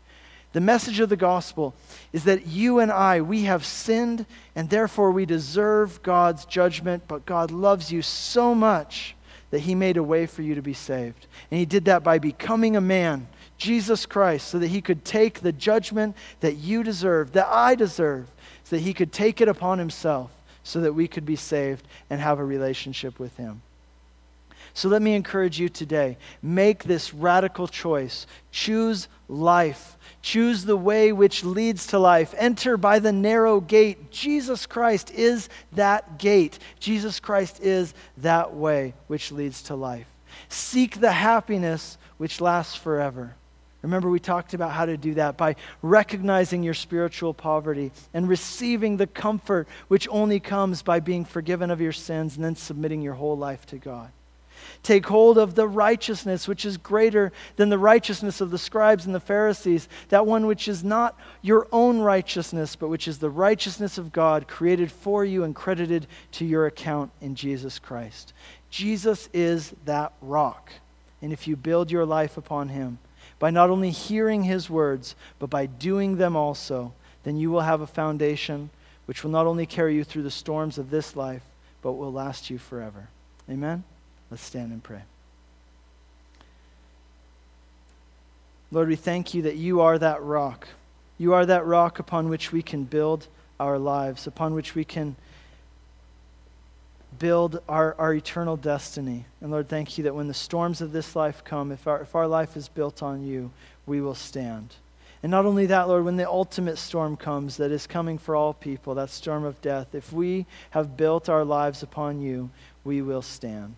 The 0.51 0.61
message 0.61 0.99
of 0.99 1.09
the 1.09 1.15
gospel 1.15 1.73
is 2.11 2.25
that 2.25 2.45
you 2.45 2.79
and 2.79 2.91
I, 2.91 3.21
we 3.21 3.43
have 3.43 3.65
sinned 3.65 4.25
and 4.55 4.69
therefore 4.69 5.11
we 5.11 5.25
deserve 5.25 6.03
God's 6.03 6.45
judgment, 6.45 7.03
but 7.07 7.25
God 7.25 7.49
loves 7.49 7.91
you 7.91 8.01
so 8.01 8.53
much 8.53 9.15
that 9.49 9.59
he 9.59 9.73
made 9.73 9.97
a 9.97 10.03
way 10.03 10.25
for 10.25 10.41
you 10.41 10.55
to 10.55 10.61
be 10.61 10.73
saved. 10.73 11.27
And 11.49 11.59
he 11.59 11.65
did 11.65 11.85
that 11.85 12.03
by 12.03 12.19
becoming 12.19 12.75
a 12.75 12.81
man, 12.81 13.27
Jesus 13.57 14.05
Christ, 14.05 14.47
so 14.47 14.59
that 14.59 14.67
he 14.67 14.81
could 14.81 15.05
take 15.05 15.39
the 15.39 15.51
judgment 15.51 16.15
that 16.41 16.57
you 16.57 16.83
deserve, 16.83 17.31
that 17.33 17.47
I 17.47 17.73
deserve, 17.75 18.29
so 18.63 18.75
that 18.75 18.81
he 18.81 18.93
could 18.93 19.11
take 19.11 19.41
it 19.41 19.47
upon 19.47 19.79
himself 19.79 20.31
so 20.63 20.81
that 20.81 20.93
we 20.93 21.07
could 21.07 21.25
be 21.25 21.35
saved 21.35 21.87
and 22.09 22.19
have 22.19 22.39
a 22.39 22.45
relationship 22.45 23.19
with 23.19 23.35
Him. 23.37 23.61
So 24.73 24.89
let 24.89 25.01
me 25.01 25.13
encourage 25.13 25.59
you 25.59 25.69
today 25.69 26.17
make 26.41 26.83
this 26.83 27.13
radical 27.13 27.67
choice. 27.67 28.25
Choose 28.51 29.07
life. 29.27 29.97
Choose 30.21 30.65
the 30.65 30.77
way 30.77 31.11
which 31.11 31.43
leads 31.43 31.87
to 31.87 31.99
life. 31.99 32.33
Enter 32.37 32.77
by 32.77 32.99
the 32.99 33.11
narrow 33.11 33.59
gate. 33.59 34.09
Jesus 34.09 34.65
Christ 34.65 35.11
is 35.11 35.49
that 35.73 36.17
gate. 36.17 36.57
Jesus 36.79 37.19
Christ 37.19 37.61
is 37.61 37.93
that 38.17 38.55
way 38.55 38.93
which 39.07 39.31
leads 39.31 39.61
to 39.63 39.75
life. 39.75 40.07
Seek 40.49 40.99
the 40.99 41.11
happiness 41.11 41.97
which 42.17 42.41
lasts 42.41 42.75
forever. 42.75 43.35
Remember, 43.83 44.09
we 44.09 44.19
talked 44.19 44.53
about 44.53 44.71
how 44.71 44.85
to 44.85 44.97
do 44.97 45.13
that 45.15 45.37
by 45.37 45.57
recognizing 45.81 46.63
your 46.63 46.73
spiritual 46.73 47.33
poverty 47.33 47.91
and 48.13 48.27
receiving 48.27 48.97
the 48.97 49.07
comfort 49.07 49.67
which 49.89 50.07
only 50.09 50.39
comes 50.39 50.81
by 50.81 51.01
being 51.01 51.25
forgiven 51.25 51.69
of 51.69 51.81
your 51.81 51.91
sins 51.91 52.35
and 52.35 52.43
then 52.43 52.55
submitting 52.55 53.01
your 53.01 53.13
whole 53.13 53.37
life 53.37 53.65
to 53.67 53.77
God. 53.77 54.09
Take 54.81 55.05
hold 55.05 55.37
of 55.37 55.55
the 55.55 55.67
righteousness 55.67 56.47
which 56.47 56.63
is 56.63 56.77
greater 56.77 57.33
than 57.57 57.67
the 57.67 57.77
righteousness 57.77 58.39
of 58.39 58.51
the 58.51 58.57
scribes 58.57 59.05
and 59.05 59.13
the 59.13 59.19
Pharisees, 59.19 59.89
that 60.07 60.25
one 60.25 60.45
which 60.45 60.69
is 60.69 60.83
not 60.83 61.19
your 61.41 61.67
own 61.73 61.99
righteousness, 61.99 62.77
but 62.77 62.87
which 62.87 63.07
is 63.07 63.17
the 63.17 63.29
righteousness 63.29 63.97
of 63.97 64.13
God 64.13 64.47
created 64.47 64.91
for 64.91 65.25
you 65.25 65.43
and 65.43 65.53
credited 65.53 66.07
to 66.33 66.45
your 66.45 66.65
account 66.65 67.11
in 67.19 67.35
Jesus 67.35 67.79
Christ. 67.79 68.33
Jesus 68.69 69.27
is 69.33 69.73
that 69.83 70.13
rock. 70.21 70.71
And 71.21 71.33
if 71.33 71.47
you 71.47 71.55
build 71.57 71.91
your 71.91 72.05
life 72.05 72.37
upon 72.37 72.69
him, 72.69 72.99
by 73.43 73.51
not 73.51 73.69
only 73.69 73.89
hearing 73.89 74.43
his 74.43 74.69
words, 74.69 75.17
but 75.37 75.49
by 75.49 75.65
doing 75.65 76.15
them 76.15 76.33
also, 76.33 76.93
then 77.25 77.35
you 77.35 77.51
will 77.51 77.59
have 77.59 77.81
a 77.81 77.85
foundation 77.85 78.69
which 79.05 79.21
will 79.21 79.31
not 79.31 79.45
only 79.45 79.65
carry 79.65 79.95
you 79.95 80.05
through 80.05 80.23
the 80.23 80.31
storms 80.31 80.77
of 80.77 80.89
this 80.89 81.13
life, 81.13 81.41
but 81.81 81.91
will 81.91 82.13
last 82.13 82.49
you 82.49 82.57
forever. 82.57 83.09
Amen? 83.49 83.83
Let's 84.31 84.43
stand 84.43 84.71
and 84.71 84.81
pray. 84.81 85.01
Lord, 88.71 88.87
we 88.87 88.95
thank 88.95 89.33
you 89.33 89.41
that 89.41 89.57
you 89.57 89.81
are 89.81 89.99
that 89.99 90.23
rock. 90.23 90.69
You 91.17 91.33
are 91.33 91.45
that 91.45 91.65
rock 91.65 91.99
upon 91.99 92.29
which 92.29 92.53
we 92.53 92.61
can 92.61 92.85
build 92.85 93.27
our 93.59 93.77
lives, 93.77 94.25
upon 94.25 94.53
which 94.53 94.73
we 94.73 94.85
can 94.85 95.17
build 97.19 97.61
our, 97.67 97.95
our 97.97 98.13
eternal 98.13 98.57
destiny. 98.57 99.25
And 99.41 99.51
Lord, 99.51 99.67
thank 99.67 99.97
you 99.97 100.03
that 100.05 100.15
when 100.15 100.27
the 100.27 100.33
storms 100.33 100.81
of 100.81 100.91
this 100.91 101.15
life 101.15 101.43
come, 101.43 101.71
if 101.71 101.87
our, 101.87 102.01
if 102.01 102.15
our 102.15 102.27
life 102.27 102.55
is 102.57 102.67
built 102.67 103.03
on 103.03 103.25
you, 103.25 103.51
we 103.85 104.01
will 104.01 104.15
stand. 104.15 104.75
And 105.21 105.31
not 105.31 105.45
only 105.45 105.65
that, 105.67 105.87
Lord, 105.87 106.03
when 106.03 106.17
the 106.17 106.29
ultimate 106.29 106.77
storm 106.77 107.15
comes 107.15 107.55
that 107.57 107.71
is 107.71 107.87
coming 107.87 108.17
for 108.17 108.35
all 108.35 108.53
people, 108.53 108.95
that 108.95 109.09
storm 109.09 109.45
of 109.45 109.61
death, 109.61 109.95
if 109.95 110.11
we 110.11 110.45
have 110.71 110.97
built 110.97 111.29
our 111.29 111.45
lives 111.45 111.81
upon 111.81 112.19
you, 112.19 112.49
we 112.83 113.01
will 113.01 113.21
stand. 113.21 113.75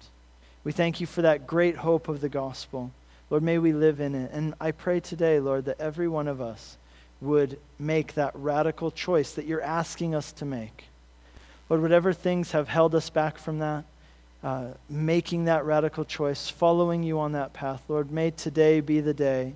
We 0.64 0.72
thank 0.72 1.00
you 1.00 1.06
for 1.06 1.22
that 1.22 1.46
great 1.46 1.78
hope 1.78 2.08
of 2.08 2.22
the 2.22 2.30
gospel. 2.30 2.92
Lord, 3.30 3.44
may 3.44 3.60
we 3.60 3.74
live 3.74 4.00
in 4.00 4.16
it. 4.16 4.32
And 4.34 4.56
I 4.60 4.72
pray 4.72 5.00
today, 5.00 5.40
Lord, 5.40 5.66
that 5.66 5.80
every 5.80 6.08
one 6.08 6.28
of 6.28 6.42
us 6.42 6.78
would 7.22 7.60
make 7.78 8.16
that 8.16 8.32
radical 8.34 8.90
choice 8.90 9.34
that 9.34 9.46
you're 9.46 9.62
asking 9.62 10.16
us 10.16 10.32
to 10.34 10.46
make. 10.46 10.86
Lord, 11.70 11.82
whatever 11.82 12.14
things 12.14 12.52
have 12.52 12.68
held 12.68 12.94
us 12.94 13.10
back 13.10 13.38
from 13.38 13.60
that, 13.60 13.86
uh, 14.44 14.68
making 14.90 15.46
that 15.46 15.66
radical 15.66 16.06
choice, 16.06 16.50
following 16.50 17.02
you 17.02 17.20
on 17.20 17.32
that 17.32 17.54
path, 17.54 17.82
Lord, 17.88 18.12
may 18.12 18.30
today 18.32 18.80
be 18.80 19.00
the 19.00 19.14
day 19.14 19.56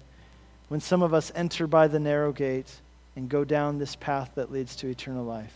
when 0.67 0.79
some 0.79 1.03
of 1.03 1.13
us 1.13 1.31
enter 1.35 1.67
by 1.67 1.87
the 1.87 1.99
narrow 1.99 2.31
gate 2.31 2.81
and 3.15 3.29
go 3.29 3.43
down 3.43 3.77
this 3.77 3.95
path 3.95 4.31
that 4.35 4.51
leads 4.51 4.75
to 4.77 4.87
eternal 4.87 5.23
life. 5.23 5.53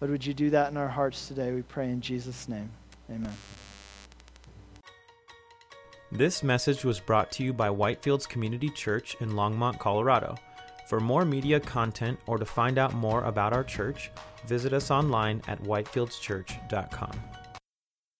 Lord, 0.00 0.10
would 0.10 0.26
you 0.26 0.34
do 0.34 0.50
that 0.50 0.70
in 0.70 0.76
our 0.76 0.88
hearts 0.88 1.28
today? 1.28 1.52
We 1.52 1.62
pray 1.62 1.90
in 1.90 2.00
Jesus' 2.00 2.48
name. 2.48 2.70
Amen. 3.08 3.36
This 6.10 6.42
message 6.42 6.84
was 6.84 6.98
brought 6.98 7.30
to 7.32 7.44
you 7.44 7.52
by 7.52 7.68
Whitefields 7.68 8.28
Community 8.28 8.68
Church 8.68 9.16
in 9.20 9.30
Longmont, 9.30 9.78
Colorado. 9.78 10.36
For 10.92 11.00
more 11.00 11.24
media 11.24 11.58
content 11.58 12.20
or 12.26 12.36
to 12.36 12.44
find 12.44 12.76
out 12.76 12.92
more 12.92 13.24
about 13.24 13.54
our 13.54 13.64
church, 13.64 14.10
visit 14.44 14.74
us 14.74 14.90
online 14.90 15.40
at 15.48 15.58
whitefieldschurch.com. 15.62 17.41